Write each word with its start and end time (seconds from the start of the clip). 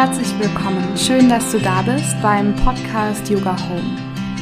Herzlich 0.00 0.28
willkommen. 0.38 0.96
Schön, 0.96 1.28
dass 1.28 1.50
du 1.50 1.58
da 1.58 1.82
bist 1.82 2.14
beim 2.22 2.54
Podcast 2.54 3.28
Yoga 3.28 3.56
Home. 3.68 3.98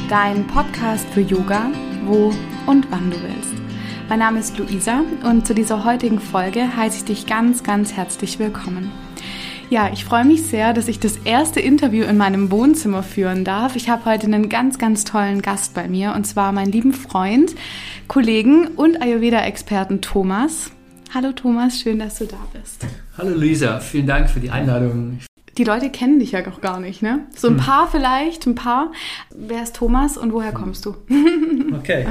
Dein 0.07 0.45
Podcast 0.45 1.09
für 1.09 1.21
Yoga, 1.21 1.71
wo 2.05 2.31
und 2.67 2.85
wann 2.91 3.09
du 3.09 3.17
willst. 3.23 3.55
Mein 4.07 4.19
Name 4.19 4.39
ist 4.39 4.55
Luisa 4.59 5.01
und 5.23 5.47
zu 5.47 5.55
dieser 5.55 5.83
heutigen 5.83 6.19
Folge 6.19 6.77
heiße 6.77 6.97
ich 6.97 7.05
dich 7.05 7.25
ganz, 7.25 7.63
ganz 7.63 7.93
herzlich 7.93 8.37
willkommen. 8.37 8.91
Ja, 9.71 9.89
ich 9.91 10.05
freue 10.05 10.25
mich 10.25 10.43
sehr, 10.43 10.73
dass 10.73 10.87
ich 10.87 10.99
das 10.99 11.17
erste 11.25 11.59
Interview 11.59 12.03
in 12.03 12.17
meinem 12.17 12.51
Wohnzimmer 12.51 13.01
führen 13.01 13.43
darf. 13.43 13.75
Ich 13.75 13.89
habe 13.89 14.05
heute 14.05 14.27
einen 14.27 14.49
ganz, 14.49 14.77
ganz 14.77 15.05
tollen 15.05 15.41
Gast 15.41 15.73
bei 15.73 15.87
mir 15.87 16.13
und 16.13 16.27
zwar 16.27 16.51
meinen 16.51 16.71
lieben 16.71 16.93
Freund, 16.93 17.55
Kollegen 18.07 18.67
und 18.67 19.01
Ayurveda-Experten 19.01 20.01
Thomas. 20.01 20.69
Hallo 21.15 21.31
Thomas, 21.31 21.79
schön, 21.79 21.97
dass 21.97 22.19
du 22.19 22.25
da 22.25 22.37
bist. 22.53 22.85
Hallo 23.17 23.31
Luisa, 23.31 23.79
vielen 23.79 24.05
Dank 24.05 24.29
für 24.29 24.39
die 24.39 24.51
Einladung. 24.51 25.17
Die 25.57 25.63
Leute 25.63 25.89
kennen 25.89 26.19
dich 26.19 26.33
ja 26.33 26.41
noch 26.45 26.61
gar 26.61 26.79
nicht, 26.79 27.01
ne? 27.01 27.21
So 27.35 27.47
ein 27.47 27.55
hm. 27.55 27.59
paar 27.59 27.87
vielleicht, 27.87 28.45
ein 28.45 28.53
paar. 28.53 28.91
Wer 29.35 29.63
ist 29.63 29.75
Thomas 29.75 30.17
und 30.17 30.31
woher 30.31 30.51
kommst 30.51 30.85
du? 30.85 30.95
okay. 31.75 32.07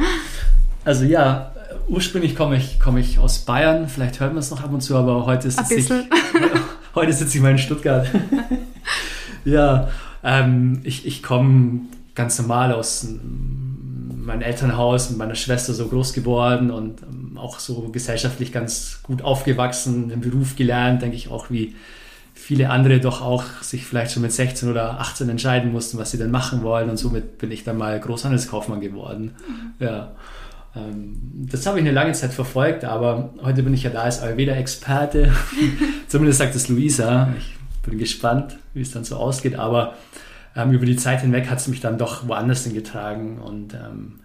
Also 0.84 1.04
ja, 1.04 1.52
ursprünglich 1.88 2.34
komme 2.34 2.56
ich, 2.56 2.80
komme 2.80 3.00
ich 3.00 3.18
aus 3.18 3.40
Bayern. 3.40 3.88
Vielleicht 3.88 4.18
hört 4.18 4.32
man 4.32 4.38
es 4.38 4.50
noch 4.50 4.62
ab 4.62 4.72
und 4.72 4.80
zu, 4.80 4.96
aber 4.96 5.26
heute 5.26 5.50
sitze 5.50 5.74
ich, 5.74 5.88
heute 6.94 7.12
sitze 7.12 7.36
ich 7.36 7.42
mal 7.42 7.52
in 7.52 7.58
Stuttgart. 7.58 8.08
ja, 9.44 9.88
ähm, 10.24 10.80
ich, 10.82 11.06
ich 11.06 11.22
komme 11.22 11.82
ganz 12.16 12.38
normal 12.38 12.72
aus 12.72 13.06
meinem 14.26 14.42
Elternhaus 14.42 15.10
mit 15.10 15.18
meiner 15.18 15.36
Schwester 15.36 15.72
so 15.72 15.86
groß 15.86 16.12
geworden 16.14 16.72
und 16.72 17.02
ähm, 17.02 17.38
auch 17.38 17.60
so 17.60 17.90
gesellschaftlich 17.90 18.50
ganz 18.50 19.00
gut 19.04 19.22
aufgewachsen, 19.22 20.08
den 20.08 20.20
Beruf 20.20 20.56
gelernt, 20.56 21.02
denke 21.02 21.16
ich 21.16 21.30
auch 21.30 21.48
wie 21.50 21.76
viele 22.46 22.70
andere 22.70 23.00
doch 23.00 23.22
auch 23.22 23.42
sich 23.60 23.84
vielleicht 23.84 24.12
schon 24.12 24.22
mit 24.22 24.30
16 24.30 24.70
oder 24.70 25.00
18 25.00 25.28
entscheiden 25.28 25.72
mussten, 25.72 25.98
was 25.98 26.12
sie 26.12 26.16
denn 26.16 26.30
machen 26.30 26.62
wollen 26.62 26.88
und 26.88 26.96
somit 26.96 27.38
bin 27.38 27.50
ich 27.50 27.64
dann 27.64 27.76
mal 27.76 27.98
Großhandelskaufmann 27.98 28.80
geworden. 28.80 29.34
Mhm. 29.48 29.84
Ja. 29.84 30.12
Ähm, 30.76 31.16
das 31.50 31.66
habe 31.66 31.80
ich 31.80 31.84
eine 31.84 31.92
lange 31.92 32.12
Zeit 32.12 32.32
verfolgt, 32.32 32.84
aber 32.84 33.30
heute 33.42 33.64
bin 33.64 33.74
ich 33.74 33.82
ja 33.82 33.90
da 33.90 34.02
als 34.02 34.22
Ayurveda-Experte. 34.22 35.32
Zumindest 36.06 36.38
sagt 36.38 36.54
es 36.54 36.68
Luisa. 36.68 37.34
Ich 37.36 37.56
bin 37.82 37.98
gespannt, 37.98 38.56
wie 38.74 38.82
es 38.82 38.92
dann 38.92 39.02
so 39.02 39.16
ausgeht, 39.16 39.56
aber 39.56 39.94
ähm, 40.54 40.70
über 40.70 40.86
die 40.86 40.96
Zeit 40.96 41.22
hinweg 41.22 41.50
hat 41.50 41.58
es 41.58 41.66
mich 41.66 41.80
dann 41.80 41.98
doch 41.98 42.28
woanders 42.28 42.62
hingetragen 42.62 43.38
und 43.40 43.74
ähm, 43.74 44.20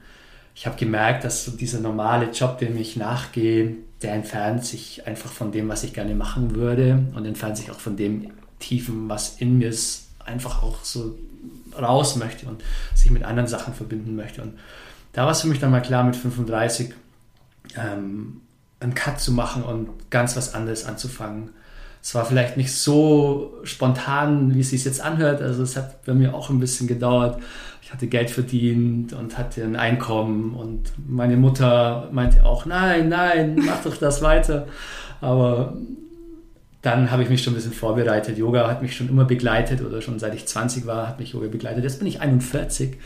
ich 0.56 0.66
habe 0.66 0.78
gemerkt, 0.78 1.24
dass 1.24 1.46
so 1.46 1.52
dieser 1.52 1.80
normale 1.80 2.32
Job, 2.32 2.58
dem 2.58 2.78
ich 2.78 2.96
nachgehe, 2.96 3.78
der 4.02 4.14
entfernt 4.14 4.66
sich 4.66 5.08
einfach 5.08 5.32
von 5.32 5.52
dem, 5.52 5.70
was 5.70 5.84
ich 5.84 5.94
gerne 5.94 6.16
machen 6.16 6.56
würde 6.56 7.06
und 7.16 7.26
entfernt 7.26 7.58
sich 7.58 7.72
auch 7.72 7.80
von 7.80 7.96
dem 7.96 8.32
Tiefen, 8.60 9.10
was 9.10 9.38
in 9.38 9.58
mir 9.60 9.70
ist, 9.70 10.10
einfach 10.26 10.64
auch 10.64 10.84
so 10.84 11.18
raus 11.80 12.16
möchte 12.16 12.48
und 12.48 12.64
sich 12.96 13.12
mit 13.12 13.24
anderen 13.24 13.48
Sachen 13.48 13.74
verbinden 13.74 14.16
möchte. 14.16 14.42
Und 14.42 14.54
da 15.14 15.24
war 15.24 15.32
es 15.32 15.42
für 15.42 15.48
mich 15.48 15.60
dann 15.60 15.72
mal 15.72 15.82
klar, 15.82 16.04
mit 16.04 16.16
35 16.16 16.94
ähm, 17.76 18.42
einen 18.80 18.94
Cut 18.94 19.20
zu 19.20 19.32
machen 19.32 19.64
und 19.64 20.10
ganz 20.10 20.36
was 20.36 20.54
anderes 20.54 20.86
anzufangen. 20.86 21.52
Es 22.02 22.16
war 22.16 22.26
vielleicht 22.26 22.58
nicht 22.58 22.74
so 22.74 23.54
spontan, 23.64 24.56
wie 24.56 24.62
es 24.62 24.72
sich 24.72 24.84
jetzt 24.86 25.02
anhört. 25.02 25.42
Also 25.42 25.64
es 25.64 25.78
hat 25.78 26.04
bei 26.06 26.14
mir 26.14 26.34
auch 26.34 26.50
ein 26.50 26.60
bisschen 26.60 26.88
gedauert. 26.88 27.40
Ich 27.84 27.92
hatte 27.94 28.08
Geld 28.08 28.30
verdient 28.30 29.14
und 29.14 29.38
hatte 29.38 29.64
ein 29.64 29.76
Einkommen 29.76 30.54
und 30.56 30.92
meine 31.08 31.38
Mutter 31.38 32.10
meinte 32.12 32.46
auch, 32.46 32.66
nein, 32.66 33.10
nein, 33.10 33.56
mach 33.66 33.84
doch 33.84 33.98
das 33.98 34.22
weiter. 34.22 34.68
Aber 35.20 35.78
dann 36.82 37.12
habe 37.12 37.22
ich 37.22 37.30
mich 37.30 37.44
schon 37.44 37.54
ein 37.54 37.58
bisschen 37.58 37.74
vorbereitet. 37.74 38.38
Yoga 38.38 38.68
hat 38.68 38.82
mich 38.82 38.96
schon 38.96 39.10
immer 39.10 39.26
begleitet 39.26 39.82
oder 39.82 40.02
schon 40.02 40.18
seit 40.18 40.34
ich 40.34 40.48
20 40.48 40.88
war, 40.88 41.08
hat 41.08 41.20
mich 41.20 41.34
Yoga 41.34 41.48
begleitet. 41.50 41.84
Jetzt 41.84 42.00
bin 42.00 42.08
ich 42.08 42.22
41 42.22 42.98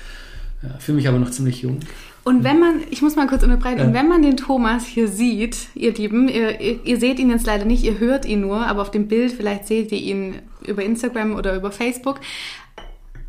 ja, 0.65 0.77
Fühle 0.79 0.97
mich 0.97 1.07
aber 1.07 1.19
noch 1.19 1.31
ziemlich 1.31 1.61
jung. 1.61 1.79
Und 2.25 2.43
wenn 2.43 2.59
man, 2.59 2.81
ich 2.89 3.03
muss 3.03 3.15
mal 3.15 3.27
kurz 3.27 3.43
unterbreiten, 3.43 3.79
ja. 3.79 3.85
und 3.85 3.93
wenn 3.93 4.07
man 4.07 4.23
den 4.23 4.35
Thomas 4.35 4.83
hier 4.83 5.07
sieht, 5.07 5.67
ihr 5.75 5.93
Lieben, 5.93 6.27
ihr, 6.27 6.59
ihr, 6.59 6.83
ihr, 6.83 6.99
seht 6.99 7.19
ihn 7.19 7.29
jetzt 7.29 7.45
leider 7.45 7.65
nicht, 7.65 7.83
ihr 7.83 7.99
hört 7.99 8.25
ihn 8.25 8.41
nur, 8.41 8.65
aber 8.65 8.81
auf 8.81 8.89
dem 8.89 9.07
Bild, 9.07 9.31
vielleicht 9.31 9.67
seht 9.67 9.91
ihr 9.91 9.99
ihn 9.99 10.39
über 10.65 10.83
Instagram 10.83 11.35
oder 11.35 11.55
über 11.55 11.71
Facebook. 11.71 12.19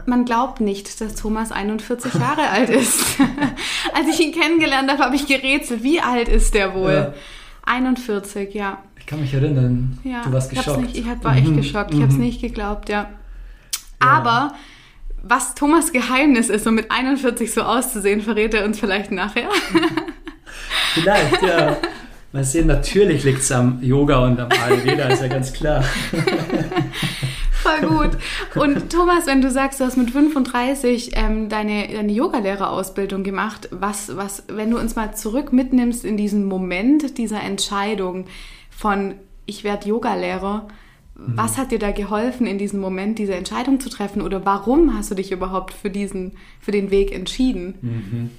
Man 0.06 0.24
glaubt 0.24 0.62
nicht, 0.62 0.98
dass 1.02 1.14
Thomas 1.14 1.52
41 1.52 2.14
Jahre 2.20 2.48
alt 2.48 2.70
ist. 2.70 3.18
Als 3.94 4.08
ich 4.10 4.18
ihn 4.18 4.32
kennengelernt 4.32 4.90
habe, 4.90 5.04
habe 5.04 5.14
ich 5.14 5.26
gerätselt, 5.26 5.82
wie 5.82 6.00
alt 6.00 6.28
ist 6.28 6.54
der 6.54 6.74
wohl? 6.74 6.92
Ja. 6.92 7.14
41, 7.66 8.54
ja. 8.54 8.78
Ich 8.98 9.04
kann 9.04 9.20
mich 9.20 9.34
erinnern, 9.34 9.98
ja. 10.04 10.22
du 10.22 10.32
warst 10.32 10.48
geschockt. 10.48 10.78
Ich, 10.78 10.94
nicht, 10.94 11.06
ich 11.06 11.24
war 11.24 11.36
echt 11.36 11.48
mhm. 11.48 11.58
geschockt, 11.58 11.92
ich 11.92 12.00
habe 12.00 12.10
es 12.10 12.16
mhm. 12.16 12.24
nicht 12.24 12.40
geglaubt, 12.40 12.88
ja. 12.88 13.10
Aber 13.98 14.54
was 15.28 15.54
Thomas 15.54 15.92
Geheimnis 15.92 16.48
ist, 16.48 16.66
um 16.66 16.74
mit 16.74 16.90
41 16.90 17.52
so 17.52 17.62
auszusehen, 17.62 18.20
verrät 18.20 18.54
er 18.54 18.64
uns 18.64 18.78
vielleicht 18.78 19.10
nachher. 19.10 19.48
vielleicht, 20.94 21.42
ja. 21.42 21.76
Mal 22.32 22.44
sehen, 22.44 22.66
natürlich 22.66 23.24
liegt 23.24 23.40
es 23.40 23.52
am 23.52 23.82
Yoga 23.82 24.24
und 24.24 24.38
am 24.40 24.48
Ayurveda, 24.50 25.08
ist 25.08 25.22
ja 25.22 25.28
ganz 25.28 25.52
klar. 25.52 25.84
Voll 27.52 27.88
gut. 27.88 28.10
Und 28.54 28.92
Thomas, 28.92 29.26
wenn 29.26 29.40
du 29.40 29.50
sagst, 29.50 29.80
du 29.80 29.84
hast 29.84 29.96
mit 29.96 30.10
35 30.10 31.12
ähm, 31.14 31.48
deine, 31.48 31.88
deine 31.88 32.12
Yogalehrerausbildung 32.12 33.24
gemacht, 33.24 33.68
was, 33.72 34.16
was, 34.16 34.44
wenn 34.48 34.70
du 34.70 34.78
uns 34.78 34.96
mal 34.96 35.14
zurück 35.14 35.52
mitnimmst 35.52 36.04
in 36.04 36.16
diesen 36.16 36.44
Moment 36.44 37.18
dieser 37.18 37.40
Entscheidung 37.42 38.26
von 38.70 39.14
ich 39.46 39.64
werde 39.64 39.88
Yogalehrer, 39.88 40.68
was 41.18 41.56
hat 41.56 41.70
dir 41.70 41.78
da 41.78 41.92
geholfen, 41.92 42.46
in 42.46 42.58
diesem 42.58 42.80
Moment 42.80 43.18
diese 43.18 43.34
Entscheidung 43.34 43.80
zu 43.80 43.88
treffen? 43.88 44.20
Oder 44.20 44.44
warum 44.44 44.96
hast 44.96 45.10
du 45.10 45.14
dich 45.14 45.32
überhaupt 45.32 45.72
für, 45.72 45.88
diesen, 45.88 46.32
für 46.60 46.72
den 46.72 46.90
Weg 46.90 47.12
entschieden? 47.12 47.74
Mhm. 47.80 48.30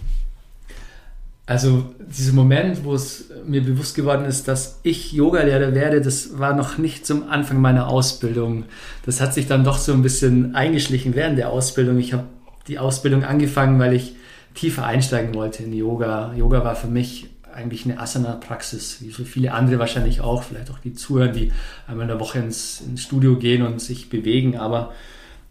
Also 1.48 1.86
dieser 2.00 2.34
Moment, 2.34 2.84
wo 2.84 2.94
es 2.94 3.30
mir 3.48 3.64
bewusst 3.64 3.96
geworden 3.96 4.26
ist, 4.26 4.50
dass 4.50 4.80
ich 4.84 5.14
Yogalehrer 5.14 5.74
werde, 5.74 6.02
das 6.02 6.38
war 6.38 6.54
noch 6.54 6.78
nicht 6.78 7.06
zum 7.06 7.30
Anfang 7.30 7.62
meiner 7.62 7.88
Ausbildung. 7.88 8.66
Das 9.06 9.22
hat 9.22 9.34
sich 9.34 9.48
dann 9.48 9.64
doch 9.64 9.78
so 9.78 9.94
ein 9.94 10.02
bisschen 10.02 10.56
eingeschlichen 10.56 11.16
während 11.16 11.38
der 11.38 11.50
Ausbildung. 11.50 11.98
Ich 12.00 12.12
habe 12.12 12.26
die 12.68 12.80
Ausbildung 12.80 13.24
angefangen, 13.24 13.80
weil 13.80 13.94
ich 13.94 14.16
tiefer 14.56 14.86
einsteigen 14.86 15.34
wollte 15.36 15.64
in 15.64 15.72
Yoga. 15.72 16.34
Yoga 16.36 16.66
war 16.66 16.76
für 16.76 16.88
mich 16.88 17.30
eigentlich 17.58 17.86
eine 17.86 18.00
Asana-Praxis, 18.00 19.02
wie 19.02 19.10
so 19.10 19.26
viele 19.26 19.52
andere 19.52 19.80
wahrscheinlich 19.80 20.22
auch, 20.22 20.44
vielleicht 20.44 20.70
auch 20.70 20.78
die 20.78 20.94
Zuhörer, 20.94 21.30
die 21.30 21.52
einmal 21.88 22.04
in 22.04 22.10
der 22.10 22.20
Woche 22.20 22.38
ins, 22.38 22.82
ins 22.82 23.02
Studio 23.02 23.36
gehen 23.36 23.64
und 23.64 23.82
sich 23.82 24.10
bewegen, 24.10 24.58
aber 24.58 24.94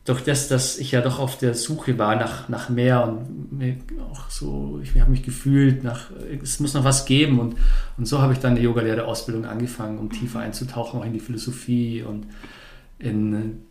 durch 0.04 0.22
das, 0.22 0.46
dass 0.46 0.78
ich 0.78 0.92
ja 0.92 1.00
doch 1.00 1.18
auf 1.18 1.36
der 1.36 1.54
Suche 1.54 1.98
war 1.98 2.14
nach, 2.14 2.48
nach 2.48 2.68
mehr 2.68 3.02
und 3.02 3.52
mir 3.52 3.76
auch 4.12 4.30
so, 4.30 4.78
ich 4.80 4.98
habe 5.00 5.10
mich 5.10 5.24
gefühlt, 5.24 5.82
nach, 5.82 6.10
es 6.42 6.60
muss 6.60 6.74
noch 6.74 6.84
was 6.84 7.06
geben 7.06 7.40
und, 7.40 7.56
und 7.98 8.06
so 8.06 8.22
habe 8.22 8.32
ich 8.32 8.38
dann 8.38 8.52
eine 8.52 8.60
Yogalehrerausbildung 8.60 9.44
angefangen, 9.44 9.98
um 9.98 10.10
tiefer 10.10 10.38
einzutauchen, 10.38 11.00
auch 11.00 11.04
in 11.04 11.12
die 11.12 11.20
Philosophie 11.20 12.04
und 12.04 12.28
in 13.00 13.62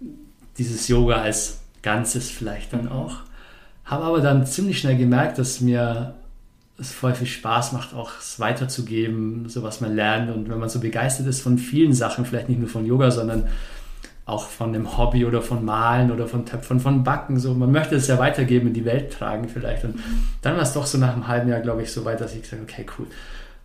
dieses 0.58 0.90
Yoga 0.90 1.22
als 1.22 1.62
Ganzes 1.82 2.30
vielleicht 2.30 2.74
dann 2.74 2.90
auch. 2.90 3.20
Habe 3.86 4.04
aber 4.04 4.20
dann 4.20 4.46
ziemlich 4.46 4.80
schnell 4.80 4.98
gemerkt, 4.98 5.38
dass 5.38 5.62
mir 5.62 6.16
es 6.78 6.92
voll 6.92 7.14
viel 7.14 7.28
Spaß 7.28 7.72
macht, 7.72 7.94
auch 7.94 8.12
es 8.20 8.40
weiterzugeben, 8.40 9.48
so 9.48 9.64
was 9.64 9.82
man 9.82 9.96
lernt. 9.96 10.30
Und 10.30 10.50
wenn 10.50 10.60
man 10.60 10.70
so 10.70 10.80
begeistert 10.80 11.28
ist 11.28 11.42
von 11.42 11.58
vielen 11.58 11.94
Sachen, 11.94 12.26
vielleicht 12.26 12.50
nicht 12.50 12.60
nur 12.60 12.70
von 12.70 12.86
Yoga, 12.86 13.12
sondern 13.12 13.48
auch 14.26 14.48
von 14.48 14.74
dem 14.74 14.98
Hobby 14.98 15.24
oder 15.26 15.42
von 15.42 15.64
Malen 15.64 16.12
oder 16.12 16.28
von 16.28 16.46
Töpfern, 16.46 16.80
von 16.80 17.04
Backen, 17.04 17.40
so 17.40 17.54
man 17.54 17.72
möchte 17.72 17.96
es 17.96 18.08
ja 18.08 18.18
weitergeben, 18.18 18.68
in 18.68 18.74
die 18.74 18.86
Welt 18.86 19.14
tragen 19.14 19.48
vielleicht. 19.48 19.86
Und 19.86 20.00
dann 20.42 20.56
war 20.56 20.64
es 20.64 20.74
doch 20.74 20.86
so 20.86 20.98
nach 20.98 21.14
einem 21.14 21.28
halben 21.28 21.50
Jahr, 21.50 21.62
glaube 21.62 21.84
ich, 21.84 21.92
so 21.92 22.04
weit, 22.06 22.22
dass 22.22 22.34
ich 22.34 22.42
gesagt 22.42 22.62
habe, 22.62 22.72
okay, 22.72 22.86
cool, 22.98 23.08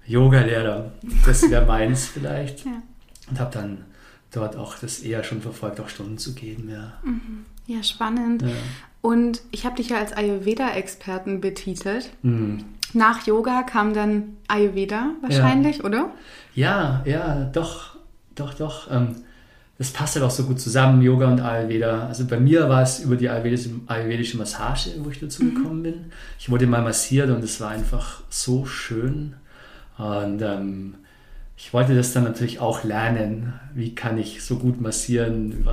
Yoga-Lehrer, 0.06 0.92
das 1.24 1.50
wäre 1.50 1.64
meins 1.64 2.06
vielleicht. 2.06 2.66
Ja. 2.66 2.82
Und 3.30 3.40
habe 3.40 3.50
dann 3.52 3.78
dort 4.32 4.56
auch 4.56 4.76
das 4.78 5.00
eher 5.00 5.24
schon 5.24 5.40
verfolgt, 5.40 5.80
auch 5.80 5.88
Stunden 5.88 6.18
zu 6.18 6.34
geben, 6.34 6.68
ja. 6.70 6.92
Mhm. 7.04 7.46
Ja, 7.66 7.82
spannend. 7.82 8.42
Ja. 8.42 8.48
Und 9.00 9.40
ich 9.50 9.64
habe 9.64 9.76
dich 9.76 9.90
ja 9.90 9.98
als 9.98 10.12
Ayurveda-Experten 10.12 11.40
betitelt. 11.40 12.10
Mhm. 12.22 12.64
Nach 12.92 13.26
Yoga 13.26 13.62
kam 13.62 13.94
dann 13.94 14.37
Ayurveda 14.48 15.10
wahrscheinlich, 15.22 15.78
ja. 15.78 15.84
oder? 15.84 16.10
Ja, 16.54 17.02
ja, 17.04 17.44
doch, 17.52 17.96
doch, 18.34 18.54
doch. 18.54 18.90
Ähm, 18.90 19.16
das 19.81 19.92
passt 19.92 20.14
halt 20.14 20.26
auch 20.26 20.31
so 20.31 20.44
gut 20.44 20.60
zusammen, 20.60 21.00
Yoga 21.00 21.28
und 21.28 21.40
Ayurveda. 21.40 22.06
Also 22.06 22.26
bei 22.26 22.38
mir 22.38 22.69
war 22.69 22.82
es 22.82 23.00
über 23.00 23.16
die 23.16 23.31
ayurvedische, 23.31 23.70
ayurvedische 23.87 24.37
Massage, 24.37 24.90
wo 24.98 25.08
ich 25.08 25.20
dazu 25.20 25.42
mhm. 25.42 25.54
gekommen 25.54 25.82
bin. 25.82 25.94
Ich 26.38 26.50
wurde 26.50 26.66
mal 26.66 26.82
massiert 26.82 27.31
und 27.31 27.42
es 27.42 27.62
war 27.62 27.70
einfach 27.70 28.20
so 28.28 28.66
schön. 28.66 29.37
Und 29.96 30.42
ähm, 30.42 30.96
ich 31.56 31.72
wollte 31.72 31.94
das 31.94 32.12
dann 32.12 32.25
natürlich 32.25 32.58
auch 32.58 32.84
lernen. 32.84 33.54
Wie 33.75 33.94
kann 33.94 34.19
ich 34.19 34.44
so 34.44 34.56
gut 34.56 34.82
massieren? 34.82 35.66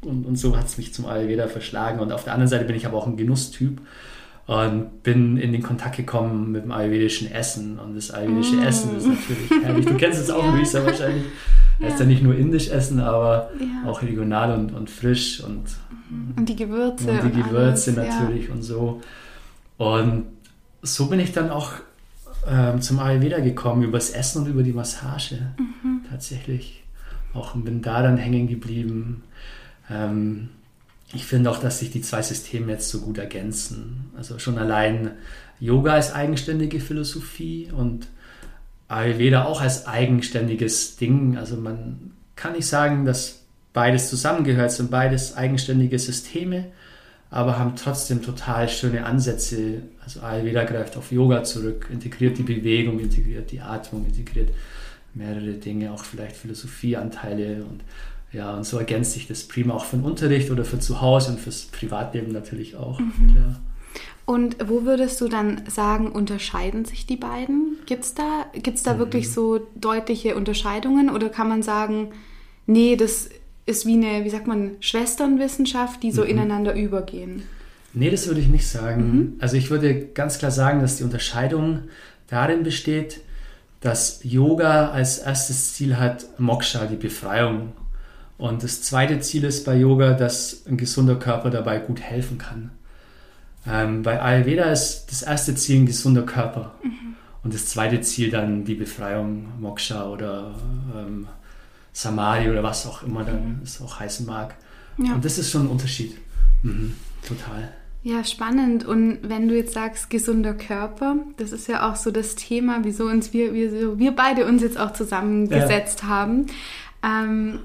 Und, 0.00 0.26
und 0.26 0.36
so 0.36 0.56
hat 0.56 0.66
es 0.66 0.76
mich 0.76 0.92
zum 0.92 1.06
Ayurveda 1.06 1.46
verschlagen. 1.46 2.00
Und 2.00 2.10
auf 2.10 2.24
der 2.24 2.32
anderen 2.32 2.48
Seite 2.48 2.64
bin 2.64 2.74
ich 2.74 2.86
aber 2.86 2.98
auch 2.98 3.06
ein 3.06 3.16
Genusstyp. 3.16 3.80
Und 4.46 5.02
bin 5.02 5.38
in 5.38 5.52
den 5.52 5.62
Kontakt 5.62 5.96
gekommen 5.96 6.52
mit 6.52 6.64
dem 6.64 6.72
ayurvedischen 6.72 7.30
Essen. 7.30 7.78
Und 7.78 7.96
das 7.96 8.10
ayurvedische 8.10 8.56
mm. 8.56 8.62
Essen 8.62 8.96
ist 8.96 9.06
natürlich 9.06 9.64
herrlich. 9.64 9.86
Du 9.86 9.96
kennst 9.96 10.20
es 10.20 10.30
auch, 10.30 10.44
ja. 10.44 10.54
Luisa, 10.54 10.84
wahrscheinlich. 10.84 11.24
Ja. 11.24 11.30
Heißt 11.88 12.00
ja 12.00 12.06
nicht 12.06 12.22
nur 12.22 12.36
indisch 12.36 12.68
essen, 12.68 13.00
aber 13.00 13.50
ja. 13.58 13.90
auch 13.90 14.02
regional 14.02 14.56
und, 14.56 14.72
und 14.72 14.88
frisch 14.88 15.42
und, 15.42 15.64
mhm. 16.08 16.34
und 16.36 16.48
die 16.48 16.54
Gewürze. 16.54 17.10
Und 17.10 17.34
die 17.34 17.40
und 17.40 17.48
Gewürze 17.48 17.90
alles, 17.90 18.14
natürlich 18.14 18.48
ja. 18.48 18.54
und 18.54 18.62
so. 18.62 19.00
Und 19.76 20.26
so 20.82 21.06
bin 21.06 21.18
ich 21.18 21.32
dann 21.32 21.50
auch 21.50 21.72
ähm, 22.48 22.80
zum 22.80 23.00
Ayurveda 23.00 23.40
gekommen, 23.40 23.82
über 23.82 23.98
das 23.98 24.10
Essen 24.10 24.42
und 24.42 24.48
über 24.50 24.62
die 24.62 24.72
Massage 24.72 25.54
mhm. 25.58 26.02
tatsächlich. 26.08 26.84
Auch 27.32 27.54
bin 27.56 27.82
da 27.82 28.02
dann 28.02 28.18
hängen 28.18 28.46
geblieben. 28.46 29.24
Ähm, 29.90 30.50
ich 31.12 31.26
finde 31.26 31.50
auch, 31.50 31.58
dass 31.58 31.80
sich 31.80 31.90
die 31.90 32.00
zwei 32.00 32.22
Systeme 32.22 32.72
jetzt 32.72 32.88
so 32.88 33.00
gut 33.00 33.18
ergänzen. 33.18 34.10
Also 34.16 34.38
schon 34.38 34.58
allein 34.58 35.12
Yoga 35.60 35.94
als 35.94 36.12
eigenständige 36.12 36.80
Philosophie 36.80 37.70
und 37.70 38.08
Ayurveda 38.88 39.44
auch 39.44 39.60
als 39.60 39.86
eigenständiges 39.86 40.96
Ding. 40.96 41.36
Also 41.36 41.56
man 41.56 42.12
kann 42.36 42.52
nicht 42.52 42.66
sagen, 42.66 43.04
dass 43.04 43.44
beides 43.72 44.08
zusammengehört, 44.08 44.72
sind 44.72 44.90
beides 44.90 45.36
eigenständige 45.36 45.98
Systeme, 45.98 46.66
aber 47.30 47.58
haben 47.58 47.76
trotzdem 47.76 48.22
total 48.22 48.68
schöne 48.68 49.04
Ansätze. 49.04 49.82
Also 50.02 50.20
Ayurveda 50.20 50.64
greift 50.64 50.96
auf 50.96 51.12
Yoga 51.12 51.44
zurück, 51.44 51.88
integriert 51.92 52.38
die 52.38 52.42
Bewegung, 52.42 52.98
integriert 52.98 53.50
die 53.50 53.60
Atmung, 53.60 54.06
integriert 54.06 54.50
mehrere 55.14 55.52
Dinge, 55.54 55.92
auch 55.92 56.04
vielleicht 56.04 56.36
Philosophieanteile 56.36 57.64
und 57.64 57.82
ja, 58.34 58.54
und 58.54 58.64
so 58.64 58.78
ergänzt 58.78 59.12
sich 59.12 59.28
das 59.28 59.44
prima 59.44 59.74
auch 59.74 59.84
für 59.84 59.96
den 59.96 60.04
Unterricht 60.04 60.50
oder 60.50 60.64
für 60.64 60.80
zu 60.80 61.00
Hause 61.00 61.32
und 61.32 61.40
fürs 61.40 61.62
Privatleben 61.66 62.32
natürlich 62.32 62.76
auch. 62.76 62.98
Mhm. 62.98 63.32
Klar. 63.32 63.60
Und 64.26 64.56
wo 64.66 64.84
würdest 64.84 65.20
du 65.20 65.28
dann 65.28 65.62
sagen, 65.68 66.10
unterscheiden 66.10 66.84
sich 66.84 67.06
die 67.06 67.16
beiden? 67.16 67.76
Gibt 67.86 68.04
es 68.04 68.14
da, 68.14 68.46
gibt's 68.54 68.82
da 68.82 68.94
mhm. 68.94 68.98
wirklich 68.98 69.30
so 69.30 69.60
deutliche 69.74 70.34
Unterscheidungen 70.34 71.10
oder 71.10 71.28
kann 71.28 71.48
man 71.48 71.62
sagen, 71.62 72.08
nee, 72.66 72.96
das 72.96 73.28
ist 73.66 73.86
wie 73.86 73.94
eine, 73.94 74.24
wie 74.24 74.30
sagt 74.30 74.46
man, 74.46 74.72
Schwesternwissenschaft, 74.80 76.02
die 76.02 76.10
so 76.10 76.22
mhm. 76.22 76.30
ineinander 76.30 76.74
übergehen? 76.74 77.42
Nee, 77.92 78.10
das 78.10 78.26
würde 78.26 78.40
ich 78.40 78.48
nicht 78.48 78.66
sagen. 78.66 79.02
Mhm. 79.02 79.32
Also 79.38 79.56
ich 79.56 79.70
würde 79.70 80.06
ganz 80.06 80.38
klar 80.38 80.50
sagen, 80.50 80.80
dass 80.80 80.96
die 80.96 81.04
Unterscheidung 81.04 81.82
darin 82.28 82.62
besteht, 82.62 83.20
dass 83.80 84.20
Yoga 84.24 84.90
als 84.90 85.18
erstes 85.18 85.74
Ziel 85.74 85.98
hat 85.98 86.26
Moksha, 86.38 86.86
die 86.86 86.96
Befreiung. 86.96 87.72
Und 88.36 88.62
das 88.62 88.82
zweite 88.82 89.20
Ziel 89.20 89.44
ist 89.44 89.64
bei 89.64 89.76
Yoga, 89.76 90.14
dass 90.14 90.66
ein 90.66 90.76
gesunder 90.76 91.16
Körper 91.16 91.50
dabei 91.50 91.78
gut 91.78 92.00
helfen 92.00 92.38
kann. 92.38 92.70
Ähm, 93.66 94.02
bei 94.02 94.20
Ayurveda 94.20 94.64
ist 94.64 95.06
das 95.10 95.22
erste 95.22 95.54
Ziel 95.54 95.80
ein 95.80 95.86
gesunder 95.86 96.22
Körper 96.22 96.74
mhm. 96.82 97.16
und 97.42 97.54
das 97.54 97.66
zweite 97.66 98.00
Ziel 98.00 98.30
dann 98.30 98.64
die 98.64 98.74
Befreiung, 98.74 99.46
Moksha 99.60 100.06
oder 100.06 100.54
ähm, 100.94 101.26
Samadhi 101.92 102.50
oder 102.50 102.62
was 102.62 102.86
auch 102.86 103.02
immer 103.04 103.24
dann 103.24 103.60
es 103.62 103.80
auch 103.80 104.00
heißen 104.00 104.26
mag. 104.26 104.54
Ja. 104.98 105.14
Und 105.14 105.24
das 105.24 105.38
ist 105.38 105.50
schon 105.50 105.62
ein 105.62 105.68
Unterschied. 105.68 106.16
Mhm. 106.62 106.94
Total. 107.26 107.72
Ja, 108.02 108.22
spannend. 108.22 108.84
Und 108.84 109.20
wenn 109.22 109.48
du 109.48 109.56
jetzt 109.56 109.72
sagst, 109.72 110.10
gesunder 110.10 110.52
Körper, 110.52 111.16
das 111.38 111.52
ist 111.52 111.68
ja 111.68 111.90
auch 111.90 111.96
so 111.96 112.10
das 112.10 112.34
Thema, 112.34 112.80
wieso 112.82 113.06
uns 113.06 113.32
wir, 113.32 113.54
wir, 113.54 113.98
wir 113.98 114.14
beide 114.14 114.44
uns 114.44 114.60
jetzt 114.60 114.78
auch 114.78 114.92
zusammengesetzt 114.92 116.02
ja. 116.02 116.08
haben. 116.08 116.46
Ähm, 117.02 117.60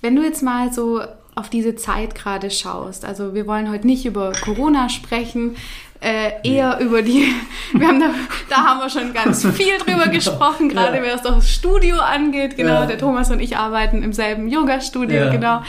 wenn 0.00 0.16
du 0.16 0.22
jetzt 0.22 0.42
mal 0.42 0.72
so 0.72 1.00
auf 1.34 1.50
diese 1.50 1.74
Zeit 1.74 2.14
gerade 2.14 2.50
schaust. 2.50 3.04
Also 3.04 3.34
wir 3.34 3.46
wollen 3.46 3.70
heute 3.70 3.86
nicht 3.86 4.06
über 4.06 4.32
Corona 4.32 4.88
sprechen, 4.88 5.56
äh, 6.00 6.32
eher 6.42 6.76
nee. 6.78 6.84
über 6.84 7.02
die, 7.02 7.34
wir 7.72 7.88
haben 7.88 8.00
da, 8.00 8.10
da 8.48 8.56
haben 8.56 8.80
wir 8.80 8.90
schon 8.90 9.12
ganz 9.12 9.44
viel 9.56 9.78
drüber 9.78 10.08
gesprochen, 10.08 10.68
gerade 10.68 11.04
ja. 11.04 11.14
was 11.14 11.22
das 11.22 11.50
Studio 11.50 11.96
angeht. 11.96 12.56
Genau, 12.56 12.74
ja. 12.74 12.86
der 12.86 12.98
Thomas 12.98 13.30
und 13.30 13.40
ich 13.40 13.56
arbeiten 13.56 14.02
im 14.02 14.12
selben 14.12 14.48
Yoga-Studio, 14.48 15.24
ja. 15.24 15.30
genau. 15.30 15.62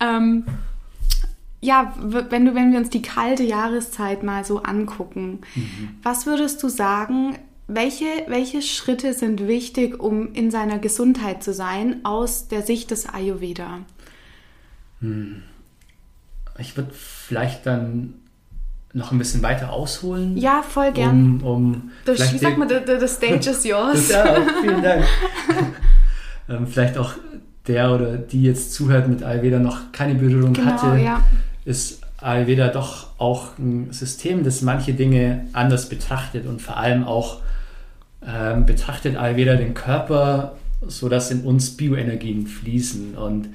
Ähm, 0.00 0.44
ja, 1.60 1.92
wenn 1.98 2.44
du, 2.44 2.54
wenn 2.54 2.70
wir 2.70 2.78
uns 2.78 2.90
die 2.90 3.02
kalte 3.02 3.42
Jahreszeit 3.42 4.22
mal 4.22 4.44
so 4.44 4.62
angucken, 4.62 5.40
mhm. 5.54 5.98
was 6.04 6.26
würdest 6.26 6.62
du 6.62 6.68
sagen, 6.68 7.36
welche, 7.68 8.06
welche 8.26 8.62
Schritte 8.62 9.12
sind 9.12 9.46
wichtig, 9.46 10.00
um 10.00 10.32
in 10.32 10.50
seiner 10.50 10.78
Gesundheit 10.78 11.42
zu 11.42 11.52
sein, 11.52 12.00
aus 12.02 12.48
der 12.48 12.62
Sicht 12.62 12.90
des 12.90 13.06
Ayurveda? 13.08 13.80
Hm. 15.00 15.42
Ich 16.58 16.76
würde 16.76 16.90
vielleicht 16.92 17.66
dann 17.66 18.14
noch 18.94 19.12
ein 19.12 19.18
bisschen 19.18 19.42
weiter 19.42 19.70
ausholen. 19.70 20.36
Ja, 20.36 20.62
voll 20.62 20.92
gern. 20.92 21.40
Um, 21.42 21.44
um 21.44 21.90
das, 22.06 22.32
wie 22.32 22.38
sagt 22.38 22.56
man, 22.56 22.68
the, 22.68 22.76
the, 22.86 23.06
stage 23.06 23.50
is 23.50 23.64
yours. 23.64 24.08
ja, 24.10 24.36
vielen 24.62 24.82
Dank. 24.82 25.04
ähm, 26.48 26.66
vielleicht 26.66 26.96
auch 26.96 27.12
der 27.66 27.94
oder 27.94 28.16
die 28.16 28.42
jetzt 28.42 28.72
zuhört 28.72 29.08
mit 29.08 29.22
Ayurveda 29.22 29.58
noch 29.58 29.92
keine 29.92 30.14
Berührung 30.14 30.54
genau, 30.54 30.72
hatte, 30.72 31.00
ja. 31.00 31.22
ist 31.66 32.00
Ayurveda 32.16 32.68
doch 32.68 33.08
auch 33.18 33.58
ein 33.58 33.92
System, 33.92 34.42
das 34.42 34.62
manche 34.62 34.94
Dinge 34.94 35.46
anders 35.52 35.90
betrachtet 35.90 36.46
und 36.46 36.62
vor 36.62 36.78
allem 36.78 37.04
auch 37.04 37.42
ähm, 38.28 38.66
betrachtet 38.66 39.16
Ayurveda 39.16 39.56
den 39.56 39.74
Körper, 39.74 40.56
sodass 40.86 41.30
in 41.30 41.42
uns 41.42 41.76
Bioenergien 41.76 42.46
fließen 42.46 43.16
und 43.16 43.48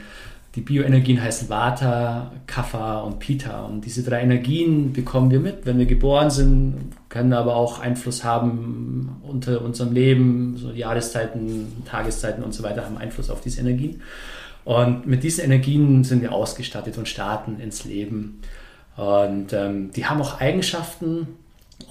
die 0.56 0.62
Bioenergien 0.62 1.22
heißen 1.22 1.50
Vata, 1.50 2.32
Kapha 2.46 3.00
und 3.00 3.18
Pita. 3.18 3.64
Und 3.66 3.86
diese 3.86 4.04
drei 4.04 4.22
Energien 4.22 4.94
bekommen 4.94 5.32
wir 5.32 5.40
mit, 5.40 5.66
wenn 5.66 5.80
wir 5.80 5.88
geboren 5.88 6.30
sind, 6.30 6.92
können 7.10 7.34
aber 7.34 7.56
auch 7.56 7.80
Einfluss 7.80 8.24
haben 8.24 9.18
unter 9.24 9.64
unserem 9.64 9.94
Leben. 9.94 10.56
So 10.58 10.70
Jahreszeiten, 10.70 11.84
Tageszeiten 11.86 12.44
und 12.44 12.54
so 12.54 12.62
weiter 12.62 12.86
haben 12.86 13.00
Einfluss 13.00 13.32
auf 13.32 13.42
diese 13.42 13.62
Energien. 13.62 14.02
Und 14.64 15.08
mit 15.08 15.24
diesen 15.24 15.44
Energien 15.44 16.04
sind 16.04 16.22
wir 16.22 16.32
ausgestattet 16.32 17.00
und 17.00 17.08
starten 17.08 17.60
ins 17.60 17.84
Leben. 17.84 18.40
Und 18.96 19.54
ähm, 19.54 19.92
die 19.92 20.06
haben 20.06 20.22
auch 20.22 20.40
Eigenschaften. 20.40 21.28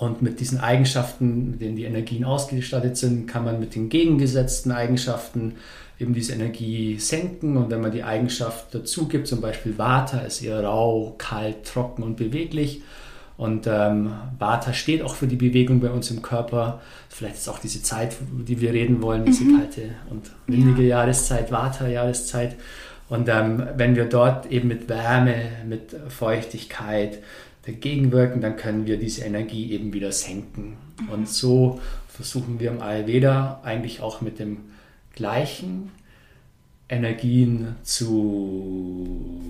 Und 0.02 0.20
mit 0.20 0.40
diesen 0.40 0.58
Eigenschaften, 0.58 1.52
mit 1.52 1.60
denen 1.60 1.76
die 1.76 1.84
Energien 1.84 2.24
ausgestattet 2.24 2.96
sind, 2.96 3.28
kann 3.28 3.44
man 3.44 3.60
mit 3.60 3.76
den 3.76 3.88
gegengesetzten 3.88 4.72
Eigenschaften 4.72 5.54
eben 6.00 6.12
diese 6.12 6.32
Energie 6.32 6.98
senken 6.98 7.56
und 7.56 7.70
wenn 7.70 7.80
man 7.80 7.92
die 7.92 8.02
Eigenschaft 8.02 8.74
dazu 8.74 9.06
gibt, 9.06 9.28
zum 9.28 9.40
Beispiel 9.40 9.78
Vata 9.78 10.18
ist 10.22 10.42
eher 10.42 10.64
rau, 10.64 11.14
kalt, 11.18 11.66
trocken 11.66 12.02
und 12.02 12.16
beweglich 12.16 12.82
und 13.36 13.68
ähm, 13.68 14.12
Vata 14.40 14.72
steht 14.72 15.02
auch 15.02 15.14
für 15.14 15.28
die 15.28 15.36
Bewegung 15.36 15.78
bei 15.78 15.90
uns 15.90 16.10
im 16.10 16.20
Körper. 16.20 16.80
Vielleicht 17.08 17.36
ist 17.36 17.48
auch 17.48 17.60
diese 17.60 17.80
Zeit, 17.84 18.16
die 18.20 18.60
wir 18.60 18.72
reden 18.72 19.02
wollen, 19.02 19.24
diese 19.24 19.44
mhm. 19.44 19.58
kalte 19.58 19.82
und 20.10 20.32
windige 20.48 20.82
ja. 20.82 20.98
Jahreszeit, 20.98 21.52
Vata-Jahreszeit. 21.52 22.56
Und 23.08 23.28
ähm, 23.28 23.62
wenn 23.76 23.94
wir 23.94 24.06
dort 24.06 24.50
eben 24.50 24.66
mit 24.66 24.88
Wärme, 24.88 25.36
mit 25.64 25.94
Feuchtigkeit 26.08 27.20
dagegen 27.64 28.12
wirken, 28.12 28.40
dann 28.40 28.56
können 28.56 28.86
wir 28.86 28.98
diese 28.98 29.24
Energie 29.24 29.72
eben 29.72 29.92
wieder 29.92 30.12
senken. 30.12 30.76
Mhm. 31.00 31.08
Und 31.10 31.28
so 31.28 31.80
versuchen 32.08 32.60
wir 32.60 32.70
im 32.70 32.82
Ayurveda 32.82 33.60
eigentlich 33.62 34.00
auch 34.00 34.20
mit 34.20 34.38
dem 34.38 34.58
gleichen 35.14 35.90
Energien 36.92 37.76
zu 37.82 39.40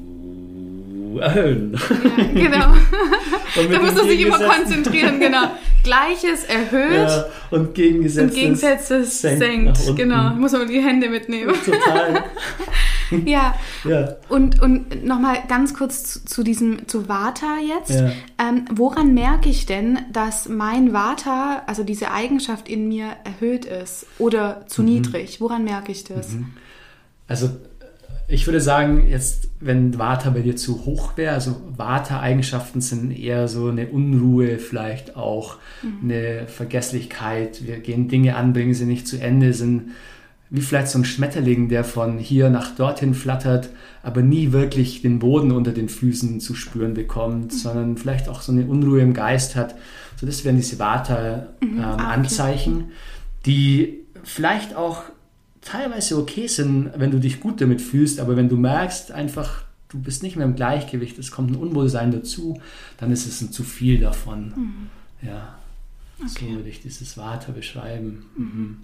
erhöhen. 1.21 1.77
Ja, 1.77 2.25
genau. 2.35 2.75
da 3.71 3.81
musst 3.81 3.99
du 3.99 4.07
dich 4.07 4.21
immer 4.21 4.39
konzentrieren, 4.39 5.19
genau. 5.21 5.49
Gleiches 5.83 6.45
erhöht 6.45 6.93
ja, 6.93 7.25
und 7.51 7.75
Gegengesetztes, 7.75 8.91
und 8.91 9.39
senkt. 9.39 9.77
senkt. 9.77 9.97
Genau, 9.97 10.31
muss 10.35 10.53
man 10.53 10.69
die 10.69 10.81
Hände 10.81 11.09
mitnehmen. 11.09 11.53
Total. 11.65 12.23
ja. 13.25 13.57
ja. 13.83 14.15
Und, 14.29 14.63
und 14.63 15.05
nochmal 15.05 15.39
ganz 15.49 15.75
kurz 15.75 16.05
zu, 16.05 16.25
zu, 16.25 16.43
diesem, 16.45 16.87
zu 16.87 17.09
Vata 17.09 17.57
jetzt. 17.59 17.91
Ja. 17.91 18.13
Ähm, 18.39 18.67
woran 18.73 19.13
merke 19.13 19.49
ich 19.49 19.67
denn, 19.67 19.99
dass 20.13 20.49
mein 20.49 20.93
Vata, 20.93 21.63
also 21.67 21.83
diese 21.83 22.13
Eigenschaft 22.13 22.69
in 22.69 22.87
mir 22.87 23.17
erhöht 23.25 23.65
ist 23.65 24.07
oder 24.21 24.65
zu 24.69 24.83
mhm. 24.83 24.89
niedrig? 24.89 25.41
Woran 25.41 25.65
merke 25.65 25.91
ich 25.91 26.05
das? 26.05 26.31
Mhm. 26.31 26.53
Also 27.26 27.50
ich 28.29 28.47
würde 28.47 28.61
sagen, 28.61 29.07
jetzt, 29.09 29.49
wenn 29.61 29.99
Vata 29.99 30.31
bei 30.31 30.41
dir 30.41 30.57
zu 30.57 30.87
hoch 30.87 31.17
wäre, 31.17 31.35
also 31.35 31.61
Vata-Eigenschaften 31.76 32.81
sind 32.81 33.11
eher 33.11 33.47
so 33.47 33.69
eine 33.69 33.88
Unruhe, 33.88 34.59
vielleicht 34.59 35.17
auch 35.17 35.59
mhm. 35.83 36.11
eine 36.11 36.47
Vergesslichkeit. 36.47 37.67
Wir 37.67 37.79
gehen 37.79 38.09
Dinge 38.09 38.37
an, 38.37 38.52
bringen 38.52 38.75
sie 38.75 38.87
nicht 38.87 39.07
zu 39.07 39.21
Ende, 39.21 39.52
sind 39.52 39.91
wie 40.49 40.61
vielleicht 40.61 40.88
so 40.88 40.99
ein 40.99 41.05
Schmetterling, 41.07 41.69
der 41.69 41.83
von 41.83 42.19
hier 42.19 42.50
nach 42.50 42.75
dorthin 42.75 43.14
flattert, 43.14 43.71
aber 44.02 44.21
nie 44.21 44.52
wirklich 44.52 45.00
den 45.00 45.19
Boden 45.19 45.50
unter 45.50 45.73
den 45.73 45.88
Füßen 45.88 46.41
zu 46.41 46.55
spüren 46.55 46.93
bekommt, 46.93 47.52
mhm. 47.52 47.57
sondern 47.57 47.97
vielleicht 47.97 48.29
auch 48.29 48.43
so 48.43 48.52
eine 48.52 48.67
Unruhe 48.67 49.00
im 49.00 49.14
Geist 49.14 49.57
hat. 49.57 49.75
So, 50.17 50.26
das 50.26 50.45
wären 50.45 50.57
diese 50.57 50.79
Vata-Anzeichen, 50.79 52.75
mhm. 52.75 52.81
ähm, 52.81 52.87
okay. 52.87 52.95
die 53.47 53.99
vielleicht 54.25 54.76
auch 54.76 55.05
teilweise 55.62 56.19
okay 56.19 56.47
sind, 56.47 56.90
wenn 56.97 57.11
du 57.11 57.19
dich 57.19 57.40
gut 57.40 57.61
damit 57.61 57.81
fühlst, 57.81 58.21
aber 58.21 58.37
wenn 58.37 58.49
du 58.49 58.57
merkst 58.57 59.12
einfach, 59.12 59.64
du 59.88 60.00
bist 60.00 60.23
nicht 60.23 60.37
mehr 60.37 60.47
im 60.47 60.57
Gleichgewicht, 60.57 61.19
es 61.19 61.31
kommt 61.31 61.50
ein 61.50 61.57
Unwohlsein 61.57 62.11
dazu, 62.11 62.61
dann 62.99 63.11
ist 63.12 63.26
es 63.26 63.40
ein 63.40 63.52
zu 63.52 63.62
viel 63.62 64.00
davon. 64.00 64.52
Mhm. 64.57 65.28
Ja. 65.28 65.57
Okay. 66.21 66.49
So 66.50 66.57
würde 66.57 66.69
ich 66.69 66.81
dieses 66.81 67.16
Vata 67.16 67.52
beschreiben. 67.52 68.26
Mhm. 68.37 68.76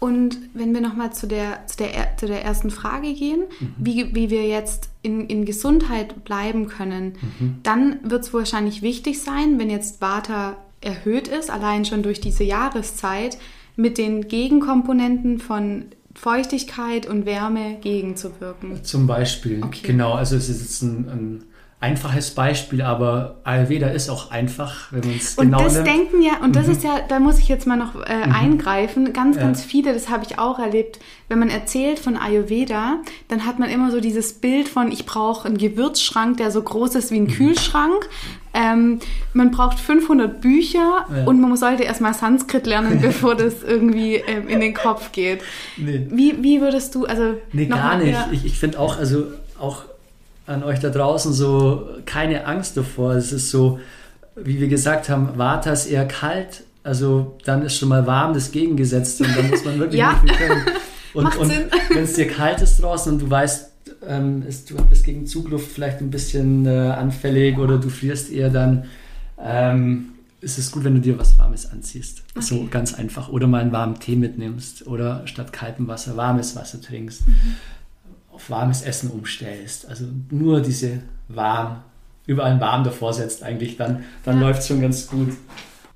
Und 0.00 0.38
wenn 0.52 0.74
wir 0.74 0.80
nochmal 0.80 1.12
zu 1.12 1.26
der, 1.26 1.66
zu, 1.66 1.78
der, 1.78 2.16
zu 2.16 2.26
der 2.26 2.44
ersten 2.44 2.70
Frage 2.70 3.14
gehen, 3.14 3.44
mhm. 3.58 3.74
wie, 3.78 4.14
wie 4.14 4.30
wir 4.30 4.46
jetzt 4.46 4.90
in, 5.02 5.26
in 5.28 5.44
Gesundheit 5.44 6.24
bleiben 6.24 6.68
können, 6.68 7.14
mhm. 7.38 7.56
dann 7.62 7.98
wird 8.02 8.24
es 8.24 8.34
wahrscheinlich 8.34 8.82
wichtig 8.82 9.20
sein, 9.20 9.58
wenn 9.58 9.70
jetzt 9.70 10.00
Vata 10.00 10.56
erhöht 10.80 11.28
ist, 11.28 11.50
allein 11.50 11.84
schon 11.84 12.02
durch 12.02 12.20
diese 12.20 12.44
Jahreszeit, 12.44 13.38
mit 13.76 13.98
den 13.98 14.28
Gegenkomponenten 14.28 15.40
von 15.40 15.86
Feuchtigkeit 16.14 17.06
und 17.06 17.26
Wärme 17.26 17.78
gegenzuwirken. 17.80 18.84
Zum 18.84 19.06
Beispiel, 19.06 19.62
okay. 19.62 19.80
genau. 19.82 20.12
Also 20.12 20.36
es 20.36 20.48
ist 20.48 20.60
jetzt 20.60 20.82
ein, 20.82 21.08
ein 21.08 21.44
einfaches 21.84 22.30
Beispiel, 22.30 22.80
aber 22.80 23.40
Ayurveda 23.44 23.88
ist 23.88 24.08
auch 24.08 24.30
einfach, 24.30 24.90
wenn 24.90 25.00
man 25.00 25.16
es 25.16 25.36
genau 25.36 25.58
Und 25.58 25.64
das 25.66 25.74
nimmt. 25.74 25.86
denken 25.86 26.22
ja, 26.22 26.38
und 26.42 26.56
das 26.56 26.66
mhm. 26.66 26.72
ist 26.72 26.84
ja, 26.84 27.00
da 27.06 27.20
muss 27.20 27.38
ich 27.38 27.48
jetzt 27.48 27.66
mal 27.66 27.76
noch 27.76 27.94
äh, 28.06 28.26
mhm. 28.26 28.32
eingreifen, 28.32 29.12
ganz, 29.12 29.36
ganz 29.36 29.62
ja. 29.62 29.68
viele, 29.68 29.92
das 29.92 30.08
habe 30.08 30.24
ich 30.24 30.38
auch 30.38 30.58
erlebt, 30.58 30.98
wenn 31.28 31.38
man 31.38 31.50
erzählt 31.50 31.98
von 31.98 32.16
Ayurveda, 32.16 33.00
dann 33.28 33.44
hat 33.44 33.58
man 33.58 33.68
immer 33.68 33.90
so 33.90 34.00
dieses 34.00 34.32
Bild 34.32 34.66
von, 34.66 34.90
ich 34.90 35.04
brauche 35.04 35.46
einen 35.46 35.58
Gewürzschrank, 35.58 36.38
der 36.38 36.50
so 36.50 36.62
groß 36.62 36.94
ist 36.94 37.10
wie 37.10 37.16
ein 37.16 37.24
mhm. 37.24 37.32
Kühlschrank. 37.32 38.08
Ähm, 38.54 39.00
man 39.32 39.50
braucht 39.50 39.80
500 39.80 40.40
Bücher 40.40 41.06
ja. 41.14 41.24
und 41.24 41.40
man 41.40 41.56
sollte 41.56 41.82
erstmal 41.82 42.14
Sanskrit 42.14 42.66
lernen, 42.66 43.00
bevor 43.02 43.34
das 43.34 43.62
irgendwie 43.62 44.14
ähm, 44.14 44.48
in 44.48 44.60
den 44.60 44.74
Kopf 44.74 45.12
geht. 45.12 45.42
Nee. 45.76 46.06
Wie, 46.10 46.42
wie 46.42 46.60
würdest 46.60 46.94
du, 46.94 47.04
also... 47.04 47.34
Nee, 47.52 47.66
gar 47.66 47.98
nicht. 47.98 48.18
Ich, 48.32 48.44
ich 48.44 48.58
finde 48.58 48.78
auch, 48.78 48.98
also 48.98 49.26
auch 49.58 49.82
an 50.46 50.62
euch 50.62 50.78
da 50.78 50.90
draußen 50.90 51.32
so 51.32 51.88
keine 52.06 52.46
Angst 52.46 52.76
davor. 52.76 53.14
Es 53.14 53.32
ist 53.32 53.50
so, 53.50 53.80
wie 54.36 54.60
wir 54.60 54.68
gesagt 54.68 55.08
haben, 55.08 55.30
Vata 55.36 55.72
ist 55.72 55.86
eher 55.86 56.06
kalt, 56.06 56.64
also 56.82 57.36
dann 57.44 57.62
ist 57.62 57.78
schon 57.78 57.88
mal 57.88 58.06
warm 58.06 58.34
das 58.34 58.52
Gegengesetzte 58.52 59.24
und 59.24 59.36
dann 59.36 59.50
muss 59.50 59.64
man 59.64 59.78
wirklich 59.78 60.00
ja. 60.00 60.20
können. 60.36 60.62
Und, 61.14 61.26
und 61.38 61.52
wenn 61.90 62.02
es 62.02 62.14
dir 62.14 62.26
kalt 62.26 62.60
ist 62.60 62.82
draußen 62.82 63.12
und 63.12 63.22
du 63.22 63.30
weißt, 63.30 63.70
ähm, 64.06 64.42
ist, 64.46 64.70
du 64.70 64.76
bist 64.86 65.04
gegen 65.04 65.26
Zugluft 65.26 65.70
vielleicht 65.70 66.00
ein 66.00 66.10
bisschen 66.10 66.66
äh, 66.66 66.70
anfällig 66.70 67.58
oder 67.58 67.78
du 67.78 67.88
frierst 67.88 68.30
eher, 68.30 68.50
dann 68.50 68.84
ähm, 69.38 70.10
ist 70.40 70.58
es 70.58 70.70
gut, 70.70 70.84
wenn 70.84 70.94
du 70.94 71.00
dir 71.00 71.18
was 71.18 71.38
Warmes 71.38 71.70
anziehst. 71.70 72.22
Okay. 72.34 72.44
So 72.44 72.68
ganz 72.70 72.94
einfach. 72.94 73.28
Oder 73.28 73.46
mal 73.46 73.62
einen 73.62 73.72
warmen 73.72 73.98
Tee 73.98 74.16
mitnimmst 74.16 74.86
oder 74.86 75.26
statt 75.26 75.52
kaltem 75.52 75.88
Wasser 75.88 76.16
warmes 76.16 76.54
Wasser 76.54 76.80
trinkst. 76.80 77.26
Mhm 77.26 77.56
auf 78.34 78.50
warmes 78.50 78.82
Essen 78.82 79.10
umstellst, 79.10 79.88
also 79.88 80.06
nur 80.30 80.60
diese 80.60 81.00
warm, 81.28 81.82
überall 82.26 82.60
warm 82.60 82.84
davor 82.84 83.12
setzt, 83.12 83.42
eigentlich 83.42 83.76
dann, 83.76 84.04
dann 84.24 84.40
ja. 84.40 84.48
läuft 84.48 84.60
es 84.60 84.68
schon 84.68 84.80
ganz 84.80 85.06
gut. 85.06 85.32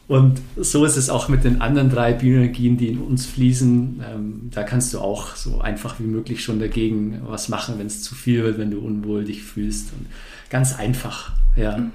Und 0.09 0.41
so 0.57 0.87
ist 0.87 0.97
es 0.97 1.11
auch 1.11 1.29
mit 1.29 1.45
den 1.45 1.61
anderen 1.61 1.91
drei 1.91 2.15
Bioenergien, 2.15 2.79
die 2.79 2.89
in 2.89 2.99
uns 2.99 3.27
fließen. 3.27 4.03
Ähm, 4.11 4.51
da 4.51 4.63
kannst 4.63 4.95
du 4.95 5.01
auch 5.01 5.37
so 5.37 5.61
einfach 5.61 6.01
wie 6.01 6.07
möglich 6.07 6.43
schon 6.43 6.59
dagegen 6.59 7.21
was 7.27 7.51
machen, 7.51 7.75
wenn 7.79 7.87
es 7.87 8.03
zu 8.03 8.15
viel 8.15 8.43
wird, 8.43 8.57
wenn 8.57 8.71
du 8.71 8.81
unwohl 8.81 9.25
dich 9.25 9.43
fühlst. 9.43 9.93
Und 9.93 10.07
ganz 10.49 10.75
einfach, 10.79 11.33
ja. 11.57 11.77
Mhm. 11.77 11.93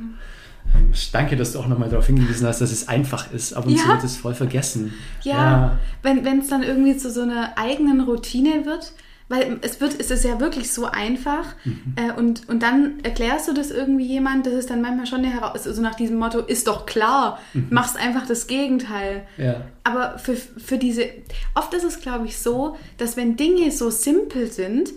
Ähm, 0.75 0.91
danke, 1.11 1.35
dass 1.35 1.53
du 1.53 1.59
auch 1.59 1.67
nochmal 1.67 1.89
darauf 1.89 2.05
hingewiesen 2.05 2.45
hast, 2.45 2.61
dass 2.61 2.71
es 2.71 2.87
einfach 2.87 3.31
ist. 3.33 3.53
Ab 3.53 3.65
und 3.65 3.73
ja. 3.73 3.81
zu 3.81 3.87
wird 3.87 4.03
es 4.03 4.15
voll 4.15 4.35
vergessen. 4.35 4.93
Ja, 5.23 5.33
ja. 5.33 5.79
wenn 6.03 6.39
es 6.39 6.49
dann 6.49 6.61
irgendwie 6.61 6.95
zu 6.95 7.09
so 7.09 7.21
einer 7.21 7.57
eigenen 7.57 8.01
Routine 8.01 8.63
wird, 8.65 8.93
weil 9.33 9.57
es 9.61 9.81
wird, 9.81 9.99
es 9.99 10.11
ist 10.11 10.23
ja 10.23 10.39
wirklich 10.39 10.71
so 10.71 10.85
einfach 10.85 11.45
mhm. 11.65 11.95
äh, 11.95 12.11
und, 12.11 12.47
und 12.49 12.61
dann 12.61 12.99
erklärst 13.01 13.47
du 13.47 13.53
das 13.53 13.71
irgendwie 13.71 14.05
jemand, 14.05 14.45
das 14.45 14.53
ist 14.53 14.69
dann 14.69 14.81
manchmal 14.81 15.07
schon 15.07 15.19
eine 15.19 15.29
Herausforderung, 15.29 15.69
also 15.69 15.81
nach 15.81 15.95
diesem 15.95 16.17
Motto, 16.17 16.39
ist 16.39 16.67
doch 16.67 16.85
klar, 16.85 17.39
mhm. 17.53 17.67
machst 17.71 17.97
einfach 17.97 18.27
das 18.27 18.45
Gegenteil. 18.45 19.25
Ja. 19.37 19.61
Aber 19.83 20.19
für, 20.19 20.35
für 20.35 20.77
diese, 20.77 21.09
oft 21.55 21.73
ist 21.73 21.83
es 21.83 21.99
glaube 21.99 22.27
ich 22.27 22.37
so, 22.37 22.77
dass 22.97 23.17
wenn 23.17 23.35
Dinge 23.35 23.71
so 23.71 23.89
simpel 23.89 24.51
sind, 24.51 24.89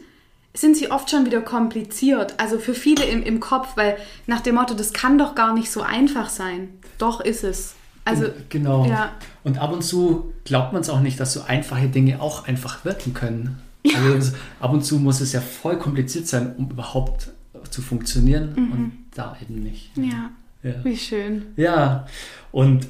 sind 0.53 0.77
sie 0.77 0.91
oft 0.91 1.11
schon 1.11 1.25
wieder 1.25 1.41
kompliziert. 1.41 2.35
Also 2.39 2.59
für 2.59 2.75
viele 2.75 3.05
im, 3.05 3.23
im 3.23 3.41
Kopf, 3.41 3.77
weil 3.77 3.97
nach 4.27 4.41
dem 4.41 4.57
Motto, 4.57 4.75
das 4.75 4.93
kann 4.93 5.17
doch 5.17 5.35
gar 5.35 5.55
nicht 5.55 5.71
so 5.71 5.81
einfach 5.81 6.29
sein. 6.29 6.69
Doch 6.99 7.21
ist 7.21 7.43
es. 7.43 7.75
Also, 8.05 8.27
genau. 8.49 8.87
Ja. 8.87 9.13
Und 9.45 9.59
ab 9.59 9.73
und 9.73 9.83
zu 9.83 10.33
glaubt 10.45 10.73
man 10.73 10.83
es 10.83 10.91
auch 10.91 11.01
nicht, 11.01 11.19
dass 11.19 11.33
so 11.33 11.43
einfache 11.43 11.89
Dinge 11.89 12.21
auch 12.21 12.47
einfach 12.47 12.85
wirken 12.85 13.15
können. 13.15 13.61
Also 13.95 14.33
ab 14.61 14.73
und 14.73 14.85
zu 14.85 14.99
muss 14.99 15.21
es 15.21 15.33
ja 15.33 15.41
voll 15.41 15.79
kompliziert 15.79 16.27
sein, 16.27 16.55
um 16.57 16.71
überhaupt 16.71 17.31
zu 17.71 17.83
funktionieren 17.83 18.55
mhm. 18.57 18.73
und 18.73 18.93
da 19.15 19.37
eben 19.43 19.63
nicht. 19.63 19.91
Ja. 19.97 20.31
ja. 20.63 20.85
Wie 20.85 20.97
schön. 20.97 21.43
Ja, 21.57 22.07
und 22.53 22.87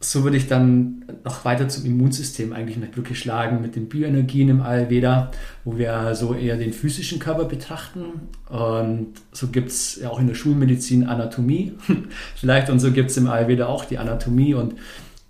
so 0.00 0.22
würde 0.22 0.36
ich 0.36 0.46
dann 0.46 1.04
noch 1.24 1.44
weiter 1.44 1.68
zum 1.68 1.84
Immunsystem 1.84 2.52
eigentlich 2.52 2.76
eine 2.76 2.86
Brücke 2.86 3.16
schlagen 3.16 3.60
mit 3.60 3.74
den 3.74 3.88
Bioenergien 3.88 4.48
im 4.48 4.60
Ayurveda, 4.60 5.32
wo 5.64 5.76
wir 5.76 6.14
so 6.14 6.34
eher 6.34 6.56
den 6.56 6.72
physischen 6.72 7.18
Körper 7.18 7.46
betrachten. 7.46 8.04
Und 8.48 9.14
so 9.32 9.48
gibt 9.48 9.70
es 9.70 9.96
ja 9.96 10.10
auch 10.10 10.20
in 10.20 10.28
der 10.28 10.34
Schulmedizin 10.34 11.08
Anatomie 11.08 11.72
vielleicht 12.36 12.70
und 12.70 12.78
so 12.78 12.92
gibt 12.92 13.10
es 13.10 13.16
im 13.16 13.26
Ayurveda 13.26 13.66
auch 13.66 13.84
die 13.84 13.98
Anatomie. 13.98 14.54
Und 14.54 14.74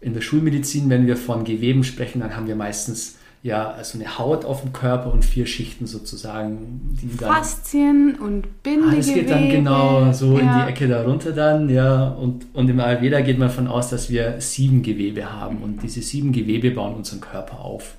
in 0.00 0.12
der 0.12 0.20
Schulmedizin, 0.20 0.90
wenn 0.90 1.06
wir 1.06 1.16
von 1.16 1.44
Geweben 1.44 1.82
sprechen, 1.82 2.20
dann 2.20 2.36
haben 2.36 2.46
wir 2.46 2.56
meistens 2.56 3.17
ja, 3.42 3.70
also 3.70 3.98
eine 3.98 4.18
Haut 4.18 4.44
auf 4.44 4.62
dem 4.62 4.72
Körper 4.72 5.12
und 5.12 5.24
vier 5.24 5.46
Schichten 5.46 5.86
sozusagen. 5.86 6.98
Die 7.00 7.16
dann, 7.16 7.34
Faszien 7.34 8.16
und 8.16 8.62
Bindegewebe. 8.62 8.92
Ah, 8.92 8.96
das 8.96 9.06
geht 9.06 9.30
dann 9.30 9.48
genau 9.48 10.12
so 10.12 10.38
ja. 10.38 10.40
in 10.40 10.66
die 10.66 10.72
Ecke 10.72 10.88
darunter 10.88 11.32
dann, 11.32 11.68
ja. 11.68 12.08
Und, 12.08 12.46
und 12.52 12.68
im 12.68 12.80
Ayurveda 12.80 13.20
geht 13.20 13.38
man 13.38 13.48
davon 13.48 13.68
aus, 13.68 13.90
dass 13.90 14.10
wir 14.10 14.40
sieben 14.40 14.82
Gewebe 14.82 15.32
haben 15.32 15.58
und 15.58 15.82
diese 15.82 16.02
sieben 16.02 16.32
Gewebe 16.32 16.72
bauen 16.72 16.94
unseren 16.94 17.20
Körper 17.20 17.60
auf. 17.60 17.94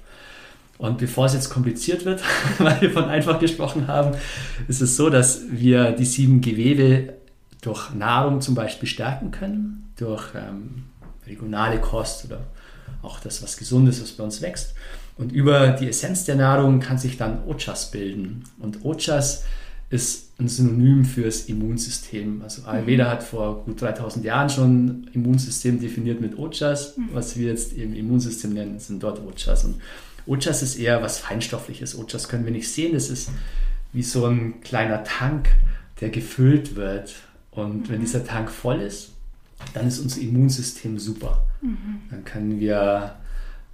Und 0.77 0.97
bevor 0.97 1.25
es 1.25 1.33
jetzt 1.33 1.49
kompliziert 1.49 2.05
wird, 2.05 2.21
weil 2.57 2.81
wir 2.81 2.91
von 2.91 3.05
einfach 3.05 3.39
gesprochen 3.39 3.87
haben, 3.87 4.17
ist 4.67 4.81
es 4.81 4.97
so, 4.97 5.09
dass 5.09 5.43
wir 5.51 5.91
die 5.91 6.05
sieben 6.05 6.41
Gewebe 6.41 7.13
durch 7.61 7.93
Nahrung 7.93 8.41
zum 8.41 8.55
Beispiel 8.55 8.87
stärken 8.87 9.31
können, 9.31 9.91
durch 9.97 10.33
ähm, 10.35 10.85
regionale 11.27 11.79
Kost 11.79 12.25
oder 12.25 12.41
auch 13.01 13.19
das, 13.19 13.41
was 13.43 13.57
gesund 13.57 13.87
ist, 13.89 14.01
was 14.01 14.11
bei 14.11 14.23
uns 14.23 14.41
wächst. 14.41 14.73
Und 15.19 15.33
über 15.33 15.71
die 15.71 15.89
Essenz 15.89 16.23
der 16.23 16.35
Nahrung 16.35 16.79
kann 16.79 16.97
sich 16.97 17.17
dann 17.17 17.43
Ojas 17.45 17.91
bilden. 17.91 18.45
Und 18.57 18.85
Ojas 18.85 19.43
ist 19.89 20.39
ein 20.39 20.47
Synonym 20.47 21.03
fürs 21.03 21.41
Immunsystem. 21.41 22.41
Also 22.41 22.63
Ayurveda 22.63 23.03
mhm. 23.03 23.09
hat 23.09 23.23
vor 23.23 23.65
gut 23.65 23.81
3000 23.81 24.23
Jahren 24.23 24.49
schon 24.49 25.09
Immunsystem 25.11 25.77
definiert 25.81 26.21
mit 26.21 26.39
Ojas. 26.39 26.95
Mhm. 26.95 27.09
Was 27.11 27.37
wir 27.37 27.47
jetzt 27.47 27.73
im 27.73 27.93
Immunsystem 27.93 28.53
nennen, 28.53 28.79
sind 28.79 29.03
dort 29.03 29.19
Ojas. 29.19 29.65
Und 29.65 29.81
Ojas 30.25 30.63
ist 30.63 30.77
eher 30.77 31.01
was 31.01 31.19
Feinstoffliches. 31.19 31.97
Ojas 31.97 32.29
können 32.29 32.45
wir 32.45 32.53
nicht 32.53 32.71
sehen. 32.71 32.93
Das 32.93 33.09
ist 33.09 33.29
wie 33.91 34.03
so 34.03 34.25
ein 34.25 34.61
kleiner 34.61 35.03
Tank, 35.03 35.49
der 35.99 36.11
gefüllt 36.11 36.77
wird. 36.77 37.13
Und 37.51 37.89
mhm. 37.89 37.89
wenn 37.89 37.99
dieser 37.99 38.25
Tank 38.25 38.49
voll 38.49 38.79
ist, 38.79 39.09
dann 39.73 39.85
ist 39.85 39.99
unser 39.99 40.21
Immunsystem 40.21 40.97
super. 40.97 41.45
Mhm. 41.61 42.03
Dann 42.09 42.23
können 42.23 42.61
wir 42.61 43.17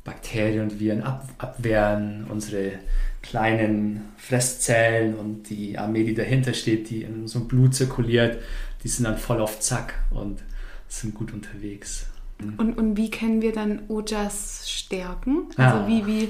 Bakterien 0.06 0.62
und 0.62 0.80
Viren 0.80 1.02
ab, 1.02 1.28
abwehren, 1.40 2.28
unsere 2.30 2.74
kleinen 3.22 4.02
Fresszellen 4.18 5.16
und 5.16 5.50
die 5.50 5.78
Armee, 5.78 6.04
die 6.04 6.14
dahinter 6.14 6.54
steht, 6.54 6.90
die 6.90 7.02
in 7.02 7.24
unserem 7.24 7.48
Blut 7.48 7.74
zirkuliert, 7.74 8.38
die 8.84 8.88
sind 8.88 9.06
dann 9.06 9.18
voll 9.18 9.42
auf 9.42 9.60
Zack 9.60 9.96
und 10.12 10.44
sind 10.88 11.16
gut 11.16 11.34
unterwegs. 11.34 12.06
Mhm. 12.40 12.54
Und, 12.58 12.78
und 12.78 12.98
wie 12.98 13.10
können 13.10 13.42
wir 13.42 13.52
dann 13.52 13.82
Ojas 13.90 14.70
stärken? 14.70 15.48
Also 15.58 15.78
ah. 15.78 15.88
wie, 15.88 16.06
wie, 16.06 16.30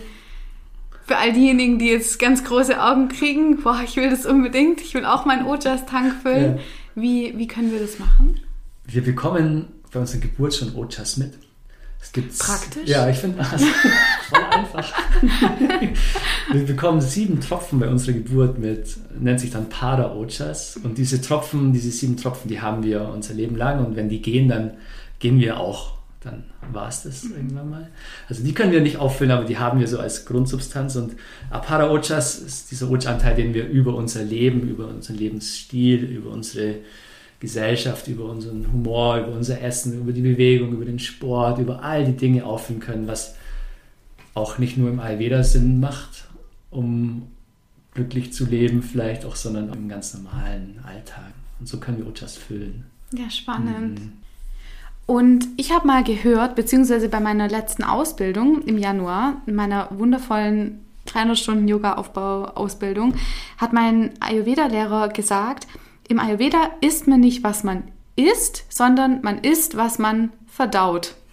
für 1.05 1.17
all 1.17 1.33
diejenigen, 1.33 1.77
die 1.77 1.89
jetzt 1.89 2.17
ganz 2.17 2.45
große 2.45 2.81
Augen 2.81 3.09
kriegen, 3.09 3.61
boah, 3.61 3.81
ich 3.83 3.97
will 3.97 4.09
das 4.09 4.25
unbedingt, 4.25 4.79
ich 4.79 4.93
will 4.93 5.05
auch 5.05 5.25
meinen 5.25 5.45
Ojas-Tank 5.45 6.21
füllen. 6.21 6.57
Ja. 6.57 6.63
Wie, 6.95 7.37
wie 7.37 7.47
können 7.47 7.73
wir 7.73 7.79
das 7.79 7.99
machen? 7.99 8.39
Wir 8.85 9.03
bekommen 9.03 9.67
bei 9.91 9.99
unserer 9.99 10.21
Geburt 10.21 10.55
schon 10.55 10.73
Ojas 10.75 11.17
mit. 11.17 11.33
Es 12.05 12.11
gibt's, 12.11 12.37
Praktisch? 12.37 12.87
Ja, 12.87 13.09
ich 13.09 13.17
finde 13.17 13.39
das 13.39 13.63
voll 14.29 14.43
einfach. 14.51 14.93
wir 16.51 16.65
bekommen 16.65 17.01
sieben 17.01 17.41
Tropfen 17.41 17.79
bei 17.79 17.89
unserer 17.89 18.13
Geburt 18.13 18.59
mit, 18.59 18.95
nennt 19.19 19.39
sich 19.39 19.49
dann 19.49 19.69
Para-Ojas. 19.69 20.77
Und 20.83 20.99
diese 20.99 21.19
Tropfen, 21.19 21.73
diese 21.73 21.89
sieben 21.89 22.15
Tropfen, 22.15 22.47
die 22.47 22.61
haben 22.61 22.83
wir 22.83 23.09
unser 23.09 23.33
Leben 23.33 23.55
lang. 23.55 23.83
Und 23.83 23.95
wenn 23.95 24.07
die 24.07 24.21
gehen, 24.21 24.47
dann 24.49 24.73
gehen 25.17 25.39
wir 25.39 25.59
auch. 25.59 25.95
Dann 26.21 26.43
war 26.71 26.89
es 26.89 27.03
das 27.03 27.23
irgendwann 27.23 27.71
mal. 27.71 27.89
Also 28.29 28.43
die 28.43 28.53
können 28.53 28.71
wir 28.71 28.81
nicht 28.81 28.97
auffüllen, 28.97 29.31
aber 29.31 29.45
die 29.45 29.57
haben 29.57 29.79
wir 29.79 29.87
so 29.87 29.97
als 29.97 30.25
Grundsubstanz. 30.25 30.95
Und 30.97 31.15
Para-Ojas 31.49 32.37
ist 32.37 32.69
dieser 32.69 32.91
Oja-Anteil, 32.91 33.35
den 33.35 33.55
wir 33.55 33.67
über 33.67 33.95
unser 33.95 34.23
Leben, 34.23 34.61
über 34.61 34.87
unseren 34.87 35.17
Lebensstil, 35.17 36.03
über 36.03 36.29
unsere 36.29 36.75
Gesellschaft, 37.39 38.07
über 38.07 38.25
unseren 38.25 38.71
Humor, 38.71 39.17
über 39.17 39.31
unser 39.31 39.61
Essen, 39.61 39.99
über 39.99 40.11
die 40.11 40.21
Bewegung, 40.21 40.71
über 40.73 40.85
den 40.85 40.99
Sport, 40.99 41.59
über 41.59 41.83
all 41.83 42.05
die 42.05 42.15
Dinge 42.15 42.45
auffüllen 42.45 42.79
können, 42.79 43.07
was 43.07 43.35
auch 44.33 44.57
nicht 44.57 44.77
nur 44.77 44.89
im 44.89 44.99
Ayurveda 44.99 45.43
Sinn 45.43 45.79
macht, 45.79 46.27
um 46.71 47.27
glücklich 47.93 48.33
zu 48.33 48.45
leben 48.45 48.83
vielleicht 48.83 49.25
auch, 49.25 49.35
sondern 49.35 49.71
im 49.73 49.87
ganz 49.89 50.13
normalen 50.13 50.79
Alltag. 50.85 51.31
Und 51.59 51.67
so 51.67 51.79
können 51.79 51.97
wir 51.97 52.07
Ojas 52.07 52.35
füllen. 52.35 52.85
Ja, 53.13 53.29
spannend. 53.29 53.99
Mhm. 53.99 54.13
Und 55.05 55.47
ich 55.57 55.71
habe 55.71 55.87
mal 55.87 56.03
gehört, 56.03 56.55
beziehungsweise 56.55 57.09
bei 57.09 57.19
meiner 57.19 57.47
letzten 57.47 57.83
Ausbildung 57.83 58.63
im 58.63 58.77
Januar, 58.77 59.41
in 59.45 59.55
meiner 59.55 59.87
wundervollen 59.91 60.79
300 61.05 61.37
Stunden 61.37 61.67
Yoga-Aufbau-Ausbildung, 61.67 63.13
hat 63.57 63.71
mein 63.71 64.11
Ayurveda-Lehrer 64.19 65.09
gesagt, 65.09 65.67
im 66.07 66.19
Ayurveda 66.19 66.71
isst 66.81 67.07
man 67.07 67.19
nicht, 67.19 67.43
was 67.43 67.63
man 67.63 67.83
isst, 68.15 68.65
sondern 68.69 69.21
man 69.21 69.39
isst, 69.39 69.77
was 69.77 69.99
man 69.99 70.31
verdaut. 70.47 71.15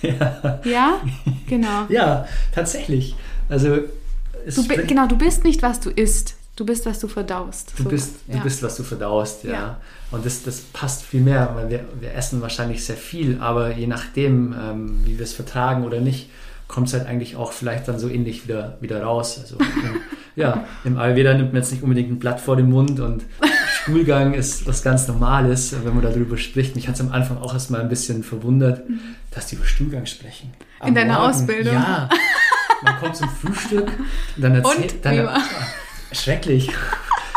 Ja. 0.00 0.60
Ja, 0.64 1.00
genau. 1.46 1.86
Ja, 1.88 2.26
tatsächlich. 2.54 3.14
Also 3.48 3.76
du, 3.76 4.86
genau, 4.86 5.06
du 5.06 5.16
bist 5.16 5.44
nicht, 5.44 5.62
was 5.62 5.80
du 5.80 5.90
isst. 5.90 6.36
Du 6.56 6.64
bist, 6.64 6.86
was 6.86 6.98
du 7.00 7.08
verdaust. 7.08 7.72
Du, 7.76 7.82
so. 7.82 7.88
bist, 7.88 8.14
du 8.26 8.36
ja. 8.36 8.42
bist, 8.42 8.62
was 8.62 8.76
du 8.76 8.84
verdaust, 8.84 9.44
ja. 9.44 9.52
ja. 9.52 9.80
Und 10.12 10.24
das, 10.24 10.44
das 10.44 10.60
passt 10.60 11.02
viel 11.02 11.20
mehr, 11.20 11.50
weil 11.54 11.68
wir, 11.68 11.84
wir 12.00 12.14
essen 12.14 12.40
wahrscheinlich 12.42 12.84
sehr 12.84 12.96
viel, 12.96 13.38
aber 13.40 13.72
je 13.72 13.86
nachdem, 13.86 14.54
ähm, 14.58 15.00
wie 15.04 15.18
wir 15.18 15.24
es 15.24 15.32
vertragen 15.32 15.84
oder 15.84 16.00
nicht, 16.00 16.30
kommt 16.68 16.88
es 16.88 16.94
halt 16.94 17.06
eigentlich 17.06 17.36
auch 17.36 17.52
vielleicht 17.52 17.88
dann 17.88 17.98
so 17.98 18.08
ähnlich 18.08 18.46
wieder, 18.46 18.78
wieder 18.80 19.02
raus. 19.02 19.38
Also 19.40 19.58
ja, 20.36 20.64
im 20.84 20.98
Ayurveda 20.98 21.34
nimmt 21.34 21.52
man 21.52 21.62
jetzt 21.62 21.72
nicht 21.72 21.82
unbedingt 21.82 22.10
ein 22.10 22.18
Blatt 22.18 22.40
vor 22.40 22.56
den 22.56 22.68
Mund 22.68 23.00
und 23.00 23.24
Stuhlgang 23.82 24.34
ist 24.34 24.66
was 24.66 24.82
ganz 24.82 25.06
Normales, 25.06 25.74
wenn 25.84 25.94
man 25.94 26.02
darüber 26.02 26.36
spricht. 26.36 26.74
Mich 26.74 26.88
hat 26.88 26.94
es 26.94 27.00
am 27.00 27.12
Anfang 27.12 27.38
auch 27.38 27.52
erstmal 27.52 27.80
ein 27.80 27.88
bisschen 27.88 28.22
verwundert, 28.22 28.82
dass 29.30 29.46
die 29.46 29.56
über 29.56 29.66
Stuhlgang 29.66 30.06
sprechen. 30.06 30.52
Am 30.80 30.88
In 30.88 30.94
deiner 30.94 31.18
Morgen. 31.18 31.30
Ausbildung? 31.30 31.74
Ja. 31.74 32.08
Man 32.82 32.96
kommt 32.98 33.16
zum 33.16 33.28
Frühstück 33.28 33.86
und 34.36 34.42
dann 34.42 34.54
erzählt... 34.54 34.94
Und, 34.94 35.04
dann, 35.04 35.42
schrecklich. 36.12 36.70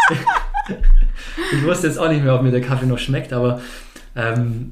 ich 1.53 1.63
wusste 1.63 1.87
jetzt 1.87 1.97
auch 1.97 2.09
nicht 2.09 2.23
mehr, 2.23 2.35
ob 2.35 2.41
mir 2.41 2.51
der 2.51 2.61
Kaffee 2.61 2.85
noch 2.85 2.99
schmeckt, 2.99 3.33
aber 3.33 3.61
ähm, 4.15 4.71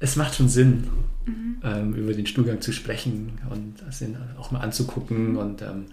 es 0.00 0.16
macht 0.16 0.34
schon 0.34 0.48
Sinn, 0.48 0.88
mhm. 1.26 1.56
ähm, 1.62 1.94
über 1.94 2.12
den 2.12 2.26
Stuhlgang 2.26 2.60
zu 2.60 2.72
sprechen 2.72 3.38
und 3.50 3.76
das 3.86 4.02
auch 4.38 4.50
mal 4.50 4.60
anzugucken. 4.60 5.36
Und 5.36 5.62
ähm, 5.62 5.86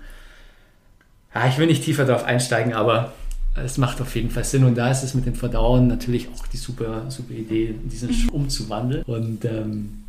ja, 1.34 1.48
ich 1.48 1.58
will 1.58 1.68
nicht 1.68 1.84
tiefer 1.84 2.06
darauf 2.06 2.24
einsteigen, 2.24 2.74
aber 2.74 3.14
es 3.56 3.78
macht 3.78 4.02
auf 4.02 4.16
jeden 4.16 4.30
Fall 4.30 4.44
Sinn. 4.44 4.64
Und 4.64 4.76
da 4.76 4.90
ist 4.90 5.04
es 5.04 5.14
mit 5.14 5.26
dem 5.26 5.36
Verdauen 5.36 5.88
natürlich 5.88 6.30
auch 6.30 6.48
die 6.48 6.58
super, 6.58 7.10
super 7.10 7.34
Idee, 7.34 7.76
diesen 7.84 8.10
mhm. 8.10 8.30
umzuwandeln. 8.30 9.04
Und 9.04 9.46
ähm, 9.46 10.04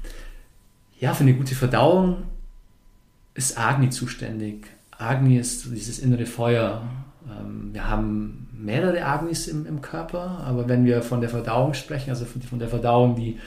ja, 0.99 1.15
für 1.15 1.25
eine 1.25 1.35
gute 1.35 1.55
Verdauung 1.55 2.25
ist 3.35 3.59
Agni 3.59 3.91
zuständig. 3.91 4.67
Agni 4.97 5.39
ist 5.39 5.67
dieses 5.73 5.99
innere 5.99 6.27
Feuer. 6.27 6.83
Ähm, 7.29 7.71
wir 7.73 7.89
haben 7.89 8.49
mehrere 8.53 9.05
Agnis 9.05 9.49
im, 9.49 9.67
im, 9.67 9.83
Körper, 9.83 10.43
aber 10.47 10.69
wenn 10.69 10.85
wir 10.85 11.03
von 11.03 11.21
der 11.21 11.29
Verdauung 11.29 11.75
sprechen, 11.75 12.11
also 12.11 12.25
von, 12.25 12.41
von 12.41 12.59
der 12.59 12.69
Verdauung, 12.69 13.17
die 13.17 13.39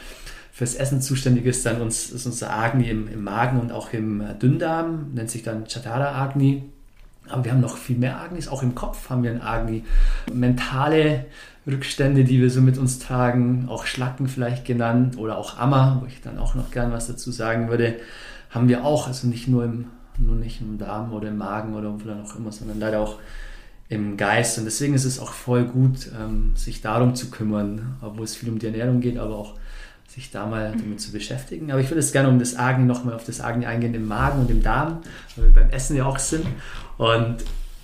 fürs 0.52 0.76
Essen 0.76 1.02
zuständig 1.02 1.46
ist, 1.46 1.66
dann 1.66 1.82
uns, 1.82 2.10
ist 2.10 2.26
unser 2.26 2.54
Agni 2.54 2.90
im, 2.90 3.08
im 3.08 3.24
Magen 3.24 3.60
und 3.60 3.72
auch 3.72 3.94
im 3.94 4.24
Dünndarm, 4.42 5.14
nennt 5.14 5.30
sich 5.30 5.44
dann 5.44 5.66
Chatara 5.66 6.22
Agni. 6.22 6.64
Aber 7.30 7.44
wir 7.46 7.52
haben 7.52 7.62
noch 7.62 7.78
viel 7.78 7.98
mehr 7.98 8.20
Agnis, 8.20 8.48
auch 8.48 8.64
im 8.64 8.76
Kopf 8.76 9.10
haben 9.10 9.24
wir 9.24 9.32
ein 9.32 9.42
Agni. 9.42 9.84
Mentale 10.32 11.26
Rückstände, 11.66 12.24
die 12.24 12.40
wir 12.40 12.50
so 12.50 12.62
mit 12.62 12.78
uns 12.78 13.00
tragen, 13.00 13.68
auch 13.70 13.86
Schlacken 13.86 14.28
vielleicht 14.28 14.66
genannt. 14.66 15.18
Oder 15.18 15.38
auch 15.38 15.58
Ammer, 15.58 16.00
wo 16.02 16.06
ich 16.08 16.22
dann 16.22 16.38
auch 16.40 16.56
noch 16.56 16.72
gern 16.72 16.92
was 16.92 17.08
dazu 17.08 17.32
sagen 17.32 17.70
würde, 17.70 17.96
haben 18.50 18.70
wir 18.70 18.86
auch, 18.86 19.08
also 19.08 19.28
nicht 19.28 19.48
nur 19.48 19.66
im, 19.66 19.86
nur 20.18 20.36
nicht 20.36 20.62
im 20.62 20.78
Darm 20.78 21.14
oder 21.14 21.30
im 21.30 21.38
Magen 21.38 21.76
oder 21.76 21.94
wo 21.94 21.98
dann 21.98 22.24
auch 22.24 22.36
immer, 22.36 22.52
sondern 22.52 22.80
leider 22.80 23.02
auch 23.02 23.18
im 23.90 24.18
Geist. 24.18 24.58
Und 24.58 24.66
deswegen 24.66 24.94
ist 24.94 25.06
es 25.06 25.20
auch 25.20 25.32
voll 25.32 25.66
gut, 25.66 26.10
ähm, 26.20 26.54
sich 26.56 26.82
darum 26.82 27.16
zu 27.16 27.30
kümmern, 27.30 27.98
obwohl 28.02 28.26
es 28.26 28.36
viel 28.36 28.50
um 28.50 28.60
die 28.60 28.66
Ernährung 28.66 29.00
geht, 29.02 29.18
aber 29.18 29.36
auch 29.36 29.54
sich 30.08 30.32
da 30.32 30.46
mal 30.46 30.72
damit 30.72 31.02
zu 31.02 31.12
beschäftigen. 31.12 31.72
Aber 31.72 31.82
ich 31.82 31.90
würde 31.90 32.00
es 32.00 32.12
gerne 32.12 32.30
um 32.30 32.40
das 32.40 32.56
Argen 32.56 32.88
nochmal 32.88 33.14
auf 33.14 33.26
das 33.26 33.42
Argen 33.42 33.66
eingehen 33.66 33.94
im 33.94 34.08
Magen 34.08 34.40
und 34.40 34.50
im 34.50 34.64
Darm, 34.64 35.00
weil 35.36 35.46
wir 35.46 35.54
beim 35.54 35.70
Essen 35.70 35.98
ja 35.98 36.06
auch 36.06 36.20
sind. 36.20 36.46
Und 36.98 37.38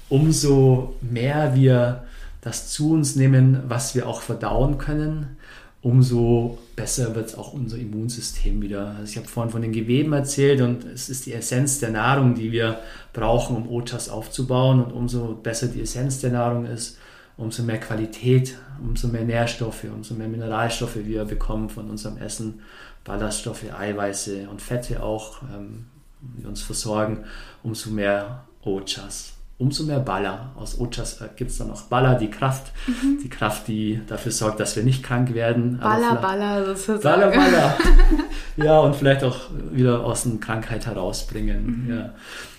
umso 0.09 0.95
mehr 1.01 1.55
wir 1.55 2.03
das 2.41 2.69
zu 2.71 2.91
uns 2.91 3.15
nehmen, 3.15 3.63
was 3.67 3.95
wir 3.95 4.07
auch 4.07 4.21
verdauen 4.21 4.77
können, 4.77 5.37
umso 5.81 6.59
besser 6.77 7.13
wird 7.13 7.37
auch 7.37 7.53
unser 7.53 7.77
Immunsystem 7.77 8.61
wieder. 8.61 8.95
Also 8.97 9.11
ich 9.11 9.17
habe 9.17 9.27
vorhin 9.27 9.51
von 9.51 9.61
den 9.61 9.73
Geweben 9.73 10.13
erzählt 10.13 10.61
und 10.61 10.85
es 10.85 11.09
ist 11.09 11.25
die 11.25 11.33
Essenz 11.33 11.79
der 11.79 11.91
Nahrung, 11.91 12.35
die 12.35 12.51
wir 12.51 12.79
brauchen, 13.11 13.55
um 13.55 13.69
Ojas 13.69 14.09
aufzubauen. 14.09 14.81
Und 14.81 14.93
umso 14.93 15.35
besser 15.35 15.67
die 15.67 15.81
Essenz 15.81 16.21
der 16.21 16.31
Nahrung 16.31 16.65
ist, 16.65 16.97
umso 17.37 17.63
mehr 17.63 17.79
Qualität, 17.79 18.57
umso 18.81 19.07
mehr 19.07 19.23
Nährstoffe, 19.23 19.85
umso 19.85 20.13
mehr 20.13 20.27
Mineralstoffe 20.27 20.97
wir 20.97 21.25
bekommen 21.25 21.69
von 21.69 21.89
unserem 21.89 22.17
Essen, 22.17 22.61
Ballaststoffe, 23.03 23.65
Eiweiße 23.77 24.47
und 24.49 24.61
Fette 24.61 25.03
auch, 25.03 25.41
ähm, 25.53 25.85
die 26.21 26.45
uns 26.45 26.61
versorgen, 26.61 27.25
umso 27.63 27.89
mehr 27.89 28.45
Ojas 28.63 29.33
umso 29.63 29.83
mehr 29.83 29.99
Baller. 29.99 30.51
Aus 30.55 30.79
Ojas 30.79 31.21
äh, 31.21 31.29
gibt 31.35 31.51
es 31.51 31.57
dann 31.57 31.71
auch 31.71 31.83
Baller, 31.83 32.15
die 32.15 32.29
Kraft, 32.29 32.71
mhm. 32.87 33.19
die 33.23 33.29
Kraft, 33.29 33.67
die 33.67 34.01
dafür 34.07 34.31
sorgt, 34.31 34.59
dass 34.59 34.75
wir 34.75 34.83
nicht 34.83 35.03
krank 35.03 35.33
werden. 35.33 35.79
Baller, 35.79 36.15
Baller, 36.15 36.65
sozusagen. 36.65 37.01
Baller, 37.01 37.31
Baller. 37.31 37.77
ja, 38.57 38.79
und 38.79 38.95
vielleicht 38.95 39.23
auch 39.23 39.37
wieder 39.71 40.03
aus 40.03 40.23
der 40.23 40.37
Krankheit 40.39 40.85
herausbringen. 40.85 41.85
Mhm. 41.85 41.95
Ja. 41.95 42.09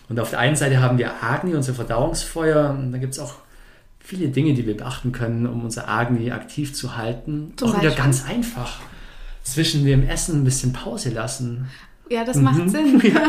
Und 0.08 0.20
auf 0.20 0.30
der 0.30 0.38
einen 0.38 0.56
Seite 0.56 0.80
haben 0.80 0.98
wir 0.98 1.22
Agni, 1.22 1.54
unser 1.54 1.74
Verdauungsfeuer. 1.74 2.70
Und 2.70 2.92
da 2.92 2.98
gibt 2.98 3.14
es 3.14 3.18
auch 3.18 3.34
viele 4.04 4.28
Dinge, 4.28 4.52
die 4.52 4.66
wir 4.66 4.76
beachten 4.76 5.12
können, 5.12 5.46
um 5.46 5.64
unser 5.64 5.88
Agni 5.88 6.30
aktiv 6.30 6.74
zu 6.74 6.96
halten. 6.96 7.54
Zum 7.56 7.68
auch 7.68 7.72
Beispiel? 7.72 7.90
wieder 7.90 8.00
ganz 8.00 8.24
einfach. 8.26 8.78
Zwischen 9.42 9.84
dem 9.84 10.06
Essen 10.06 10.40
ein 10.40 10.44
bisschen 10.44 10.72
Pause 10.72 11.10
lassen. 11.10 11.68
Ja, 12.10 12.22
das 12.22 12.36
macht 12.36 12.58
mhm. 12.58 12.68
Sinn. 12.68 13.00
ja, 13.14 13.22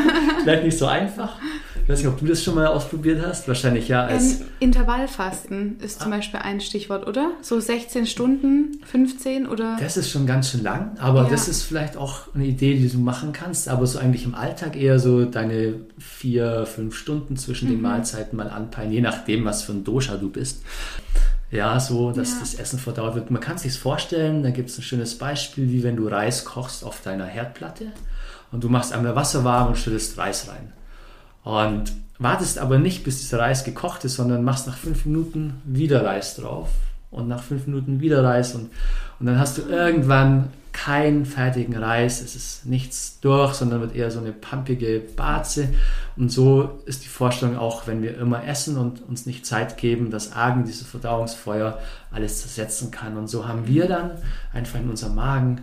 vielleicht 0.44 0.66
nicht 0.66 0.78
so 0.78 0.86
einfach. 0.86 1.40
Ich 1.86 1.90
weiß 1.90 2.00
nicht, 2.00 2.08
ob 2.08 2.20
du 2.20 2.26
das 2.26 2.44
schon 2.44 2.56
mal 2.56 2.66
ausprobiert 2.66 3.24
hast. 3.24 3.48
Wahrscheinlich 3.48 3.90
ja. 3.90 4.06
Als 4.06 4.42
ähm, 4.42 4.48
Intervallfasten 4.60 5.80
ist 5.82 6.02
zum 6.02 6.12
ah. 6.12 6.16
Beispiel 6.16 6.40
ein 6.40 6.60
Stichwort, 6.60 7.06
oder? 7.06 7.34
So 7.44 7.60
16 7.60 8.08
Stunden, 8.08 8.82
15 8.86 9.46
oder? 9.46 9.78
Das 9.80 9.96
ist 9.96 10.10
schon 10.10 10.26
ganz 10.26 10.50
schön 10.50 10.64
lang, 10.64 10.98
aber 10.98 11.26
ja. 11.26 11.30
das 11.30 11.48
ist 11.48 11.62
vielleicht 11.62 11.96
auch 11.96 12.34
eine 12.34 12.46
Idee, 12.46 12.74
die 12.74 12.90
du 12.90 12.98
machen 12.98 13.34
kannst. 13.34 13.70
Aber 13.70 13.86
so 13.86 14.00
eigentlich 14.00 14.26
im 14.26 14.34
Alltag 14.34 14.76
eher 14.76 14.98
so 14.98 15.26
deine 15.26 15.76
vier, 16.00 16.66
fünf 16.66 16.96
Stunden 16.96 17.38
zwischen 17.38 17.68
mhm. 17.68 17.74
den 17.74 17.82
Mahlzeiten 17.84 18.36
mal 18.36 18.50
anpeilen, 18.50 18.92
je 18.92 19.02
nachdem, 19.02 19.46
was 19.46 19.62
für 19.62 19.74
ein 19.74 19.84
Dosha 19.84 20.18
du 20.18 20.32
bist. 20.32 20.64
Ja, 21.52 21.80
so, 21.80 22.12
dass 22.12 22.32
ja. 22.32 22.40
das 22.40 22.56
Essen 22.56 22.80
verdaut 22.80 23.14
wird. 23.14 23.30
Man 23.30 23.42
kann 23.42 23.58
es 23.58 23.62
sich 23.62 23.78
vorstellen, 23.78 24.42
da 24.42 24.50
gibt 24.50 24.72
es 24.72 24.80
ein 24.80 24.82
schönes 24.82 25.20
Beispiel, 25.20 25.72
wie 25.72 25.84
wenn 25.84 25.98
du 25.98 26.08
Reis 26.08 26.46
kochst 26.46 26.84
auf 26.84 27.02
deiner 27.02 27.26
Herdplatte 27.26 27.92
und 28.52 28.64
du 28.64 28.70
machst 28.70 28.92
einmal 28.92 29.16
Wasser 29.16 29.44
warm 29.44 29.68
und 29.68 29.78
schüttest 29.78 30.18
Reis 30.18 30.48
rein. 30.50 30.74
Und 31.46 31.94
wartest 32.18 32.58
aber 32.60 32.80
nicht, 32.80 33.04
bis 33.04 33.20
dieser 33.20 33.40
Reis 33.40 33.64
gekocht 33.64 34.04
ist, 34.04 34.16
sondern 34.16 34.44
machst 34.44 34.68
nach 34.68 34.78
fünf 34.78 35.06
Minuten 35.06 35.62
wieder 35.64 36.04
Reis 36.04 36.36
drauf 36.36 36.70
und 37.12 37.28
nach 37.28 37.44
fünf 37.44 37.68
Minuten 37.68 38.02
wieder 38.02 38.24
Reis 38.24 38.56
und, 38.56 38.72
und 39.20 39.26
dann 39.28 39.40
hast 39.40 39.58
du 39.58 39.62
irgendwann 39.62 40.50
keinen 40.74 41.26
fertigen 41.26 41.78
Reis, 41.78 42.22
es 42.22 42.36
ist 42.36 42.66
nichts 42.66 43.20
durch, 43.22 43.54
sondern 43.54 43.80
wird 43.80 43.96
eher 43.96 44.12
so 44.12 44.20
eine 44.20 44.34
pampige 44.34 45.02
Barze. 45.16 45.70
Und 46.18 46.30
so 46.30 46.82
ist 46.86 47.06
die 47.06 47.10
Vorstellung 47.10 47.58
auch, 47.58 47.88
wenn 47.88 48.02
wir 48.02 48.18
immer 48.18 48.46
essen 48.46 48.78
und 48.78 49.02
uns 49.08 49.26
nicht 49.26 49.46
Zeit 49.46 49.78
geben, 49.78 50.12
dass 50.12 50.34
Argen, 50.34 50.66
dieses 50.66 50.86
Verdauungsfeuer, 50.86 51.80
alles 52.12 52.42
zersetzen 52.42 52.92
kann. 52.92 53.18
Und 53.18 53.30
so 53.30 53.48
haben 53.48 53.68
wir 53.68 53.88
dann 53.88 54.12
einfach 54.52 54.78
in 54.80 54.90
unserem 54.90 55.16
Magen 55.16 55.62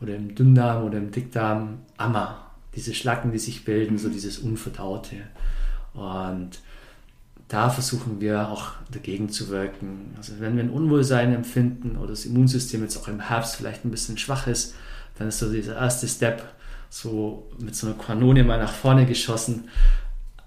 oder 0.00 0.14
im 0.14 0.34
Dünndarm 0.34 0.84
oder 0.84 0.96
im 0.98 1.10
Dickdarm 1.10 1.80
Ammer, 1.98 2.45
diese 2.76 2.94
Schlacken, 2.94 3.32
die 3.32 3.38
sich 3.38 3.64
bilden, 3.64 3.98
so 3.98 4.08
dieses 4.08 4.38
Unverdaute. 4.38 5.16
Und 5.94 6.60
da 7.48 7.70
versuchen 7.70 8.20
wir 8.20 8.48
auch 8.48 8.72
dagegen 8.90 9.28
zu 9.28 9.48
wirken. 9.48 10.14
Also 10.16 10.34
wenn 10.40 10.56
wir 10.56 10.64
ein 10.64 10.70
Unwohlsein 10.70 11.32
empfinden 11.32 11.96
oder 11.96 12.08
das 12.08 12.26
Immunsystem 12.26 12.82
jetzt 12.82 12.96
auch 12.96 13.08
im 13.08 13.20
Herbst 13.20 13.56
vielleicht 13.56 13.84
ein 13.84 13.90
bisschen 13.90 14.18
schwach 14.18 14.46
ist, 14.46 14.74
dann 15.18 15.28
ist 15.28 15.38
so 15.38 15.50
dieser 15.50 15.76
erste 15.76 16.06
Step 16.08 16.42
so 16.90 17.48
mit 17.58 17.74
so 17.74 17.86
einer 17.86 17.96
Kanone 17.96 18.44
mal 18.44 18.58
nach 18.58 18.72
vorne 18.72 19.06
geschossen, 19.06 19.68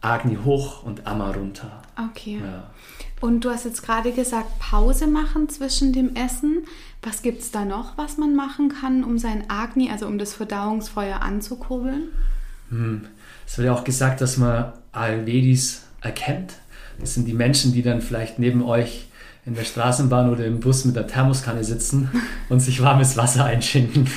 Agni 0.01 0.37
hoch 0.43 0.83
und 0.83 1.05
Amma 1.05 1.31
runter. 1.31 1.81
Okay. 2.11 2.39
Ja. 2.41 2.69
Und 3.21 3.43
du 3.43 3.49
hast 3.49 3.65
jetzt 3.65 3.83
gerade 3.83 4.11
gesagt, 4.11 4.59
Pause 4.59 5.07
machen 5.07 5.49
zwischen 5.49 5.91
dem 5.91 6.15
Essen. 6.15 6.63
Was 7.01 7.21
gibt 7.21 7.41
es 7.41 7.51
da 7.51 7.65
noch, 7.65 7.97
was 7.97 8.17
man 8.17 8.35
machen 8.35 8.69
kann, 8.69 9.03
um 9.03 9.17
sein 9.17 9.49
Agni, 9.49 9.89
also 9.89 10.07
um 10.07 10.17
das 10.17 10.33
Verdauungsfeuer 10.33 11.21
anzukurbeln? 11.21 12.09
Hm. 12.69 13.07
Es 13.45 13.57
wird 13.57 13.65
ja 13.67 13.73
auch 13.73 13.83
gesagt, 13.83 14.21
dass 14.21 14.37
man 14.37 14.73
Ayurvedis 14.91 15.83
erkennt. 16.01 16.53
Das 16.99 17.13
sind 17.13 17.27
die 17.27 17.33
Menschen, 17.33 17.73
die 17.73 17.81
dann 17.81 18.01
vielleicht 18.01 18.39
neben 18.39 18.63
euch 18.63 19.07
in 19.45 19.55
der 19.55 19.63
Straßenbahn 19.63 20.29
oder 20.29 20.45
im 20.45 20.59
Bus 20.59 20.85
mit 20.85 20.95
der 20.95 21.07
Thermoskanne 21.07 21.63
sitzen 21.63 22.09
und 22.49 22.59
sich 22.59 22.81
warmes 22.81 23.17
Wasser 23.17 23.45
einschenken. 23.45 24.07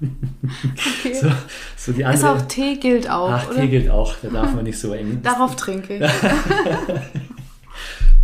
Okay. 0.00 1.14
So, 1.14 1.28
so 1.76 1.92
die 1.92 2.04
andere, 2.04 2.36
Ist 2.36 2.42
auch 2.42 2.46
Tee 2.46 2.76
gilt 2.76 3.10
auch. 3.10 3.30
Ach, 3.30 3.50
oder? 3.50 3.60
Tee 3.60 3.68
gilt 3.68 3.90
auch, 3.90 4.14
da 4.22 4.28
darf 4.28 4.54
man 4.54 4.64
nicht 4.64 4.78
so 4.78 4.92
eng. 4.92 5.20
Darauf 5.24 5.56
trinke 5.56 5.96
ich. 5.96 6.00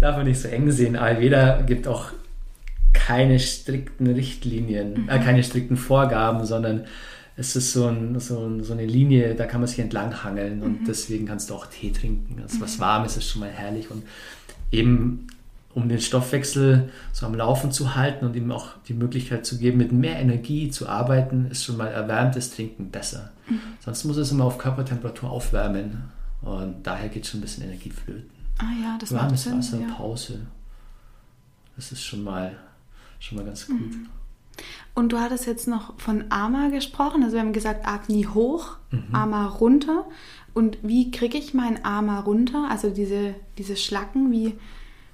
darf 0.00 0.16
man 0.16 0.26
nicht 0.26 0.40
so 0.40 0.48
eng 0.48 0.70
sehen. 0.70 0.96
Ayurveda 0.96 1.62
gibt 1.62 1.88
auch 1.88 2.12
keine 2.92 3.38
strikten 3.38 4.06
Richtlinien, 4.06 4.94
äh, 4.94 4.98
mhm. 4.98 5.08
äh, 5.08 5.18
keine 5.18 5.42
strikten 5.42 5.76
Vorgaben, 5.76 6.44
sondern 6.46 6.84
es 7.36 7.56
ist 7.56 7.72
so, 7.72 7.88
ein, 7.88 8.18
so, 8.20 8.46
ein, 8.46 8.62
so, 8.62 8.72
eine 8.72 8.86
Linie, 8.86 9.34
da 9.34 9.46
kann 9.46 9.60
man 9.60 9.66
sich 9.66 9.80
entlang 9.80 10.22
hangeln 10.22 10.62
und 10.62 10.82
mhm. 10.82 10.84
deswegen 10.86 11.26
kannst 11.26 11.50
du 11.50 11.54
auch 11.54 11.66
Tee 11.66 11.90
trinken. 11.90 12.40
Also 12.40 12.60
was 12.60 12.78
mhm. 12.78 12.82
warm 12.82 13.04
ist, 13.04 13.16
ist 13.16 13.28
schon 13.28 13.40
mal 13.40 13.50
herrlich 13.50 13.90
und 13.90 14.04
eben 14.70 15.26
um 15.74 15.88
den 15.88 16.00
Stoffwechsel 16.00 16.90
so 17.12 17.26
am 17.26 17.34
Laufen 17.34 17.72
zu 17.72 17.94
halten 17.94 18.24
und 18.24 18.36
ihm 18.36 18.50
auch 18.52 18.68
die 18.86 18.94
Möglichkeit 18.94 19.44
zu 19.44 19.58
geben, 19.58 19.78
mit 19.78 19.92
mehr 19.92 20.18
Energie 20.20 20.70
zu 20.70 20.88
arbeiten, 20.88 21.46
ist 21.50 21.64
schon 21.64 21.76
mal 21.76 21.88
erwärmtes 21.88 22.50
Trinken 22.50 22.90
besser. 22.90 23.32
Mhm. 23.48 23.60
Sonst 23.80 24.04
muss 24.04 24.16
es 24.16 24.30
immer 24.30 24.44
auf 24.44 24.58
Körpertemperatur 24.58 25.30
aufwärmen 25.30 26.04
und 26.42 26.86
daher 26.86 27.08
geht 27.08 27.26
schon 27.26 27.40
ein 27.40 27.42
bisschen 27.42 27.64
Energie 27.64 27.90
flöten. 27.90 28.30
Ah 28.58 28.70
ja, 28.80 28.96
das 28.98 29.12
Warmes 29.12 29.42
Sinn, 29.42 29.58
Wasser, 29.58 29.80
ja. 29.80 29.92
Pause. 29.94 30.46
Das 31.74 31.90
ist 31.90 32.04
schon 32.04 32.22
mal, 32.22 32.56
schon 33.18 33.38
mal 33.38 33.44
ganz 33.44 33.66
gut. 33.66 33.80
Mhm. 33.80 34.06
Und 34.94 35.10
du 35.10 35.18
hattest 35.18 35.46
jetzt 35.46 35.66
noch 35.66 35.98
von 35.98 36.26
Ama 36.28 36.68
gesprochen. 36.68 37.24
Also 37.24 37.34
wir 37.34 37.40
haben 37.40 37.52
gesagt, 37.52 37.84
Agni 37.84 38.28
hoch, 38.32 38.76
mhm. 38.92 39.12
Ama 39.12 39.46
runter. 39.46 40.04
Und 40.52 40.78
wie 40.82 41.10
kriege 41.10 41.36
ich 41.36 41.52
mein 41.52 41.84
Ama 41.84 42.20
runter? 42.20 42.68
Also 42.70 42.90
diese, 42.90 43.34
diese 43.58 43.76
Schlacken, 43.76 44.30
wie, 44.30 44.54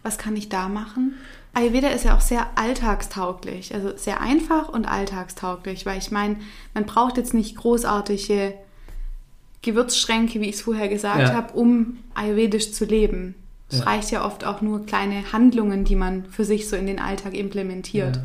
was 0.02 0.18
kann 0.18 0.36
ich 0.36 0.48
da 0.48 0.68
machen? 0.68 1.14
Ayurveda 1.52 1.88
ist 1.88 2.04
ja 2.04 2.16
auch 2.16 2.20
sehr 2.20 2.46
alltagstauglich, 2.54 3.74
also 3.74 3.96
sehr 3.96 4.20
einfach 4.20 4.68
und 4.68 4.86
alltagstauglich, 4.86 5.84
weil 5.84 5.98
ich 5.98 6.10
meine, 6.10 6.36
man 6.74 6.86
braucht 6.86 7.16
jetzt 7.16 7.34
nicht 7.34 7.56
großartige 7.56 8.54
Gewürzschränke, 9.62 10.40
wie 10.40 10.48
ich 10.48 10.56
es 10.56 10.62
vorher 10.62 10.88
gesagt 10.88 11.20
ja. 11.20 11.34
habe, 11.34 11.52
um 11.54 11.98
ayurvedisch 12.14 12.72
zu 12.72 12.84
leben. 12.84 13.34
Es 13.68 13.80
ja. 13.80 13.84
reicht 13.84 14.10
ja 14.10 14.24
oft 14.24 14.44
auch 14.44 14.60
nur 14.60 14.86
kleine 14.86 15.32
Handlungen, 15.32 15.84
die 15.84 15.96
man 15.96 16.24
für 16.26 16.44
sich 16.44 16.68
so 16.68 16.76
in 16.76 16.86
den 16.86 16.98
Alltag 16.98 17.34
implementiert. 17.34 18.16
Ja. 18.16 18.22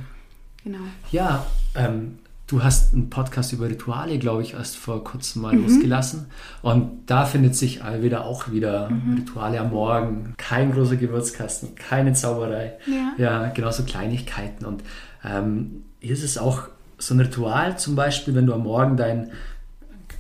Genau. 0.63 0.83
Ja, 1.11 1.45
ähm, 1.75 2.19
du 2.47 2.63
hast 2.63 2.93
einen 2.93 3.09
Podcast 3.09 3.53
über 3.53 3.67
Rituale, 3.69 4.19
glaube 4.19 4.43
ich, 4.43 4.53
erst 4.53 4.77
vor 4.77 5.03
kurzem 5.03 5.41
mal 5.41 5.55
mhm. 5.55 5.63
losgelassen. 5.63 6.27
Und 6.61 7.05
da 7.07 7.25
findet 7.25 7.55
sich 7.55 7.83
Ayurveda 7.83 8.21
auch 8.21 8.51
wieder 8.51 8.89
mhm. 8.89 9.15
Rituale 9.15 9.59
am 9.59 9.71
Morgen. 9.71 10.33
Kein 10.37 10.71
großer 10.71 10.97
Gewürzkasten, 10.97 11.75
keine 11.75 12.13
Zauberei. 12.13 12.73
Ja, 12.85 13.13
ja 13.17 13.47
genauso 13.49 13.83
Kleinigkeiten. 13.83 14.65
Und 14.65 14.83
ähm, 15.23 15.83
hier 15.99 16.13
ist 16.13 16.23
es 16.23 16.37
auch 16.37 16.63
so 16.97 17.13
ein 17.13 17.19
Ritual, 17.19 17.77
zum 17.77 17.95
Beispiel, 17.95 18.35
wenn 18.35 18.45
du 18.45 18.53
am 18.53 18.63
Morgen 18.63 18.95
dein 18.95 19.31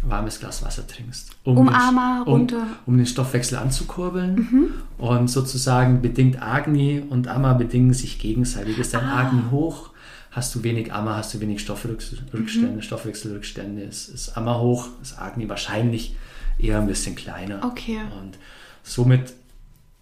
warmes 0.01 0.39
Glas 0.39 0.63
Wasser 0.63 0.85
trinkst. 0.85 1.31
Um, 1.43 1.57
um 1.57 1.69
Arma 1.69 2.23
runter. 2.25 2.57
Um, 2.85 2.93
um, 2.93 2.97
den 2.97 3.05
Stoffwechsel 3.05 3.57
anzukurbeln. 3.57 4.35
Mhm. 4.35 4.67
Und 4.97 5.29
sozusagen 5.29 6.01
bedingt 6.01 6.41
Agni 6.41 7.03
und 7.07 7.27
Amma 7.27 7.53
bedingen 7.53 7.93
sich 7.93 8.19
gegenseitig. 8.19 8.77
Ist 8.77 8.93
dein 8.93 9.05
ah. 9.05 9.21
Agni 9.21 9.41
hoch, 9.51 9.89
hast 10.35 10.53
du 10.53 10.63
wenig 10.63 10.91
Amma, 10.91 11.15
hast 11.15 11.33
du 11.33 11.39
wenig 11.39 11.61
Stoffrückstände, 11.61 12.75
mhm. 12.75 12.81
Stoffwechselrückstände. 12.81 13.81
Ist, 13.83 14.09
ist 14.09 14.37
Amma 14.37 14.59
hoch, 14.59 14.89
ist 15.01 15.17
Agni 15.17 15.47
wahrscheinlich 15.47 16.15
eher 16.59 16.79
ein 16.79 16.87
bisschen 16.87 17.15
kleiner. 17.15 17.63
Okay. 17.63 18.01
Und 18.19 18.37
somit 18.83 19.33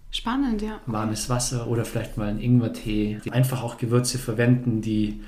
Spannend, 0.10 0.62
ja. 0.62 0.80
Warmes 0.86 1.28
Wasser 1.30 1.68
oder 1.68 1.86
vielleicht 1.86 2.18
mal 2.18 2.28
einen 2.30 2.40
Ingwertee. 2.40 3.20
Einfach 3.32 3.64
auch 3.64 3.78
Gewürze 3.78 4.20
verwenden, 4.20 4.82
die 4.82 5.22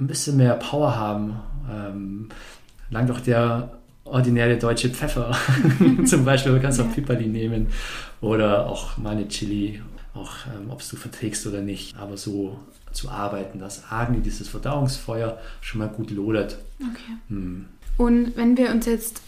ein 0.00 0.06
bisschen 0.06 0.38
mehr 0.38 0.54
Power 0.54 0.96
haben. 0.96 1.40
Ähm, 1.70 2.28
langt 2.90 3.10
auch 3.10 3.20
der 3.20 3.78
ordinäre 4.04 4.56
deutsche 4.56 4.88
Pfeffer 4.88 5.36
zum 6.06 6.24
Beispiel. 6.24 6.52
Du 6.52 6.60
kannst 6.60 6.80
auch 6.80 6.90
Piperli 6.90 7.26
nehmen 7.28 7.68
oder 8.22 8.66
auch 8.66 8.96
mal 8.96 9.10
eine 9.10 9.28
Chili, 9.28 9.82
auch 10.14 10.32
ähm, 10.46 10.70
ob 10.70 10.80
es 10.80 10.88
du 10.88 10.96
verträgst 10.96 11.46
oder 11.46 11.60
nicht. 11.60 11.98
Aber 11.98 12.16
so 12.16 12.58
zu 12.92 13.10
arbeiten, 13.10 13.58
dass 13.58 13.90
Agni, 13.90 14.20
dieses 14.20 14.48
Verdauungsfeuer, 14.48 15.38
schon 15.60 15.80
mal 15.80 15.88
gut 15.88 16.10
lodert. 16.10 16.58
Okay. 16.80 17.16
Hm. 17.28 17.66
Und 17.96 18.36
wenn 18.36 18.56
wir 18.56 18.70
uns 18.70 18.86
jetzt, 18.86 19.22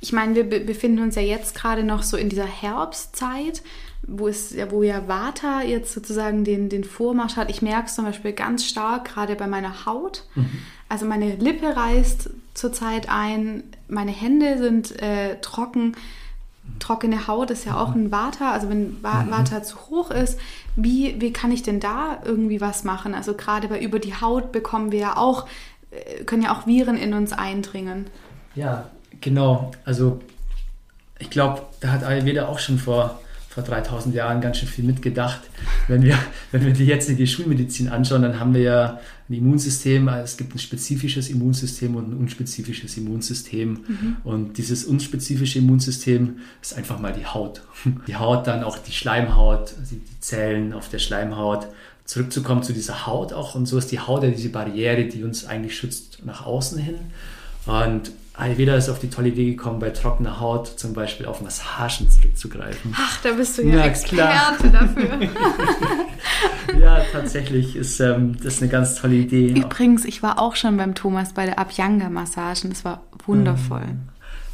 ich 0.00 0.12
meine, 0.12 0.34
wir 0.34 0.48
be 0.48 0.60
befinden 0.60 1.02
uns 1.02 1.14
ja 1.14 1.22
jetzt 1.22 1.54
gerade 1.54 1.84
noch 1.84 2.02
so 2.02 2.16
in 2.16 2.28
dieser 2.28 2.46
Herbstzeit, 2.46 3.62
wo 4.06 4.28
es 4.28 4.54
ja, 4.54 4.70
wo 4.70 4.82
ja 4.82 5.08
Vata 5.08 5.62
jetzt 5.62 5.92
sozusagen 5.92 6.44
den, 6.44 6.68
den 6.68 6.84
Vormarsch 6.84 7.36
hat. 7.36 7.50
Ich 7.50 7.62
merke 7.62 7.86
es 7.86 7.94
zum 7.94 8.04
Beispiel 8.04 8.32
ganz 8.32 8.64
stark, 8.64 9.06
gerade 9.06 9.36
bei 9.36 9.46
meiner 9.46 9.86
Haut. 9.86 10.24
Mhm. 10.34 10.50
Also 10.88 11.04
meine 11.06 11.34
Lippe 11.36 11.76
reißt 11.76 12.30
zurzeit 12.54 13.08
ein, 13.08 13.64
meine 13.88 14.12
Hände 14.12 14.58
sind 14.58 15.00
äh, 15.02 15.40
trocken. 15.40 15.96
Trockene 16.78 17.26
Haut 17.26 17.50
ist 17.50 17.64
ja 17.64 17.80
auch 17.80 17.94
ein 17.94 18.10
Vata, 18.10 18.52
also 18.52 18.68
wenn 18.68 18.94
mhm. 18.94 19.02
Vata 19.02 19.62
zu 19.62 19.76
hoch 19.90 20.10
ist, 20.10 20.38
wie, 20.76 21.20
wie 21.20 21.32
kann 21.32 21.52
ich 21.52 21.62
denn 21.62 21.80
da 21.80 22.18
irgendwie 22.24 22.60
was 22.60 22.84
machen? 22.84 23.14
Also 23.14 23.34
gerade 23.34 23.68
bei 23.68 23.80
über 23.80 23.98
die 23.98 24.14
Haut 24.14 24.52
bekommen 24.52 24.92
wir 24.92 24.98
ja 24.98 25.16
auch, 25.16 25.46
äh, 25.90 26.24
können 26.24 26.42
ja 26.42 26.56
auch 26.56 26.66
Viren 26.66 26.96
in 26.96 27.14
uns 27.14 27.32
eindringen. 27.32 28.06
Ja, 28.54 28.90
genau. 29.20 29.72
Also 29.84 30.20
ich 31.18 31.30
glaube, 31.30 31.62
da 31.80 31.88
hat 31.92 32.04
Ayurveda 32.04 32.46
auch 32.46 32.58
schon 32.58 32.78
vor 32.78 33.18
vor 33.56 33.64
3000 33.64 34.14
Jahren 34.14 34.42
ganz 34.42 34.58
schön 34.58 34.68
viel 34.68 34.84
mitgedacht. 34.84 35.40
Wenn 35.88 36.02
wir, 36.02 36.18
wenn 36.52 36.66
wir 36.66 36.74
die 36.74 36.84
jetzige 36.84 37.26
Schulmedizin 37.26 37.88
anschauen, 37.88 38.20
dann 38.20 38.38
haben 38.38 38.52
wir 38.52 38.60
ja 38.60 39.00
ein 39.28 39.34
Immunsystem, 39.34 40.06
es 40.08 40.36
gibt 40.36 40.54
ein 40.54 40.58
spezifisches 40.58 41.28
Immunsystem 41.28 41.96
und 41.96 42.10
ein 42.10 42.16
unspezifisches 42.16 42.96
Immunsystem. 42.96 43.70
Mhm. 43.70 44.16
Und 44.22 44.58
dieses 44.58 44.84
unspezifische 44.84 45.58
Immunsystem 45.58 46.38
ist 46.62 46.76
einfach 46.76 47.00
mal 47.00 47.12
die 47.12 47.26
Haut. 47.26 47.62
Die 48.06 48.16
Haut, 48.16 48.46
dann 48.46 48.62
auch 48.62 48.78
die 48.78 48.92
Schleimhaut, 48.92 49.74
also 49.78 49.96
die 49.96 50.20
Zellen 50.20 50.72
auf 50.72 50.88
der 50.88 50.98
Schleimhaut. 50.98 51.66
Zurückzukommen 52.04 52.62
zu 52.62 52.72
dieser 52.72 53.06
Haut 53.06 53.32
auch. 53.32 53.56
Und 53.56 53.66
so 53.66 53.78
ist 53.78 53.90
die 53.90 53.98
Haut 53.98 54.22
ja 54.22 54.30
diese 54.30 54.50
Barriere, 54.50 55.06
die 55.06 55.24
uns 55.24 55.44
eigentlich 55.44 55.76
schützt 55.76 56.24
nach 56.24 56.46
außen 56.46 56.78
hin. 56.78 56.96
Und 57.66 58.12
Ayurveda 58.34 58.76
ist 58.76 58.88
auf 58.88 59.00
die 59.00 59.08
tolle 59.08 59.28
Idee 59.28 59.50
gekommen, 59.50 59.78
bei 59.78 59.90
trockener 59.90 60.40
Haut 60.40 60.78
zum 60.78 60.92
Beispiel 60.92 61.26
auf 61.26 61.40
Massagen 61.40 62.08
zurückzugreifen. 62.10 62.94
Ach, 62.96 63.20
da 63.22 63.32
bist 63.32 63.58
du 63.58 63.62
ja, 63.62 63.76
ja 63.76 63.84
Experte 63.86 64.70
dafür. 64.70 65.18
ja, 66.80 67.00
tatsächlich 67.12 67.76
ist 67.76 68.00
ähm, 68.00 68.36
das 68.42 68.60
eine 68.60 68.70
ganz 68.70 68.96
tolle 68.96 69.14
Idee. 69.14 69.48
Übrigens, 69.48 70.04
ich 70.04 70.22
war 70.22 70.38
auch 70.40 70.56
schon 70.56 70.76
beim 70.76 70.94
Thomas 70.94 71.32
bei 71.32 71.46
der 71.46 71.58
Abhyanga-Massagen. 71.58 72.70
Das 72.70 72.84
war 72.84 73.02
wundervoll. 73.24 73.82
Ähm, 73.82 74.08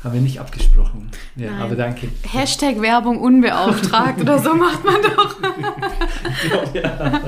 haben 0.04 0.14
wir 0.14 0.20
nicht 0.20 0.40
abgesprochen. 0.40 1.10
Ja, 1.36 1.50
Nein. 1.52 1.62
aber 1.62 1.76
danke. 1.76 2.08
Hashtag 2.22 2.80
Werbung 2.80 3.18
unbeauftragt 3.18 4.20
oder 4.20 4.38
so 4.38 4.54
macht 4.56 4.84
man 4.84 4.96
doch. 5.02 5.36
ja. 6.74 7.22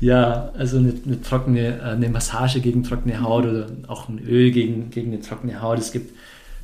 Ja, 0.00 0.50
also 0.56 0.76
eine, 0.76 0.94
eine, 1.06 1.22
trockene, 1.22 1.78
äh, 1.78 1.82
eine 1.82 2.08
Massage 2.08 2.60
gegen 2.60 2.82
trockene 2.82 3.22
Haut 3.22 3.46
oder 3.46 3.66
auch 3.88 4.08
ein 4.08 4.18
Öl 4.18 4.50
gegen, 4.50 4.90
gegen 4.90 5.12
eine 5.12 5.22
trockene 5.22 5.62
Haut. 5.62 5.78
Es 5.78 5.92
gibt 5.92 6.14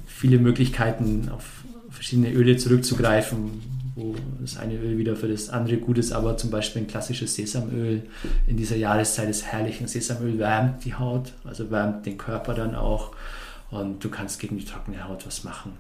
viele 0.07 0.38
Möglichkeiten, 0.38 1.31
auf 1.35 1.44
verschiedene 1.90 2.31
Öle 2.31 2.57
zurückzugreifen, 2.57 3.62
wo 3.94 4.14
das 4.40 4.57
eine 4.57 4.74
Öl 4.74 4.96
wieder 4.96 5.16
für 5.16 5.28
das 5.28 5.50
andere 5.50 5.76
gut 5.76 5.98
ist, 5.98 6.12
aber 6.12 6.37
zum 6.37 6.50
Beispiel 6.50 6.83
ein 6.83 6.88
klassisches 6.88 7.35
Sesamöl 7.35 8.02
in 8.46 8.57
dieser 8.57 8.76
Jahreszeit 8.76 9.28
ist 9.28 9.44
herrlich. 9.44 9.81
Ein 9.81 9.88
Sesamöl 9.88 10.38
wärmt 10.38 10.85
die 10.85 10.94
Haut, 10.94 11.33
also 11.44 11.70
wärmt 11.70 12.07
den 12.07 12.16
Körper 12.16 12.55
dann 12.55 12.74
auch 12.74 13.12
und 13.70 14.02
du 14.02 14.09
kannst 14.09 14.40
gegen 14.40 14.59
die 14.59 14.64
trockene 14.64 15.09
Haut 15.09 15.26
was 15.26 15.44
machen. 15.44 15.72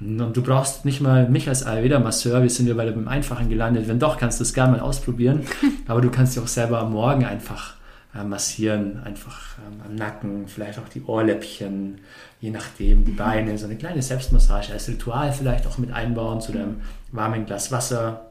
Und 0.00 0.36
du 0.36 0.42
brauchst 0.42 0.84
nicht 0.84 1.00
mal 1.00 1.28
mich 1.28 1.48
als 1.48 1.64
Ayurveda-Masseur, 1.64 2.42
wir 2.42 2.50
sind 2.50 2.66
ja 2.66 2.74
beide 2.74 2.92
beim 2.92 3.06
Einfachen 3.06 3.48
gelandet. 3.48 3.86
Wenn 3.86 4.00
doch, 4.00 4.18
kannst 4.18 4.40
du 4.40 4.42
es 4.42 4.52
gerne 4.52 4.72
mal 4.72 4.80
ausprobieren. 4.80 5.42
Aber 5.86 6.00
du 6.00 6.10
kannst 6.10 6.34
dich 6.34 6.42
auch 6.42 6.48
selber 6.48 6.80
am 6.80 6.92
Morgen 6.92 7.24
einfach 7.24 7.74
äh, 8.14 8.24
massieren, 8.24 9.02
einfach 9.02 9.58
ähm, 9.58 9.80
am 9.86 9.94
Nacken, 9.94 10.48
vielleicht 10.48 10.78
auch 10.78 10.88
die 10.88 11.02
Ohrläppchen, 11.02 11.98
je 12.40 12.50
nachdem, 12.50 13.04
die 13.04 13.12
Beine, 13.12 13.56
so 13.58 13.66
eine 13.66 13.76
kleine 13.76 14.02
Selbstmassage 14.02 14.72
als 14.72 14.88
Ritual 14.88 15.32
vielleicht 15.32 15.66
auch 15.66 15.78
mit 15.78 15.92
einbauen 15.92 16.40
zu 16.40 16.52
deinem 16.52 16.82
warmen 17.10 17.46
Glas 17.46 17.70
Wasser, 17.70 18.30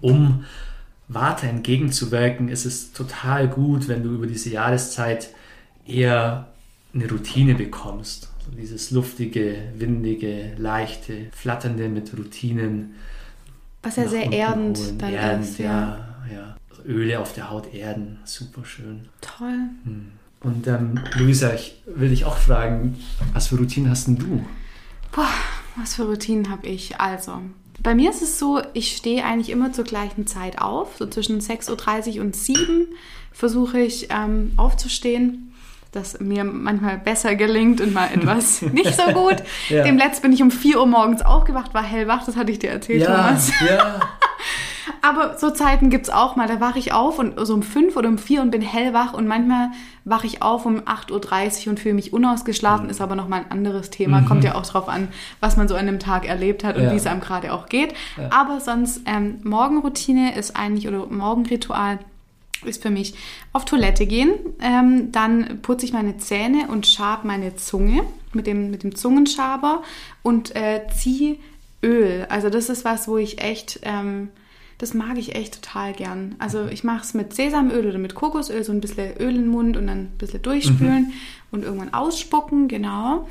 um 0.00 0.44
Warte 1.08 1.46
entgegenzuwirken, 1.46 2.48
ist 2.48 2.66
es 2.66 2.92
total 2.92 3.48
gut, 3.48 3.88
wenn 3.88 4.02
du 4.02 4.10
über 4.10 4.26
diese 4.26 4.50
Jahreszeit 4.50 5.30
eher 5.86 6.48
eine 6.92 7.08
Routine 7.08 7.54
bekommst 7.54 8.28
dieses 8.56 8.90
luftige, 8.90 9.72
windige, 9.76 10.52
leichte, 10.56 11.26
flatternde 11.32 11.88
mit 11.88 12.16
Routinen. 12.16 12.94
Was 13.82 13.96
ja 13.96 14.08
sehr 14.08 14.32
erdend 14.32 15.00
dann 15.00 15.12
erdend, 15.12 15.44
ist. 15.44 15.58
Ja. 15.58 16.24
ja, 16.30 16.34
ja. 16.34 16.56
Öle 16.86 17.20
auf 17.20 17.32
der 17.32 17.50
Haut 17.50 17.72
erden, 17.74 18.18
super 18.24 18.64
schön. 18.64 19.08
Toll. 19.20 19.70
Hm. 19.84 20.12
Und 20.40 20.66
ähm, 20.66 21.00
Luisa, 21.16 21.52
ich 21.52 21.82
will 21.86 22.10
dich 22.10 22.24
auch 22.24 22.36
fragen, 22.36 22.96
was 23.32 23.48
für 23.48 23.56
Routinen 23.56 23.90
hast 23.90 24.06
denn 24.06 24.18
du? 24.18 24.44
Boah, 25.10 25.28
was 25.76 25.94
für 25.94 26.04
Routinen 26.04 26.50
habe 26.50 26.66
ich? 26.66 27.00
Also, 27.00 27.40
bei 27.82 27.94
mir 27.94 28.10
ist 28.10 28.22
es 28.22 28.38
so, 28.38 28.62
ich 28.72 28.96
stehe 28.96 29.24
eigentlich 29.24 29.50
immer 29.50 29.72
zur 29.72 29.84
gleichen 29.84 30.26
Zeit 30.26 30.60
auf. 30.60 30.96
So 30.96 31.06
zwischen 31.06 31.40
6.30 31.40 32.16
Uhr 32.16 32.24
und 32.24 32.36
7 32.36 32.60
Uhr 32.60 32.86
versuche 33.32 33.80
ich 33.80 34.08
ähm, 34.10 34.52
aufzustehen 34.56 35.48
das 35.92 36.20
mir 36.20 36.44
manchmal 36.44 36.98
besser 36.98 37.34
gelingt 37.34 37.80
und 37.80 37.94
mal 37.94 38.08
etwas 38.12 38.62
nicht 38.72 38.94
so 38.94 39.12
gut. 39.12 39.36
ja. 39.68 39.84
Dem 39.84 39.96
Letzt 39.96 40.22
bin 40.22 40.32
ich 40.32 40.42
um 40.42 40.50
4 40.50 40.78
Uhr 40.78 40.86
morgens 40.86 41.22
aufgewacht, 41.22 41.74
war 41.74 41.82
hellwach, 41.82 42.24
das 42.24 42.36
hatte 42.36 42.52
ich 42.52 42.58
dir 42.58 42.70
erzählt, 42.70 43.02
ja, 43.02 43.16
Thomas. 43.16 43.50
Ja. 43.66 44.00
Aber 45.02 45.38
so 45.38 45.50
Zeiten 45.50 45.90
gibt 45.90 46.06
es 46.06 46.10
auch 46.10 46.36
mal. 46.36 46.48
Da 46.48 46.60
wache 46.60 46.78
ich 46.78 46.92
auf 46.92 47.18
und 47.18 47.34
so 47.46 47.54
um 47.54 47.62
fünf 47.62 47.96
oder 47.96 48.08
um 48.08 48.18
vier 48.18 48.42
und 48.42 48.50
bin 48.50 48.62
hellwach 48.62 49.14
und 49.14 49.26
manchmal 49.26 49.70
wache 50.04 50.26
ich 50.26 50.42
auf 50.42 50.66
um 50.66 50.80
8.30 50.80 51.66
Uhr 51.66 51.70
und 51.70 51.80
fühle 51.80 51.94
mich 51.94 52.12
unausgeschlafen, 52.12 52.86
mhm. 52.86 52.90
ist 52.90 53.00
aber 53.00 53.14
nochmal 53.14 53.40
ein 53.40 53.50
anderes 53.50 53.90
Thema. 53.90 54.20
Mhm. 54.20 54.26
Kommt 54.26 54.44
ja 54.44 54.54
auch 54.54 54.66
drauf 54.66 54.88
an, 54.88 55.08
was 55.40 55.56
man 55.56 55.68
so 55.68 55.74
an 55.74 55.88
einem 55.88 55.98
Tag 55.98 56.26
erlebt 56.26 56.64
hat 56.64 56.76
und 56.76 56.84
ja. 56.84 56.92
wie 56.92 56.96
es 56.96 57.06
einem 57.06 57.20
gerade 57.20 57.52
auch 57.52 57.68
geht. 57.68 57.94
Ja. 58.16 58.30
Aber 58.32 58.60
sonst, 58.60 59.02
ähm, 59.06 59.40
Morgenroutine 59.44 60.36
ist 60.36 60.56
eigentlich, 60.56 60.88
oder 60.88 61.06
Morgenritual 61.06 61.98
ist 62.64 62.82
für 62.82 62.90
mich 62.90 63.14
auf 63.52 63.64
Toilette 63.64 64.06
gehen, 64.06 64.32
ähm, 64.60 65.12
dann 65.12 65.60
putze 65.62 65.86
ich 65.86 65.92
meine 65.92 66.16
Zähne 66.18 66.68
und 66.68 66.86
schab 66.86 67.24
meine 67.24 67.56
Zunge 67.56 68.02
mit 68.32 68.46
dem, 68.46 68.70
mit 68.70 68.82
dem 68.82 68.94
Zungenschaber 68.94 69.82
und 70.22 70.56
äh, 70.56 70.82
ziehe 70.94 71.36
Öl. 71.82 72.26
Also 72.28 72.50
das 72.50 72.68
ist 72.68 72.84
was, 72.84 73.08
wo 73.08 73.16
ich 73.16 73.40
echt, 73.40 73.80
ähm, 73.82 74.30
das 74.78 74.94
mag 74.94 75.18
ich 75.18 75.34
echt 75.34 75.62
total 75.62 75.92
gern. 75.92 76.36
Also 76.38 76.66
ich 76.66 76.84
mache 76.84 77.02
es 77.02 77.12
mit 77.12 77.34
Sesamöl 77.34 77.86
oder 77.86 77.98
mit 77.98 78.14
Kokosöl, 78.14 78.62
so 78.62 78.72
ein 78.72 78.80
bisschen 78.80 79.16
Öl 79.18 79.30
in 79.30 79.42
den 79.42 79.48
Mund 79.48 79.76
und 79.76 79.88
dann 79.88 79.98
ein 79.98 80.18
bisschen 80.18 80.40
durchspülen 80.40 81.06
mhm. 81.06 81.12
und 81.50 81.64
irgendwann 81.64 81.92
ausspucken, 81.92 82.68
genau. 82.68 83.26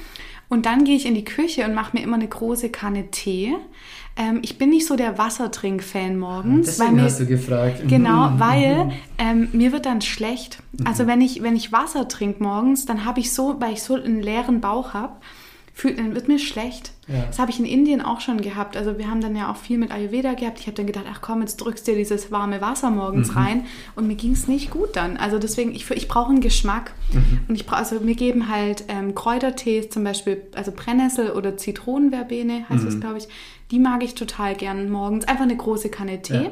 Und 0.49 0.65
dann 0.65 0.83
gehe 0.83 0.95
ich 0.95 1.05
in 1.05 1.15
die 1.15 1.23
Küche 1.23 1.65
und 1.65 1.73
mache 1.73 1.95
mir 1.95 2.03
immer 2.03 2.15
eine 2.15 2.27
große 2.27 2.69
Kanne 2.69 3.11
Tee. 3.11 3.55
Ähm, 4.17 4.39
ich 4.41 4.57
bin 4.57 4.69
nicht 4.69 4.87
so 4.87 4.95
der 4.95 5.17
Wassertrink-Fan 5.17 6.17
morgens. 6.17 6.67
Deswegen 6.67 6.95
mir, 6.95 7.03
hast 7.03 7.19
du 7.19 7.25
gefragt. 7.25 7.81
Genau, 7.87 8.31
mhm. 8.31 8.39
weil 8.39 8.91
ähm, 9.17 9.49
mir 9.53 9.71
wird 9.71 9.85
dann 9.85 10.01
schlecht. 10.01 10.59
Also 10.83 11.03
mhm. 11.03 11.07
wenn 11.07 11.21
ich, 11.21 11.43
wenn 11.43 11.55
ich 11.55 11.71
Wasser 11.71 12.07
trinke 12.07 12.43
morgens, 12.43 12.85
dann 12.85 13.05
habe 13.05 13.19
ich 13.19 13.33
so, 13.33 13.55
weil 13.59 13.73
ich 13.73 13.83
so 13.83 13.95
einen 13.95 14.21
leeren 14.21 14.59
Bauch 14.59 14.93
habe, 14.93 15.13
fühlt, 15.77 15.99
dann 15.99 16.15
wird 16.15 16.27
mir 16.27 16.39
schlecht. 16.39 16.91
Ja. 17.07 17.25
Das 17.27 17.37
habe 17.37 17.51
ich 17.51 17.59
in 17.59 17.65
Indien 17.65 18.01
auch 18.01 18.19
schon 18.19 18.41
gehabt. 18.41 18.75
Also 18.75 18.97
wir 18.97 19.11
haben 19.11 19.21
dann 19.21 19.35
ja 19.35 19.51
auch 19.51 19.57
viel 19.57 19.77
mit 19.77 19.91
Ayurveda 19.91 20.33
gehabt. 20.33 20.59
Ich 20.59 20.65
habe 20.65 20.75
dann 20.75 20.87
gedacht, 20.87 21.05
ach 21.07 21.21
komm, 21.21 21.41
jetzt 21.41 21.57
drückst 21.57 21.87
du 21.87 21.91
dir 21.91 21.99
dieses 21.99 22.31
warme 22.31 22.61
Wasser 22.61 22.89
morgens 22.89 23.29
mhm. 23.29 23.37
rein. 23.37 23.65
Und 23.95 24.07
mir 24.07 24.15
ging 24.15 24.31
es 24.31 24.47
nicht 24.47 24.71
gut 24.71 24.95
dann. 24.95 25.17
Also 25.17 25.37
deswegen, 25.37 25.75
ich, 25.75 25.87
ich 25.91 26.07
brauche 26.07 26.31
einen 26.31 26.41
Geschmack. 26.41 26.93
Mhm. 27.13 27.41
Und 27.47 27.53
ich 27.53 27.67
brauche, 27.67 27.77
also 27.77 27.99
mir 27.99 28.15
geben 28.15 28.49
halt 28.49 28.85
ähm, 28.87 29.13
Kräutertees, 29.13 29.91
zum 29.91 30.03
Beispiel, 30.03 30.41
also 30.55 30.71
Brennnessel 30.71 31.29
oder 31.29 31.57
Zitronenverbene 31.57 32.67
heißt 32.67 32.81
mhm. 32.81 32.85
das, 32.85 32.99
glaube 32.99 33.19
ich. 33.19 33.27
Die 33.69 33.77
mag 33.77 34.03
ich 34.03 34.15
total 34.15 34.55
gern 34.55 34.89
morgens. 34.89 35.27
Einfach 35.27 35.43
eine 35.43 35.57
große 35.57 35.89
Kanne 35.89 36.23
Tee. 36.23 36.45
Ja. 36.45 36.51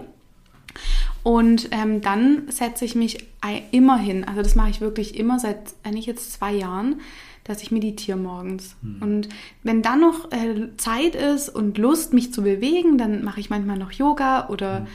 Und 1.24 1.70
ähm, 1.72 2.02
dann 2.02 2.44
setze 2.50 2.86
ich 2.86 2.94
mich 2.94 3.26
immer 3.72 3.98
hin. 3.98 4.24
Also 4.24 4.44
das 4.44 4.54
mache 4.54 4.70
ich 4.70 4.82
wirklich 4.82 5.18
immer 5.18 5.40
seit 5.40 5.74
eigentlich 5.84 6.06
jetzt 6.06 6.34
zwei 6.34 6.52
Jahren 6.52 6.98
dass 7.46 7.62
ich 7.62 7.72
meditiere 7.72 8.18
morgens. 8.18 8.76
Mhm. 8.82 9.02
Und 9.02 9.30
wenn 9.64 9.82
dann 9.82 10.02
noch 10.02 10.32
äh, 10.32 10.76
Zeit 10.78 11.16
ist 11.16 11.48
und 11.48 11.78
Lust, 11.78 12.12
mich 12.12 12.34
zu 12.34 12.42
bewegen, 12.42 12.98
dann 12.98 13.24
mache 13.24 13.40
ich 13.40 13.50
manchmal 13.50 13.78
noch 13.78 13.92
Yoga 13.92 14.50
oder 14.50 14.82
mhm. 14.82 14.88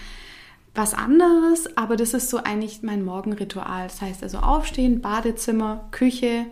was 0.74 0.92
anderes. 0.92 1.76
Aber 1.76 1.96
das 1.96 2.12
ist 2.12 2.28
so 2.28 2.38
eigentlich 2.38 2.82
mein 2.82 3.04
Morgenritual. 3.04 3.84
Das 3.84 4.02
heißt 4.02 4.22
also 4.24 4.38
aufstehen, 4.38 5.00
Badezimmer, 5.00 5.88
Küche 5.92 6.46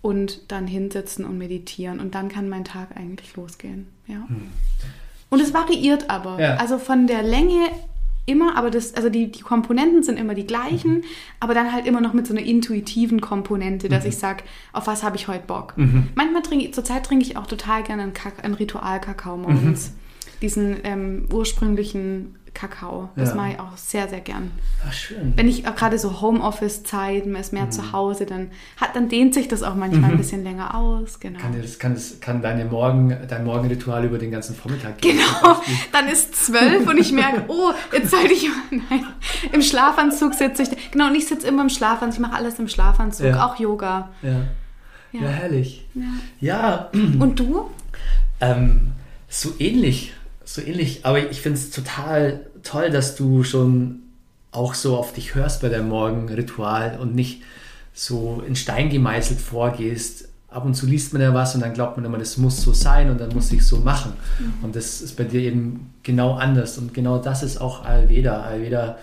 und 0.00 0.50
dann 0.50 0.66
hinsetzen 0.66 1.26
und 1.26 1.36
meditieren. 1.36 2.00
Und 2.00 2.14
dann 2.14 2.30
kann 2.30 2.48
mein 2.48 2.64
Tag 2.64 2.96
eigentlich 2.96 3.36
losgehen. 3.36 3.86
Ja. 4.06 4.24
Mhm. 4.26 4.48
Und 5.28 5.40
es 5.40 5.52
variiert 5.52 6.08
aber. 6.08 6.40
Ja. 6.40 6.56
Also 6.56 6.78
von 6.78 7.06
der 7.06 7.22
Länge 7.22 7.68
immer, 8.26 8.56
aber 8.56 8.70
das, 8.70 8.94
also 8.94 9.08
die, 9.08 9.30
die 9.30 9.42
Komponenten 9.42 10.02
sind 10.02 10.18
immer 10.18 10.34
die 10.34 10.46
gleichen, 10.46 10.94
mhm. 10.98 11.04
aber 11.40 11.54
dann 11.54 11.72
halt 11.72 11.86
immer 11.86 12.00
noch 12.00 12.12
mit 12.12 12.26
so 12.26 12.34
einer 12.34 12.44
intuitiven 12.44 13.20
Komponente, 13.20 13.88
dass 13.88 14.04
mhm. 14.04 14.10
ich 14.10 14.16
sage, 14.16 14.44
auf 14.72 14.86
was 14.86 15.02
habe 15.02 15.16
ich 15.16 15.28
heute 15.28 15.46
Bock. 15.46 15.74
Mhm. 15.76 16.08
Manchmal 16.14 16.42
trinke 16.42 16.64
ich, 16.64 16.74
zurzeit 16.74 17.04
trinke 17.04 17.24
ich 17.24 17.36
auch 17.36 17.46
total 17.46 17.82
gerne 17.82 18.02
einen, 18.02 18.12
einen 18.42 18.54
Ritual-Kakao 18.54 19.36
morgens. 19.36 19.90
Mhm. 19.90 19.94
Diesen 20.40 20.76
ähm, 20.84 21.28
ursprünglichen 21.32 22.34
Kakao. 22.54 23.10
Das 23.16 23.30
ja. 23.30 23.34
mache 23.34 23.50
ich 23.50 23.60
auch 23.60 23.76
sehr, 23.76 24.08
sehr 24.08 24.20
gern. 24.20 24.52
Ach, 24.86 24.92
schön. 24.92 25.32
Wenn 25.36 25.48
ich 25.48 25.64
gerade 25.64 25.98
so 25.98 26.20
Homeoffice-Zeit, 26.20 27.26
man 27.26 27.40
ist 27.40 27.52
mehr 27.52 27.64
mhm. 27.64 27.72
zu 27.72 27.92
Hause, 27.92 28.26
dann, 28.26 28.50
hat, 28.80 28.94
dann 28.94 29.08
dehnt 29.08 29.34
sich 29.34 29.48
das 29.48 29.62
auch 29.62 29.74
manchmal 29.74 30.10
mhm. 30.10 30.14
ein 30.14 30.16
bisschen 30.16 30.44
länger 30.44 30.74
aus. 30.76 31.18
Genau. 31.20 31.40
Kann, 31.40 31.60
das, 31.60 31.78
kann, 31.78 31.94
das, 31.94 32.20
kann 32.20 32.40
deine 32.40 32.64
Morgen, 32.64 33.16
dein 33.28 33.44
Morgenritual 33.44 34.04
über 34.04 34.18
den 34.18 34.30
ganzen 34.30 34.54
Vormittag 34.54 34.98
gehen? 34.98 35.18
Genau, 35.18 35.60
dann 35.92 36.08
ist 36.08 36.36
zwölf 36.36 36.88
und 36.88 36.96
ich 36.96 37.12
merke, 37.12 37.44
oh, 37.48 37.72
jetzt 37.92 38.10
sollte 38.10 38.32
ich 38.32 38.48
nein, 38.70 39.04
im 39.52 39.60
Schlafanzug 39.60 40.34
sitze 40.34 40.62
ich. 40.62 40.90
Genau, 40.92 41.08
und 41.08 41.16
ich 41.16 41.26
sitze 41.26 41.48
immer 41.48 41.62
im 41.62 41.70
Schlafanzug, 41.70 42.20
ich 42.20 42.26
mache 42.28 42.36
alles 42.36 42.58
im 42.58 42.68
Schlafanzug, 42.68 43.26
ja. 43.26 43.46
auch 43.46 43.58
Yoga. 43.58 44.10
Ja. 44.22 44.42
Ja, 45.12 45.22
ja 45.22 45.28
herrlich. 45.28 45.86
Ja. 45.94 46.02
ja. 46.40 46.90
Und 46.92 47.38
du? 47.38 47.70
Ähm, 48.40 48.92
so 49.28 49.52
ähnlich 49.58 50.12
so 50.54 50.62
ähnlich, 50.62 51.04
aber 51.04 51.32
ich 51.32 51.40
finde 51.40 51.58
es 51.58 51.72
total 51.72 52.46
toll, 52.62 52.90
dass 52.90 53.16
du 53.16 53.42
schon 53.42 54.02
auch 54.52 54.74
so 54.74 54.96
auf 54.96 55.12
dich 55.12 55.34
hörst 55.34 55.62
bei 55.62 55.68
deinem 55.68 55.88
Morgenritual 55.88 56.96
und 57.00 57.12
nicht 57.12 57.42
so 57.92 58.40
in 58.46 58.54
Stein 58.54 58.88
gemeißelt 58.88 59.40
vorgehst. 59.40 60.28
Ab 60.48 60.64
und 60.64 60.74
zu 60.74 60.86
liest 60.86 61.12
man 61.12 61.20
ja 61.22 61.34
was 61.34 61.56
und 61.56 61.60
dann 61.60 61.74
glaubt 61.74 61.96
man 61.96 62.06
immer, 62.06 62.18
das 62.18 62.36
muss 62.36 62.62
so 62.62 62.72
sein 62.72 63.10
und 63.10 63.20
dann 63.20 63.34
muss 63.34 63.50
ich 63.50 63.66
so 63.66 63.78
machen. 63.78 64.12
Mhm. 64.38 64.52
Und 64.62 64.76
das 64.76 65.00
ist 65.00 65.16
bei 65.16 65.24
dir 65.24 65.40
eben 65.40 65.92
genau 66.04 66.34
anders. 66.34 66.78
Und 66.78 66.94
genau 66.94 67.18
das 67.18 67.42
ist 67.42 67.60
auch 67.60 67.84
Ayurveda. 67.84 68.44
Ayurveda 68.44 68.98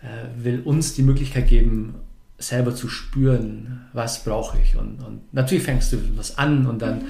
äh, 0.00 0.42
will 0.42 0.60
uns 0.60 0.94
die 0.94 1.02
Möglichkeit 1.02 1.48
geben, 1.48 1.96
selber 2.38 2.74
zu 2.74 2.88
spüren, 2.88 3.82
was 3.92 4.24
brauche 4.24 4.56
ich. 4.58 4.76
Und, 4.76 5.04
und 5.04 5.34
natürlich 5.34 5.64
fängst 5.64 5.92
du 5.92 5.98
was 6.16 6.38
an 6.38 6.64
und 6.64 6.80
dann 6.80 7.00
mhm. 7.00 7.04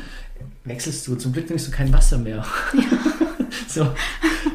wechselst 0.64 1.06
du. 1.06 1.14
Zum 1.14 1.32
Glück 1.32 1.46
trinkst 1.46 1.68
du 1.68 1.70
kein 1.70 1.92
Wasser 1.92 2.18
mehr. 2.18 2.44
Ja. 2.74 3.23
so. 3.68 3.82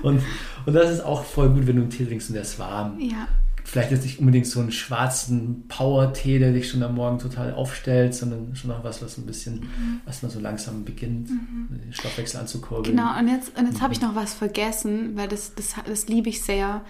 und, 0.04 0.22
und 0.66 0.74
das 0.74 0.92
ist 0.92 1.02
auch 1.02 1.24
voll 1.24 1.50
gut, 1.50 1.68
wenn 1.68 1.76
du 1.76 1.82
einen 1.84 1.92
Tee 1.92 2.06
trinkst 2.06 2.30
und 2.30 2.34
der 2.34 2.44
ist 2.44 2.60
warm. 2.60 3.00
Ja. 3.00 3.28
Vielleicht 3.64 3.92
jetzt 3.92 4.04
nicht 4.04 4.20
unbedingt 4.20 4.48
so 4.48 4.60
einen 4.60 4.72
schwarzen 4.72 5.68
Power-Tee, 5.68 6.40
der 6.40 6.54
dich 6.54 6.70
schon 6.70 6.82
am 6.82 6.96
Morgen 6.96 7.20
total 7.20 7.54
aufstellt, 7.54 8.16
sondern 8.16 8.56
schon 8.56 8.72
noch 8.72 8.84
was, 8.84 9.02
was 9.04 9.18
ein 9.20 9.28
bisschen, 9.28 9.60
mhm. 9.60 10.02
was 10.06 10.24
man 10.24 10.32
so 10.32 10.40
langsam 10.40 10.86
beginnt, 10.86 11.30
mhm. 11.30 11.68
den 11.70 11.94
Stoffwechsel 11.94 12.40
anzukurbeln. 12.40 12.96
Genau, 12.96 13.18
und 13.20 13.28
jetzt, 13.28 13.56
und 13.58 13.68
jetzt 13.68 13.78
mhm. 13.78 13.82
habe 13.82 13.94
ich 13.94 14.02
noch 14.02 14.16
was 14.16 14.34
vergessen, 14.34 15.16
weil 15.16 15.28
das, 15.28 15.54
das, 15.54 15.76
das 15.86 16.08
liebe 16.08 16.30
ich 16.30 16.42
sehr 16.42 16.82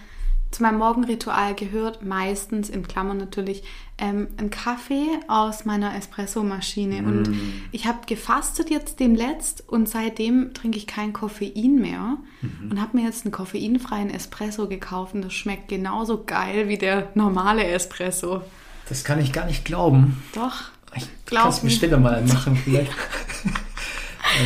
zu 0.50 0.62
meinem 0.62 0.78
Morgenritual 0.78 1.54
gehört 1.54 2.04
meistens, 2.04 2.68
in 2.70 2.86
Klammern 2.86 3.18
natürlich, 3.18 3.62
ähm, 3.98 4.28
ein 4.36 4.50
Kaffee 4.50 5.06
aus 5.28 5.64
meiner 5.64 5.94
Espressomaschine. 5.94 7.02
Mm. 7.02 7.06
Und 7.06 7.34
ich 7.70 7.86
habe 7.86 7.98
gefastet 8.06 8.70
jetzt 8.70 8.98
demletzt 8.98 9.68
und 9.68 9.88
seitdem 9.88 10.52
trinke 10.52 10.78
ich 10.78 10.86
kein 10.86 11.12
Koffein 11.12 11.76
mehr 11.76 12.16
mhm. 12.40 12.70
und 12.70 12.80
habe 12.80 12.96
mir 12.96 13.04
jetzt 13.04 13.24
einen 13.24 13.32
koffeinfreien 13.32 14.10
Espresso 14.10 14.66
gekauft 14.66 15.14
und 15.14 15.22
das 15.22 15.34
schmeckt 15.34 15.68
genauso 15.68 16.24
geil 16.24 16.66
wie 16.66 16.78
der 16.78 17.10
normale 17.14 17.64
Espresso. 17.64 18.42
Das 18.88 19.04
kann 19.04 19.20
ich 19.20 19.32
gar 19.32 19.46
nicht 19.46 19.64
glauben. 19.64 20.22
Doch. 20.34 20.62
Ich 20.96 21.06
kann 21.26 21.48
es 21.48 21.62
mir 21.62 21.70
später 21.70 21.98
mal 21.98 22.22
machen 22.22 22.56
vielleicht. 22.56 22.90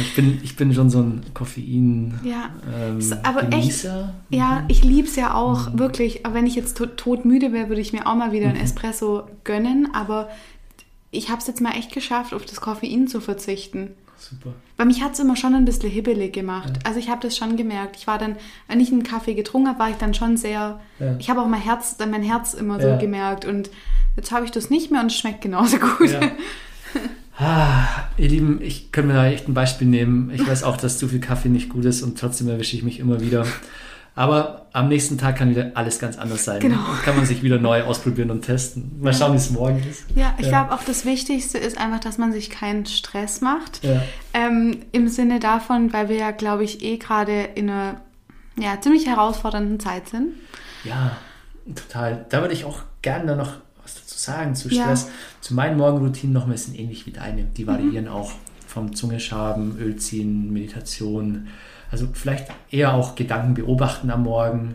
Ich 0.01 0.15
bin, 0.15 0.41
ich 0.43 0.57
bin 0.57 0.73
schon 0.73 0.91
so 0.91 1.01
ein 1.01 1.23
Koffein. 1.35 2.19
Ja, 2.23 2.51
ähm, 2.73 3.01
aber 3.23 3.43
Genießer. 3.43 4.15
echt. 4.31 4.39
Ja, 4.39 4.65
ich 4.69 4.85
liebe 4.85 5.09
es 5.09 5.17
ja 5.17 5.35
auch, 5.35 5.73
mhm. 5.73 5.79
wirklich. 5.79 6.25
Aber 6.25 6.35
wenn 6.35 6.47
ich 6.47 6.55
jetzt 6.55 6.77
tot, 6.79 6.97
todmüde 6.97 7.53
wäre, 7.53 7.69
würde 7.69 7.81
ich 7.81 7.93
mir 7.93 8.07
auch 8.07 8.15
mal 8.15 8.33
wieder 8.33 8.49
mhm. 8.49 8.55
ein 8.55 8.61
Espresso 8.61 9.25
gönnen. 9.45 9.89
Aber 9.93 10.29
ich 11.11 11.29
habe 11.29 11.41
es 11.41 11.47
jetzt 11.47 11.61
mal 11.61 11.73
echt 11.73 11.93
geschafft, 11.93 12.35
auf 12.35 12.45
das 12.45 12.61
Koffein 12.61 13.09
zu 13.09 13.21
verzichten. 13.21 13.91
Super. 14.17 14.55
Weil 14.77 14.87
mich 14.87 15.03
hat 15.03 15.13
es 15.13 15.21
immer 15.21 15.37
schon 15.37 15.55
ein 15.55 15.65
bisschen 15.65 15.91
hibbelig 15.91 16.33
gemacht. 16.33 16.73
Ja. 16.77 16.83
Also 16.85 16.99
ich 16.99 17.09
habe 17.09 17.21
das 17.21 17.37
schon 17.37 17.57
gemerkt. 17.57 17.97
Ich 17.97 18.07
war 18.07 18.19
dann, 18.19 18.37
wenn 18.69 18.81
ich 18.81 18.91
einen 18.91 19.03
Kaffee 19.03 19.35
getrunken 19.35 19.69
habe, 19.69 19.79
war 19.79 19.91
ich 19.91 19.97
dann 19.97 20.15
schon 20.15 20.37
sehr. 20.37 20.81
Ja. 20.99 21.17
Ich 21.19 21.29
habe 21.31 21.43
auch 21.43 21.47
mein 21.47 21.61
Herz, 21.61 21.97
dann 21.97 22.11
mein 22.11 22.23
Herz 22.23 22.55
immer 22.55 22.81
so 22.81 22.97
gemerkt. 22.99 23.45
Und 23.45 23.71
jetzt 24.17 24.33
habe 24.33 24.45
ich 24.45 24.51
das 24.51 24.71
nicht 24.71 24.91
mehr 24.91 25.01
und 25.01 25.09
es 25.09 25.17
schmeckt 25.17 25.43
genauso 25.43 25.79
gut. 25.79 26.11
Ah, 27.37 27.87
ihr 28.17 28.29
Lieben, 28.29 28.61
ich 28.63 28.93
könnte 28.93 29.09
mir 29.09 29.15
da 29.15 29.27
echt 29.27 29.49
ein 29.49 29.55
Beispiel 29.55 29.89
nehmen. 29.89 30.31
Ich 30.33 30.47
weiß 30.47 30.63
auch, 30.63 30.77
dass 30.77 30.99
zu 30.99 31.09
viel 31.09 31.21
Kaffee 31.21 31.49
nicht 31.49 31.69
gut 31.69 31.85
ist 31.85 32.03
und 32.03 32.19
trotzdem 32.19 32.49
erwische 32.49 32.77
ich 32.77 32.85
mich 32.85 33.01
immer 33.01 33.21
wieder. 33.21 33.45
Aber 34.17 34.67
am 34.73 34.89
nächsten 34.89 35.19
Tag 35.19 35.37
kann 35.37 35.51
wieder 35.51 35.73
alles 35.75 35.99
ganz 35.99 36.17
anders 36.17 36.45
sein. 36.45 36.61
Genau. 36.61 36.79
Kann 37.05 37.17
man 37.17 37.27
sich 37.27 37.43
wieder 37.43 37.59
neu 37.59 37.83
ausprobieren 37.83 38.31
und 38.31 38.43
testen. 38.43 39.01
Mal 39.01 39.13
schauen, 39.13 39.33
wie 39.33 39.39
es 39.39 39.51
morgen 39.51 39.83
ist. 39.91 40.05
Ja, 40.15 40.35
ich 40.39 40.47
ja. 40.47 40.63
glaube 40.63 40.73
auch 40.73 40.85
das 40.85 41.05
Wichtigste 41.05 41.59
ist 41.59 41.79
einfach, 41.79 41.99
dass 41.99 42.17
man 42.17 42.33
sich 42.33 42.49
keinen 42.49 42.87
Stress 42.87 43.41
macht. 43.41 43.83
Ja. 43.83 44.03
Ähm, 44.33 44.83
Im 44.93 45.09
Sinne 45.09 45.41
davon, 45.41 45.93
weil 45.93 46.09
wir 46.09 46.17
ja, 46.17 46.31
glaube 46.31 46.63
ich, 46.63 46.85
eh 46.85 46.99
gerade 46.99 47.43
in 47.57 47.69
einer 47.69 48.01
ja, 48.57 48.81
ziemlich 48.81 49.09
herausfordernden 49.09 49.81
Zeit 49.81 50.09
sind. 50.09 50.29
Ja, 50.85 51.17
total. 51.75 52.27
Da 52.29 52.41
würde 52.41 52.55
ich 52.55 52.65
auch 52.65 52.83
gerne 53.03 53.35
noch 53.35 53.55
sagen 54.25 54.55
zu 54.55 54.69
Stress. 54.69 55.05
Ja. 55.05 55.11
Zu 55.41 55.55
meinen 55.55 55.77
Morgenroutinen 55.77 56.33
noch 56.33 56.45
ein 56.45 56.53
bisschen 56.53 56.75
ähnlich 56.75 57.07
wie 57.07 57.11
deine. 57.11 57.45
Die 57.45 57.67
variieren 57.67 58.07
mhm. 58.07 58.11
auch 58.11 58.33
vom 58.67 58.95
Zungeschaben, 58.95 59.79
Ölziehen, 59.79 60.53
Meditation. 60.53 61.49
Also 61.91 62.09
vielleicht 62.13 62.49
eher 62.71 62.95
auch 62.95 63.15
Gedanken 63.15 63.55
beobachten 63.55 64.11
am 64.11 64.25
Morgen. 64.25 64.75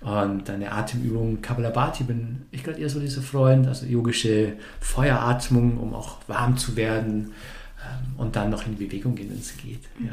Und 0.00 0.48
eine 0.48 0.72
Atemübung, 0.72 1.42
Kapalabhati 1.42 2.04
bin 2.04 2.42
ich 2.50 2.64
gerade 2.64 2.80
eher 2.80 2.88
so 2.88 3.00
dieser 3.00 3.20
Freund, 3.20 3.66
also 3.66 3.84
yogische 3.84 4.54
Feueratmung, 4.80 5.76
um 5.76 5.94
auch 5.94 6.16
warm 6.26 6.56
zu 6.56 6.74
werden 6.74 7.32
ähm, 7.84 8.14
und 8.16 8.34
dann 8.34 8.48
noch 8.48 8.66
in 8.66 8.76
Bewegung 8.76 9.14
gehen, 9.14 9.28
wenn 9.30 9.38
es 9.38 9.56
geht. 9.58 9.82
Mhm. 9.98 10.06
Ja. 10.06 10.12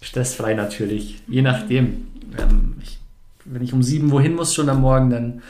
Stressfrei 0.00 0.54
natürlich, 0.54 1.22
je 1.28 1.42
nachdem. 1.42 2.08
Ähm, 2.36 2.74
ich 2.82 2.98
wenn 3.44 3.62
ich 3.62 3.72
um 3.72 3.82
sieben 3.82 4.10
wohin 4.10 4.34
muss 4.34 4.54
schon 4.54 4.68
am 4.68 4.80
Morgen, 4.80 5.10
dann 5.10 5.42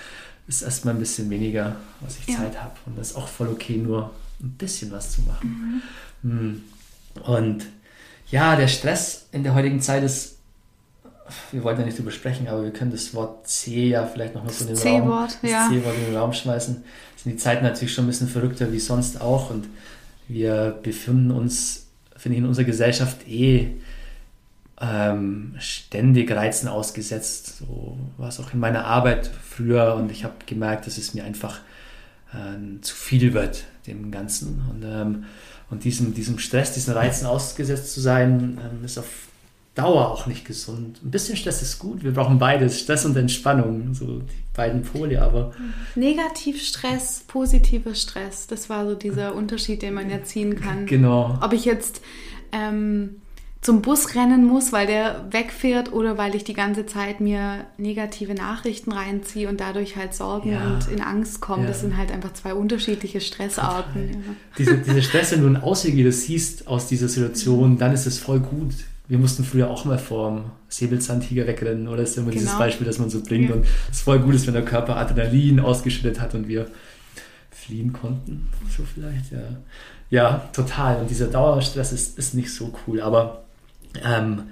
ist 0.56 0.62
erstmal 0.62 0.94
ein 0.94 1.00
bisschen 1.00 1.30
weniger, 1.30 1.76
was 2.00 2.18
ich 2.18 2.28
ja. 2.28 2.36
Zeit 2.36 2.60
habe. 2.60 2.74
Und 2.86 2.98
das 2.98 3.10
ist 3.10 3.16
auch 3.16 3.28
voll 3.28 3.48
okay, 3.48 3.76
nur 3.76 4.10
ein 4.40 4.50
bisschen 4.50 4.90
was 4.90 5.12
zu 5.12 5.22
machen. 5.22 5.82
Mhm. 6.22 6.30
Hm. 6.30 6.62
Und 7.22 7.66
ja, 8.30 8.56
der 8.56 8.68
Stress 8.68 9.26
in 9.32 9.42
der 9.42 9.54
heutigen 9.54 9.80
Zeit 9.80 10.02
ist, 10.02 10.38
wir 11.50 11.62
wollten 11.62 11.80
ja 11.80 11.86
nicht 11.86 11.98
drüber 11.98 12.10
sprechen, 12.10 12.48
aber 12.48 12.64
wir 12.64 12.72
können 12.72 12.90
das 12.90 13.14
Wort 13.14 13.46
C 13.48 13.88
ja 13.88 14.06
vielleicht 14.06 14.34
noch 14.34 14.44
mal 14.44 14.52
so 14.52 14.66
in 14.66 14.74
den 14.74 15.02
Raum, 15.02 15.28
ja. 15.42 15.68
C-Wort 15.68 15.96
in 15.96 16.04
den 16.06 16.16
Raum 16.16 16.32
schmeißen. 16.32 16.82
Sind 17.16 17.32
die 17.32 17.36
Zeiten 17.36 17.64
natürlich 17.64 17.94
schon 17.94 18.04
ein 18.04 18.08
bisschen 18.08 18.28
verrückter 18.28 18.72
wie 18.72 18.80
sonst 18.80 19.20
auch 19.20 19.50
und 19.50 19.66
wir 20.28 20.78
befinden 20.82 21.30
uns, 21.30 21.86
finde 22.16 22.36
ich, 22.36 22.42
in 22.42 22.48
unserer 22.48 22.64
Gesellschaft 22.64 23.26
eh 23.28 23.76
ähm, 24.80 25.54
ständig 25.58 26.30
Reizen 26.30 26.68
ausgesetzt. 26.68 27.58
So 27.58 27.96
war 28.16 28.28
es 28.28 28.40
auch 28.40 28.52
in 28.52 28.61
meiner 28.61 28.85
Arbeit 28.85 29.30
früher 29.42 29.94
und 29.94 30.11
ich 30.11 30.24
habe 30.24 30.35
gemerkt, 30.46 30.87
dass 30.87 30.98
es 30.98 31.14
mir 31.14 31.24
einfach 31.24 31.61
äh, 32.32 32.80
zu 32.80 32.94
viel 32.94 33.32
wird, 33.35 33.64
dem 33.87 34.11
Ganzen. 34.11 34.62
Und, 34.70 34.82
ähm, 34.85 35.24
und 35.70 35.85
diesem, 35.85 36.14
diesem 36.14 36.38
Stress, 36.38 36.72
diesen 36.72 36.94
Reizen 36.94 37.26
ausgesetzt 37.26 37.92
zu 37.92 38.00
sein, 38.00 38.58
ähm, 38.61 38.85
ist 38.85 38.98
auf 38.98 39.28
Dauer 39.74 40.11
auch 40.11 40.26
nicht 40.26 40.44
gesund. 40.44 41.00
Ein 41.02 41.11
bisschen 41.11 41.35
Stress 41.35 41.62
ist 41.62 41.78
gut, 41.78 42.04
wir 42.04 42.12
brauchen 42.12 42.38
beides, 42.38 42.80
Stress 42.80 43.06
und 43.06 43.16
Entspannung, 43.16 43.94
so 43.94 44.18
die 44.18 44.42
beiden 44.54 44.82
Pole, 44.82 45.22
aber. 45.22 45.52
Negativstress, 45.94 47.24
positiver 47.26 47.94
Stress, 47.94 48.46
das 48.46 48.68
war 48.68 48.87
so 48.87 48.94
dieser 48.94 49.35
Unterschied, 49.35 49.80
den 49.80 49.94
man 49.94 50.11
ja 50.11 50.22
ziehen 50.24 50.61
kann. 50.61 50.85
Genau. 50.85 51.38
Ob 51.40 51.54
ich 51.54 51.64
jetzt 51.64 52.02
ähm, 52.52 53.21
zum 53.62 53.81
Bus 53.81 54.16
rennen 54.16 54.44
muss, 54.44 54.72
weil 54.72 54.88
der 54.88 55.25
wegfährt 55.31 55.92
oder 55.92 56.18
weil 56.18 56.35
ich 56.35 56.42
die 56.42 56.53
ganze 56.53 56.85
Zeit 56.85 57.20
mir 57.20 57.64
negative 57.79 58.35
Nachrichten 58.35 58.90
reinziehe 58.90 59.48
und 59.48 59.61
dadurch 59.61 59.96
halt 59.96 60.14
Sorgen 60.14 60.51
ja. 60.51 60.64
und 60.66 60.88
in 60.88 61.01
Angst 61.01 61.40
komme. 61.40 61.62
Ja. 61.62 61.68
Das 61.68 61.81
sind 61.81 61.96
halt 61.96 62.11
einfach 62.11 62.33
zwei 62.33 62.55
unterschiedliche 62.55 63.20
Stressarten. 63.20 64.09
Ja. 64.11 64.18
Diese, 64.59 64.79
diese 64.79 65.03
Stress, 65.03 65.31
wenn 65.31 65.42
du 65.42 65.46
einen 65.46 65.59
Ausweg 65.59 65.94
wieder 65.94 66.11
siehst 66.11 66.66
aus 66.66 66.88
dieser 66.88 67.07
Situation, 67.07 67.79
dann 67.79 67.92
ist 67.92 68.07
es 68.07 68.18
voll 68.18 68.40
gut. 68.40 68.75
Wir 69.07 69.18
mussten 69.18 69.44
früher 69.44 69.70
auch 69.70 69.85
mal 69.85 69.98
vor 69.98 70.44
Säbelzahntiger 70.68 71.46
wegrennen, 71.46 71.87
oder? 71.87 71.98
Das 71.98 72.11
ist 72.11 72.16
immer 72.16 72.31
genau. 72.31 72.40
dieses 72.40 72.59
Beispiel, 72.59 72.87
das 72.87 72.98
man 72.98 73.11
so 73.11 73.22
bringt. 73.22 73.53
Und 73.53 73.64
es 73.90 73.98
ist 73.98 74.03
voll 74.03 74.18
gut, 74.18 74.35
ist, 74.35 74.48
wenn 74.48 74.55
der 74.55 74.64
Körper 74.64 74.96
Adrenalin 74.96 75.61
ausgeschüttet 75.61 76.20
hat 76.20 76.35
und 76.35 76.48
wir 76.48 76.66
fliehen 77.51 77.92
konnten. 77.92 78.48
So 78.77 78.83
vielleicht, 78.83 79.31
ja. 79.31 79.38
Ja, 80.11 80.48
total. 80.53 81.01
Und 81.01 81.11
dieser 81.11 81.29
Dauerstress 81.29 81.92
ist, 81.92 82.18
ist 82.18 82.35
nicht 82.35 82.53
so 82.53 82.72
cool. 82.87 83.01
Aber 83.01 83.44
ähm, 84.05 84.44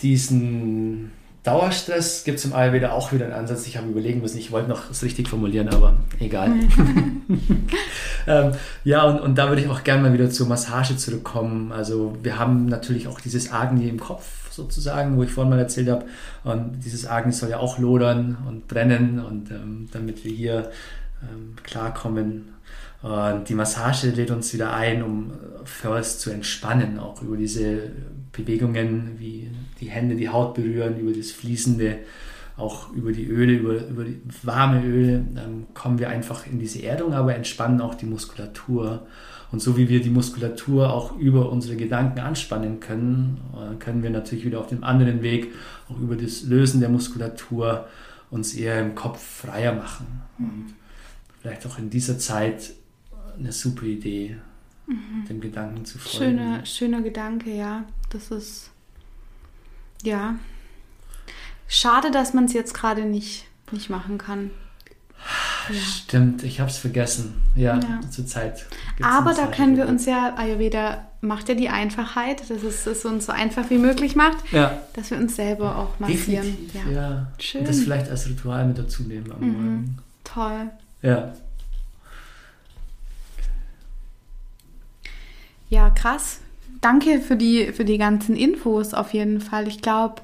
diesen 0.00 1.12
Dauerstress 1.42 2.24
gibt 2.24 2.38
es 2.38 2.44
im 2.46 2.54
Ayurveda 2.54 2.92
auch 2.92 3.12
wieder 3.12 3.26
einen 3.26 3.34
Ansatz. 3.34 3.66
Ich 3.66 3.76
habe 3.76 3.88
überlegen 3.88 4.22
müssen, 4.22 4.38
ich 4.38 4.50
wollte 4.50 4.68
noch 4.68 4.90
es 4.90 5.02
richtig 5.02 5.28
formulieren, 5.28 5.68
aber 5.68 5.98
egal. 6.18 6.52
ähm, 8.26 8.52
ja, 8.82 9.02
und, 9.04 9.20
und 9.20 9.36
da 9.36 9.48
würde 9.48 9.60
ich 9.60 9.68
auch 9.68 9.84
gerne 9.84 10.02
mal 10.02 10.12
wieder 10.14 10.30
zur 10.30 10.46
Massage 10.46 10.96
zurückkommen. 10.96 11.70
Also 11.70 12.16
wir 12.22 12.38
haben 12.38 12.66
natürlich 12.66 13.08
auch 13.08 13.20
dieses 13.20 13.52
Agni 13.52 13.88
im 13.88 14.00
Kopf 14.00 14.50
sozusagen, 14.50 15.16
wo 15.16 15.22
ich 15.22 15.30
vorhin 15.30 15.50
mal 15.50 15.58
erzählt 15.58 15.90
habe. 15.90 16.06
Und 16.44 16.80
dieses 16.82 17.06
Agni 17.06 17.32
soll 17.32 17.50
ja 17.50 17.58
auch 17.58 17.78
lodern 17.78 18.38
und 18.48 18.66
brennen 18.66 19.20
und 19.20 19.50
ähm, 19.50 19.88
damit 19.92 20.24
wir 20.24 20.32
hier 20.32 20.70
ähm, 21.22 21.56
klarkommen 21.62 22.54
und 23.04 23.50
die 23.50 23.54
Massage 23.54 24.08
lädt 24.08 24.30
uns 24.30 24.54
wieder 24.54 24.72
ein, 24.72 25.02
um 25.02 25.32
für 25.66 25.90
uns 25.90 26.18
zu 26.20 26.30
entspannen, 26.30 26.98
auch 26.98 27.20
über 27.20 27.36
diese 27.36 27.90
Bewegungen, 28.36 29.16
wie 29.18 29.50
die 29.80 29.90
Hände 29.90 30.16
die 30.16 30.28
Haut 30.28 30.54
berühren, 30.54 30.98
über 30.98 31.12
das 31.12 31.30
Fließende, 31.30 31.98
auch 32.56 32.92
über 32.92 33.12
die 33.12 33.26
Öle, 33.26 33.54
über, 33.54 33.86
über 33.88 34.04
die 34.04 34.20
warme 34.42 34.84
Öle, 34.84 35.24
ähm, 35.36 35.66
kommen 35.74 35.98
wir 35.98 36.08
einfach 36.08 36.46
in 36.46 36.58
diese 36.58 36.82
Erdung, 36.82 37.12
aber 37.12 37.34
entspannen 37.34 37.80
auch 37.80 37.94
die 37.94 38.06
Muskulatur. 38.06 39.06
Und 39.50 39.60
so 39.60 39.76
wie 39.76 39.88
wir 39.88 40.00
die 40.00 40.10
Muskulatur 40.10 40.92
auch 40.92 41.16
über 41.16 41.50
unsere 41.50 41.76
Gedanken 41.76 42.20
anspannen 42.20 42.80
können, 42.80 43.40
äh, 43.54 43.76
können 43.76 44.02
wir 44.02 44.10
natürlich 44.10 44.44
wieder 44.44 44.60
auf 44.60 44.68
dem 44.68 44.84
anderen 44.84 45.22
Weg, 45.22 45.52
auch 45.88 45.98
über 45.98 46.16
das 46.16 46.42
Lösen 46.42 46.80
der 46.80 46.88
Muskulatur, 46.88 47.86
uns 48.30 48.54
eher 48.54 48.80
im 48.80 48.94
Kopf 48.94 49.22
freier 49.22 49.74
machen. 49.74 50.22
Und 50.38 50.74
vielleicht 51.40 51.66
auch 51.66 51.78
in 51.78 51.90
dieser 51.90 52.18
Zeit 52.18 52.72
eine 53.38 53.52
super 53.52 53.84
Idee, 53.84 54.36
mhm. 54.86 55.24
dem 55.28 55.40
Gedanken 55.40 55.84
zu 55.84 55.98
folgen. 55.98 56.38
Schöner, 56.38 56.66
schöner 56.66 57.02
Gedanke, 57.02 57.54
ja. 57.54 57.84
Das 58.10 58.30
ist, 58.30 58.70
ja. 60.02 60.36
Schade, 61.68 62.10
dass 62.10 62.34
man 62.34 62.44
es 62.44 62.52
jetzt 62.52 62.74
gerade 62.74 63.04
nicht, 63.04 63.46
nicht 63.72 63.90
machen 63.90 64.18
kann. 64.18 64.50
Ja. 65.68 65.80
Stimmt, 65.80 66.42
ich 66.42 66.60
habe 66.60 66.70
es 66.70 66.76
vergessen. 66.76 67.40
Ja, 67.54 67.78
ja. 67.78 68.00
zur 68.10 68.26
Zeit. 68.26 68.66
Aber 69.02 69.32
da 69.32 69.46
können 69.46 69.76
wir 69.76 69.88
uns 69.88 70.04
ja, 70.04 70.34
Ayurveda 70.36 71.06
macht 71.22 71.48
ja 71.48 71.54
die 71.54 71.70
Einfachheit, 71.70 72.40
dass 72.50 72.62
es, 72.62 72.86
es 72.86 73.04
uns 73.04 73.26
so 73.26 73.32
einfach 73.32 73.70
wie 73.70 73.78
möglich 73.78 74.14
macht, 74.14 74.52
ja. 74.52 74.78
dass 74.92 75.10
wir 75.10 75.18
uns 75.18 75.36
selber 75.36 75.78
auch 75.78 75.98
massieren. 75.98 76.70
Ja. 76.74 76.92
ja. 76.92 77.26
Schön. 77.38 77.60
Und 77.60 77.68
das 77.68 77.80
vielleicht 77.80 78.10
als 78.10 78.28
Ritual 78.28 78.66
mit 78.66 78.78
dazu 78.78 79.04
nehmen 79.04 79.32
am 79.32 79.40
mhm. 79.40 79.52
Morgen. 79.52 79.98
Toll. 80.24 80.70
Ja. 81.02 81.32
Ja, 85.74 85.90
krass. 85.90 86.38
Danke 86.80 87.20
für 87.20 87.34
die, 87.34 87.72
für 87.72 87.84
die 87.84 87.98
ganzen 87.98 88.36
Infos 88.36 88.94
auf 88.94 89.12
jeden 89.12 89.40
Fall. 89.40 89.66
Ich 89.66 89.82
glaube, 89.82 90.22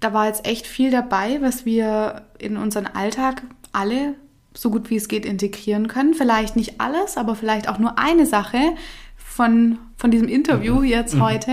da 0.00 0.14
war 0.14 0.26
jetzt 0.26 0.46
echt 0.46 0.66
viel 0.66 0.90
dabei, 0.90 1.38
was 1.42 1.66
wir 1.66 2.22
in 2.38 2.56
unseren 2.56 2.86
Alltag 2.86 3.42
alle 3.72 4.14
so 4.54 4.70
gut 4.70 4.88
wie 4.88 4.96
es 4.96 5.08
geht 5.08 5.26
integrieren 5.26 5.86
können. 5.86 6.14
Vielleicht 6.14 6.56
nicht 6.56 6.80
alles, 6.80 7.18
aber 7.18 7.34
vielleicht 7.34 7.68
auch 7.68 7.78
nur 7.78 7.98
eine 7.98 8.24
Sache 8.24 8.58
von, 9.18 9.76
von 9.98 10.10
diesem 10.10 10.28
Interview 10.28 10.76
mhm. 10.76 10.84
jetzt 10.84 11.14
mhm. 11.14 11.22
heute. 11.22 11.52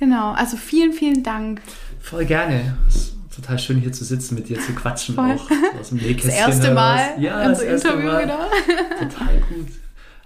Genau, 0.00 0.32
also 0.32 0.56
vielen, 0.56 0.92
vielen 0.92 1.22
Dank. 1.22 1.60
Voll 2.00 2.24
gerne. 2.24 2.76
Es 2.88 2.96
ist 2.96 3.16
total 3.32 3.60
schön 3.60 3.78
hier 3.78 3.92
zu 3.92 4.04
sitzen, 4.04 4.34
mit 4.34 4.48
dir 4.48 4.58
zu 4.58 4.72
quatschen 4.72 5.14
Voll. 5.14 5.36
auch 5.36 5.78
aus 5.78 5.90
dem 5.90 6.00
Das 6.00 6.34
erste 6.34 6.74
Mal 6.74 7.14
ja, 7.20 7.48
das 7.48 7.60
erste 7.60 7.88
Interview 7.90 8.10
Mal. 8.10 8.24
wieder. 8.24 8.48
Total 8.98 9.40
gut. 9.48 9.68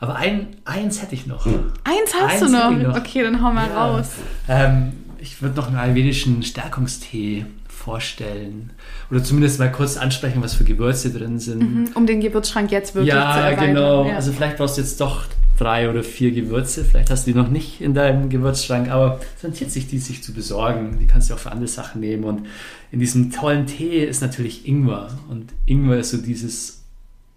Aber 0.01 0.17
ein, 0.17 0.49
eins 0.65 1.03
hätte 1.03 1.15
ich 1.15 1.27
noch. 1.27 1.47
Eins 1.47 2.15
hast 2.19 2.35
eins 2.35 2.41
du 2.41 2.49
noch? 2.49 2.71
noch? 2.71 2.97
Okay, 2.97 3.23
dann 3.23 3.43
hau 3.43 3.53
mal 3.53 3.69
ja. 3.69 3.87
raus. 3.87 4.11
Ähm, 4.49 4.93
ich 5.19 5.43
würde 5.43 5.57
noch 5.57 5.67
einen 5.67 5.77
ayurvedischen 5.77 6.43
Stärkungstee 6.43 7.47
vorstellen. 7.69 8.71
Oder 9.11 9.25
zumindest 9.25 9.59
mal 9.59 9.73
kurz 9.73 9.97
ansprechen, 9.97 10.43
was 10.43 10.55
für 10.55 10.65
Gewürze 10.65 11.13
drin 11.13 11.39
sind. 11.39 11.59
Mhm, 11.59 11.89
um 11.95 12.07
den 12.07 12.21
Gewürzschrank 12.21 12.71
jetzt 12.71 12.95
wirklich 12.95 13.15
ja, 13.15 13.33
zu 13.33 13.39
erweitern. 13.39 13.75
Genau. 13.75 14.09
Ja, 14.09 14.17
Also 14.17 14.33
vielleicht 14.33 14.59
brauchst 14.59 14.77
du 14.77 14.83
jetzt 14.83 15.01
doch 15.01 15.25
drei 15.57 15.91
oder 15.91 16.05
vier 16.05 16.31
Gewürze. 16.31 16.85
Vielleicht 16.85 17.11
hast 17.11 17.27
du 17.27 17.33
die 17.33 17.39
noch 17.39 17.49
nicht 17.49 17.81
in 17.81 17.95
deinem 17.95 18.29
Gewürzschrank, 18.29 18.91
aber 18.91 19.21
es 19.37 19.43
rentiert 19.43 19.71
sich, 19.71 19.89
die 19.89 19.99
sich 19.99 20.23
zu 20.23 20.33
besorgen. 20.33 20.99
Die 21.01 21.07
kannst 21.07 21.31
du 21.31 21.35
auch 21.35 21.39
für 21.39 21.51
andere 21.51 21.69
Sachen 21.69 22.01
nehmen. 22.01 22.25
Und 22.25 22.47
in 22.93 23.01
diesem 23.01 23.33
tollen 23.33 23.67
Tee 23.67 24.05
ist 24.05 24.21
natürlich 24.21 24.69
Ingwer. 24.69 25.11
Und 25.29 25.53
Ingwer 25.67 25.99
ist 25.99 26.11
so 26.11 26.19
dieses 26.19 26.85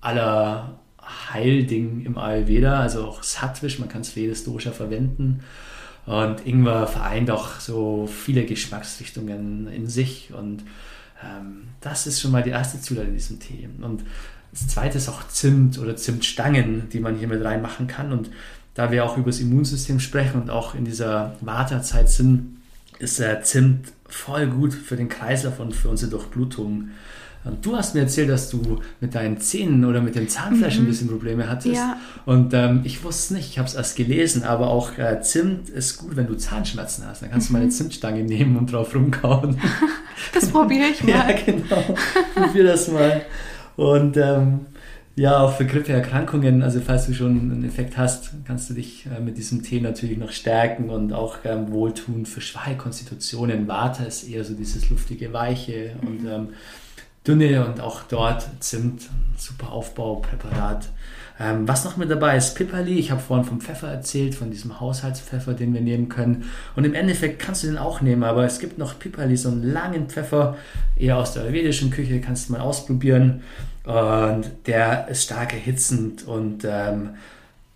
aller 0.02 0.81
Heilding 1.02 2.06
im 2.06 2.18
Ayurveda, 2.18 2.80
also 2.80 3.06
auch 3.06 3.24
Sattvisch, 3.24 3.80
man 3.80 3.90
kann 3.90 4.02
es 4.02 4.10
für 4.10 4.22
jedes 4.22 4.44
Dosha 4.44 4.72
verwenden. 4.72 5.44
Und 6.06 6.46
Ingwer 6.46 6.88
vereint 6.88 7.30
auch 7.30 7.60
so 7.60 8.08
viele 8.08 8.46
Geschmacksrichtungen 8.46 9.68
in 9.68 9.88
sich 9.88 10.32
und 10.34 10.64
ähm, 11.24 11.64
das 11.80 12.08
ist 12.08 12.22
schon 12.22 12.32
mal 12.32 12.44
die 12.44 12.50
erste 12.50 12.82
Zutat 12.82 13.06
in 13.06 13.14
diesem 13.14 13.40
Tee. 13.40 13.70
Und 13.82 14.04
das 14.52 14.68
zweite 14.68 14.98
ist 14.98 15.10
auch 15.10 15.28
Zimt 15.28 15.78
oder 15.78 15.96
Zimtstangen, 15.96 16.90
die 16.90 17.00
man 17.00 17.16
hier 17.18 17.28
mit 17.28 17.44
reinmachen 17.44 17.88
kann. 17.88 18.12
Und 18.12 18.30
da 18.74 18.92
wir 18.92 19.06
auch 19.06 19.18
über 19.18 19.28
das 19.28 19.40
Immunsystem 19.40 20.00
sprechen 20.00 20.42
und 20.42 20.50
auch 20.50 20.76
in 20.76 20.86
dieser 20.86 21.36
Wartezeit 21.42 22.10
sind, 22.10 22.58
ist 23.00 23.20
äh, 23.20 23.42
Zimt 23.42 23.94
voll 24.08 24.48
gut 24.48 24.74
für 24.74 24.96
den 24.96 25.10
Kreislauf 25.10 25.60
und 25.60 25.76
für 25.76 25.90
unsere 25.90 26.12
Durchblutung. 26.12 26.90
Du 27.62 27.76
hast 27.76 27.96
mir 27.96 28.02
erzählt, 28.02 28.30
dass 28.30 28.50
du 28.52 28.82
mit 29.00 29.16
deinen 29.16 29.40
Zähnen 29.40 29.84
oder 29.86 30.00
mit 30.00 30.16
dem 30.16 30.30
Zahnfleisch 30.30 30.78
mhm. 30.78 30.84
ein 30.84 30.88
bisschen 30.88 31.08
Probleme 31.08 31.50
hattest. 31.50 31.76
Ja. 31.76 31.98
Und 32.26 32.54
ähm, 32.54 32.82
ich 32.84 33.04
wusste 33.04 33.22
es 33.22 33.32
nicht, 33.32 33.50
ich 33.50 33.58
habe 33.58 33.68
es 33.68 33.74
erst 33.74 33.96
gelesen, 33.96 34.44
aber 34.44 34.68
auch 34.68 34.98
äh, 35.00 35.22
Zimt 35.22 35.70
ist 35.70 35.98
gut, 35.98 36.16
wenn 36.16 36.28
du 36.28 36.36
Zahnschmerzen 36.36 37.06
hast. 37.08 37.24
Dann 37.24 37.32
kannst 37.32 37.50
mhm. 37.50 37.54
du 37.54 37.58
mal 37.58 37.64
eine 37.64 37.72
Zimtstange 37.72 38.24
nehmen 38.24 38.58
und 38.58 38.72
drauf 38.72 38.94
rumkauen. 38.94 39.58
Das 40.36 40.50
probiere 40.50 40.86
ich 40.90 41.04
mal. 41.04 41.10
ja, 41.10 41.32
genau. 41.32 41.96
Probier 42.36 42.64
das 42.64 42.88
mal. 42.90 43.24
Und 43.76 44.18
ähm, 44.18 44.68
ja, 45.16 45.40
auch 45.40 45.58
für 45.58 45.66
Grippeerkrankungen, 45.66 46.62
also 46.62 46.80
falls 46.80 47.08
du 47.08 47.14
schon 47.14 47.52
einen 47.52 47.66
Effekt 47.66 47.98
hast, 47.98 48.32
kannst 48.46 48.70
du 48.70 48.76
dich 48.76 49.08
äh, 49.08 49.20
mit 49.20 49.38
diesem 49.38 49.62
Tee 49.62 49.82
natürlich 49.82 50.18
noch 50.18 50.32
stärken 50.32 50.90
und 50.90 51.12
auch 51.12 51.38
ähm, 51.44 51.72
wohltun 51.72 52.26
für 52.26 52.40
schwache 52.40 52.76
Konstitutionen. 52.76 53.68
Vata 53.68 54.04
ist 54.04 54.30
eher 54.30 54.44
so 54.44 54.54
dieses 54.54 54.90
luftige, 54.90 55.34
weiche 55.34 55.96
mhm. 56.02 56.08
und 56.08 56.26
ähm, 56.28 56.48
dünne 57.28 57.66
und 57.66 57.82
auch 57.82 58.02
dort 58.04 58.48
Zimt, 58.60 59.10
super 59.38 59.72
Aufbaupräparat. 59.72 60.90
Ähm, 61.40 61.68
was 61.68 61.86
noch 61.86 61.98
mit 61.98 62.12
dabei 62.12 62.38
ist, 62.38 62.56
Pipperli. 62.56 63.00
Ich 63.00 63.10
habe 63.10 63.20
vorhin 63.20 63.46
vom 63.46 63.62
Pfeffer 63.62 63.88
erzählt, 63.88 64.36
von 64.36 64.52
diesem 64.52 64.80
Haushaltspfeffer, 64.80 65.54
den 65.54 65.74
wir 65.74 65.82
nehmen 65.82 66.08
können. 66.08 66.46
Und 66.76 66.84
im 66.84 66.94
Endeffekt 66.94 67.40
kannst 67.40 67.64
du 67.64 67.68
den 67.68 67.78
auch 67.78 68.02
nehmen, 68.02 68.24
aber 68.24 68.46
es 68.46 68.60
gibt 68.60 68.78
noch 68.78 69.00
Pipperli, 69.00 69.38
so 69.38 69.50
einen 69.50 69.72
langen 69.72 70.08
Pfeffer, 70.08 70.56
eher 70.96 71.18
aus 71.18 71.34
der 71.34 71.44
ayurvedischen 71.44 71.90
Küche, 71.90 72.22
kannst 72.22 72.50
du 72.50 72.54
mal 72.54 72.62
ausprobieren. 72.62 73.42
Und 73.86 74.52
der 74.68 75.08
ist 75.08 75.24
stark 75.24 75.54
erhitzend 75.54 76.28
und 76.28 76.64
ähm, 76.64 77.12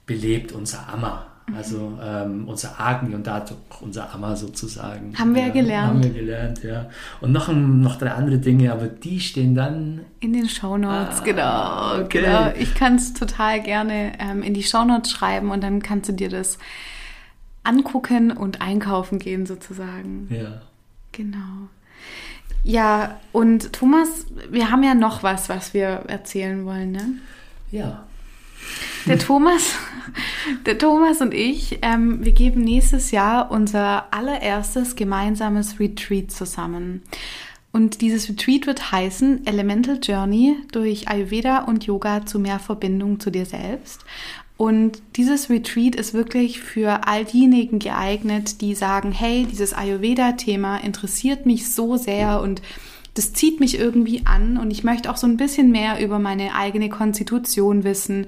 belebt 0.05 0.51
unser 0.51 0.87
Ammer. 0.87 1.34
Also 1.53 1.99
ähm, 2.01 2.47
unser 2.47 2.79
Agni 2.79 3.13
und 3.13 3.27
dadurch 3.27 3.59
unser 3.81 4.11
Amma 4.13 4.35
sozusagen. 4.35 5.13
Haben 5.15 5.35
wir 5.35 5.43
ja, 5.43 5.49
gelernt. 5.49 5.89
Haben 5.89 6.03
wir 6.03 6.09
gelernt, 6.09 6.63
ja. 6.63 6.89
Und 7.21 7.33
noch, 7.33 7.49
noch 7.49 7.97
drei 7.97 8.11
andere 8.11 8.39
Dinge, 8.39 8.71
aber 8.71 8.87
die 8.87 9.19
stehen 9.19 9.53
dann... 9.53 10.01
In 10.21 10.33
den 10.33 10.49
Shownotes, 10.49 11.19
ah, 11.19 11.23
genau. 11.23 12.03
Okay. 12.03 12.21
genau. 12.21 12.51
Ich 12.57 12.73
kann 12.73 12.95
es 12.95 13.13
total 13.13 13.61
gerne 13.61 14.13
ähm, 14.19 14.41
in 14.41 14.55
die 14.55 14.63
Shownotes 14.63 15.11
schreiben 15.11 15.51
und 15.51 15.61
dann 15.61 15.83
kannst 15.83 16.09
du 16.09 16.13
dir 16.13 16.29
das 16.29 16.57
angucken 17.63 18.31
und 18.31 18.61
einkaufen 18.61 19.19
gehen 19.19 19.45
sozusagen. 19.45 20.27
Ja. 20.31 20.61
Genau. 21.11 21.69
Ja, 22.63 23.19
und 23.31 23.71
Thomas, 23.71 24.25
wir 24.49 24.71
haben 24.71 24.81
ja 24.81 24.95
noch 24.95 25.21
was, 25.21 25.49
was 25.49 25.75
wir 25.75 26.05
erzählen 26.07 26.65
wollen, 26.65 26.91
ne? 26.91 27.05
Ja. 27.69 28.05
Der 29.05 29.19
Thomas, 29.19 29.75
der 30.65 30.77
Thomas 30.77 31.21
und 31.21 31.33
ich, 31.33 31.79
ähm, 31.81 32.23
wir 32.25 32.31
geben 32.31 32.61
nächstes 32.61 33.11
Jahr 33.11 33.51
unser 33.51 34.13
allererstes 34.13 34.95
gemeinsames 34.95 35.79
Retreat 35.79 36.31
zusammen. 36.31 37.03
Und 37.71 37.99
dieses 37.99 38.29
Retreat 38.29 38.67
wird 38.67 38.93
heißen 38.93 39.45
Elemental 39.45 39.99
Journey 40.01 40.55
durch 40.71 41.09
Ayurveda 41.09 41.65
und 41.65 41.85
Yoga 41.85 42.25
zu 42.25 42.39
mehr 42.39 42.59
Verbindung 42.59 43.19
zu 43.19 43.31
dir 43.31 43.45
selbst. 43.45 44.05
Und 44.57 45.01
dieses 45.17 45.49
Retreat 45.49 45.95
ist 45.95 46.13
wirklich 46.13 46.61
für 46.61 47.05
all 47.05 47.25
diejenigen 47.25 47.79
geeignet, 47.79 48.61
die 48.61 48.73
sagen, 48.73 49.11
hey, 49.11 49.45
dieses 49.45 49.73
Ayurveda-Thema 49.73 50.77
interessiert 50.77 51.45
mich 51.45 51.69
so 51.69 51.97
sehr 51.97 52.39
und 52.39 52.61
das 53.15 53.33
zieht 53.33 53.59
mich 53.59 53.79
irgendwie 53.79 54.25
an 54.25 54.57
und 54.57 54.71
ich 54.71 54.83
möchte 54.83 55.09
auch 55.09 55.17
so 55.17 55.25
ein 55.25 55.37
bisschen 55.37 55.71
mehr 55.71 55.99
über 56.03 56.19
meine 56.19 56.53
eigene 56.53 56.89
Konstitution 56.89 57.83
wissen, 57.83 58.27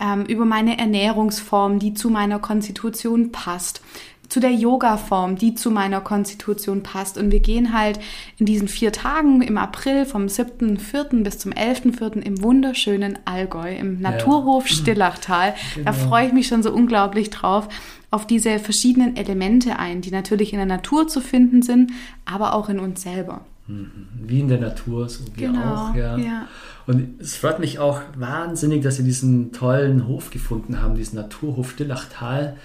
ähm, 0.00 0.24
über 0.24 0.44
meine 0.44 0.78
Ernährungsform, 0.78 1.78
die 1.78 1.92
zu 1.92 2.08
meiner 2.08 2.38
Konstitution 2.38 3.32
passt 3.32 3.82
zu 4.28 4.40
der 4.40 4.52
Yoga-Form, 4.52 5.36
die 5.36 5.54
zu 5.54 5.70
meiner 5.70 6.00
Konstitution 6.00 6.82
passt. 6.82 7.16
Und 7.16 7.32
wir 7.32 7.40
gehen 7.40 7.72
halt 7.72 7.98
in 8.38 8.46
diesen 8.46 8.68
vier 8.68 8.92
Tagen 8.92 9.42
im 9.42 9.56
April 9.56 10.04
vom 10.04 10.26
7.4. 10.26 11.22
bis 11.22 11.38
zum 11.38 11.52
11.4. 11.52 12.20
im 12.20 12.42
wunderschönen 12.42 13.18
Allgäu, 13.24 13.74
im 13.74 14.00
Naturhof 14.00 14.68
ja. 14.68 14.76
Stillachtal. 14.76 15.54
Genau. 15.74 15.86
Da 15.86 15.92
freue 15.92 16.26
ich 16.26 16.32
mich 16.32 16.48
schon 16.48 16.62
so 16.62 16.72
unglaublich 16.72 17.30
drauf 17.30 17.68
auf 18.10 18.26
diese 18.26 18.58
verschiedenen 18.58 19.16
Elemente 19.16 19.78
ein, 19.78 20.00
die 20.00 20.10
natürlich 20.10 20.52
in 20.52 20.58
der 20.58 20.66
Natur 20.66 21.08
zu 21.08 21.20
finden 21.20 21.62
sind, 21.62 21.92
aber 22.24 22.54
auch 22.54 22.68
in 22.68 22.80
uns 22.80 23.02
selber. 23.02 23.42
Mhm. 23.68 24.08
Wie 24.24 24.40
in 24.40 24.48
der 24.48 24.58
Natur, 24.58 25.08
so 25.08 25.24
wie 25.34 25.42
genau, 25.42 25.90
auch. 25.90 25.94
Ja. 25.94 26.16
ja. 26.16 26.48
Und 26.86 27.20
es 27.20 27.36
freut 27.36 27.58
mich 27.58 27.78
auch 27.78 28.00
wahnsinnig, 28.16 28.82
dass 28.82 28.96
Sie 28.96 29.04
diesen 29.04 29.52
tollen 29.52 30.08
Hof 30.08 30.30
gefunden 30.30 30.80
haben, 30.80 30.94
diesen 30.94 31.16
Naturhof 31.16 31.72
Stillachtal, 31.72 32.56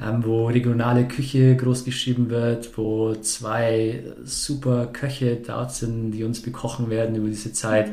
ähm, 0.00 0.24
wo 0.24 0.46
regionale 0.46 1.06
Küche 1.08 1.56
groß 1.56 1.84
geschrieben 1.84 2.30
wird, 2.30 2.78
wo 2.78 3.14
zwei 3.16 4.04
super 4.24 4.86
Köche 4.86 5.36
dort 5.44 5.72
sind, 5.72 6.12
die 6.12 6.22
uns 6.22 6.40
bekochen 6.42 6.90
werden 6.90 7.16
über 7.16 7.28
diese 7.28 7.52
Zeit. 7.52 7.90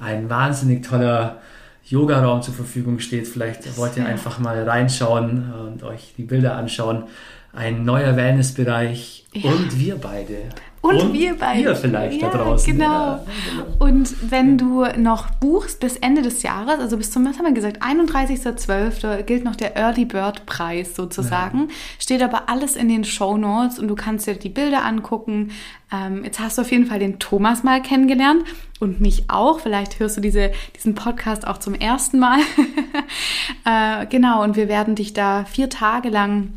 Ein 0.00 0.28
wahnsinnig 0.28 0.84
toller 0.84 1.40
Yoga-Raum 1.84 2.42
zur 2.42 2.54
Verfügung 2.54 2.98
steht. 2.98 3.28
Vielleicht 3.28 3.76
wollt 3.76 3.96
ihr 3.96 4.06
einfach 4.06 4.40
mal 4.40 4.68
reinschauen 4.68 5.52
und 5.52 5.84
euch 5.84 6.14
die 6.16 6.24
Bilder 6.24 6.56
anschauen. 6.56 7.04
Ein 7.52 7.84
neuer 7.84 8.16
Wellnessbereich 8.16 9.26
ja. 9.34 9.52
und 9.52 9.78
wir 9.78 9.96
beide 9.96 10.36
und, 10.82 10.96
und 10.96 11.12
wir 11.12 11.36
beide. 11.38 11.60
Ihr 11.62 11.76
vielleicht 11.76 12.20
ja, 12.20 12.28
da 12.28 12.38
draußen. 12.38 12.72
Genau. 12.72 13.24
Genau. 13.48 13.66
Und 13.78 14.30
wenn 14.32 14.58
du 14.58 14.84
noch 14.98 15.30
buchst 15.30 15.78
bis 15.78 15.96
Ende 15.96 16.22
des 16.22 16.42
Jahres, 16.42 16.80
also 16.80 16.96
bis 16.96 17.12
zum, 17.12 17.24
was 17.24 17.38
haben 17.38 17.46
wir 17.46 17.52
gesagt, 17.52 17.82
31.12. 17.82 19.22
gilt 19.22 19.44
noch 19.44 19.54
der 19.54 19.76
Early 19.76 20.04
Bird 20.04 20.44
Preis 20.44 20.96
sozusagen. 20.96 21.60
Ja. 21.60 21.74
Steht 22.00 22.20
aber 22.20 22.48
alles 22.48 22.74
in 22.74 22.88
den 22.88 23.04
Show 23.04 23.36
Notes 23.38 23.78
und 23.78 23.86
du 23.86 23.94
kannst 23.94 24.26
dir 24.26 24.34
die 24.34 24.48
Bilder 24.48 24.84
angucken. 24.84 25.52
Ähm, 25.92 26.24
jetzt 26.24 26.40
hast 26.40 26.58
du 26.58 26.62
auf 26.62 26.72
jeden 26.72 26.86
Fall 26.86 26.98
den 26.98 27.20
Thomas 27.20 27.62
mal 27.62 27.80
kennengelernt 27.80 28.42
und 28.80 29.00
mich 29.00 29.30
auch. 29.30 29.60
Vielleicht 29.60 30.00
hörst 30.00 30.16
du 30.16 30.20
diese, 30.20 30.50
diesen 30.74 30.96
Podcast 30.96 31.46
auch 31.46 31.58
zum 31.58 31.74
ersten 31.74 32.18
Mal. 32.18 32.40
äh, 33.64 34.06
genau, 34.06 34.42
und 34.42 34.56
wir 34.56 34.66
werden 34.66 34.96
dich 34.96 35.12
da 35.12 35.44
vier 35.44 35.70
Tage 35.70 36.08
lang 36.08 36.54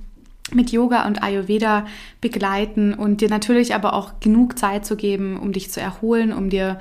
mit 0.51 0.71
Yoga 0.71 1.07
und 1.07 1.23
Ayurveda 1.23 1.85
begleiten 2.21 2.93
und 2.93 3.21
dir 3.21 3.29
natürlich 3.29 3.73
aber 3.73 3.93
auch 3.93 4.19
genug 4.19 4.59
Zeit 4.59 4.85
zu 4.85 4.95
geben, 4.95 5.39
um 5.39 5.51
dich 5.51 5.71
zu 5.71 5.81
erholen, 5.81 6.33
um 6.33 6.49
dir 6.49 6.79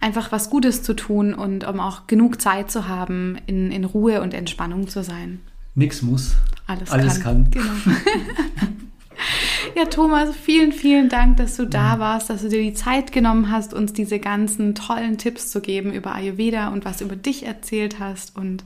einfach 0.00 0.32
was 0.32 0.50
Gutes 0.50 0.82
zu 0.82 0.94
tun 0.94 1.34
und 1.34 1.66
um 1.66 1.80
auch 1.80 2.06
genug 2.06 2.40
Zeit 2.40 2.70
zu 2.70 2.88
haben, 2.88 3.38
in, 3.46 3.70
in 3.70 3.84
Ruhe 3.84 4.20
und 4.20 4.34
Entspannung 4.34 4.88
zu 4.88 5.02
sein. 5.02 5.40
Nix 5.74 6.02
muss. 6.02 6.36
Alles, 6.66 6.90
Alles 6.90 7.20
kann. 7.20 7.50
kann. 7.50 7.62
Genau. 7.86 7.96
ja, 9.76 9.84
Thomas, 9.86 10.34
vielen, 10.36 10.72
vielen 10.72 11.08
Dank, 11.08 11.36
dass 11.38 11.56
du 11.56 11.66
da 11.66 11.98
warst, 11.98 12.28
dass 12.30 12.42
du 12.42 12.48
dir 12.48 12.62
die 12.62 12.74
Zeit 12.74 13.12
genommen 13.12 13.50
hast, 13.50 13.72
uns 13.72 13.92
diese 13.92 14.18
ganzen 14.18 14.74
tollen 14.74 15.16
Tipps 15.18 15.50
zu 15.50 15.60
geben 15.60 15.92
über 15.92 16.14
Ayurveda 16.14 16.68
und 16.68 16.84
was 16.84 17.00
über 17.00 17.16
dich 17.16 17.46
erzählt 17.46 17.98
hast. 17.98 18.36
Und 18.36 18.64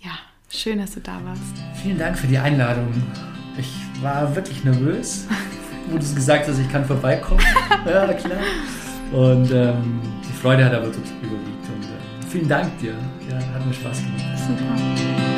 ja, 0.00 0.12
schön, 0.48 0.78
dass 0.78 0.92
du 0.92 1.00
da 1.00 1.20
warst. 1.24 1.42
Vielen 1.82 1.98
Dank 1.98 2.18
für 2.18 2.26
die 2.26 2.38
Einladung. 2.38 2.92
Ich 3.56 3.72
war 4.02 4.34
wirklich 4.34 4.64
nervös, 4.64 5.26
wo 5.90 5.98
du 5.98 6.14
gesagt 6.14 6.48
hast, 6.48 6.58
ich 6.58 6.70
kann 6.70 6.84
vorbeikommen. 6.84 7.44
ja, 7.86 8.12
klar. 8.12 8.38
Und 9.12 9.50
ähm, 9.52 10.00
die 10.28 10.32
Freude 10.32 10.64
hat 10.64 10.74
aber 10.74 10.86
total 10.86 11.12
überwiegt. 11.22 11.68
Und 11.68 11.84
äh, 11.84 12.30
vielen 12.30 12.48
Dank 12.48 12.78
dir. 12.78 12.94
Ja, 13.28 13.36
hat 13.36 13.66
mir 13.66 13.74
Spaß 13.74 13.98
gemacht. 13.98 14.38
Super. 14.38 15.33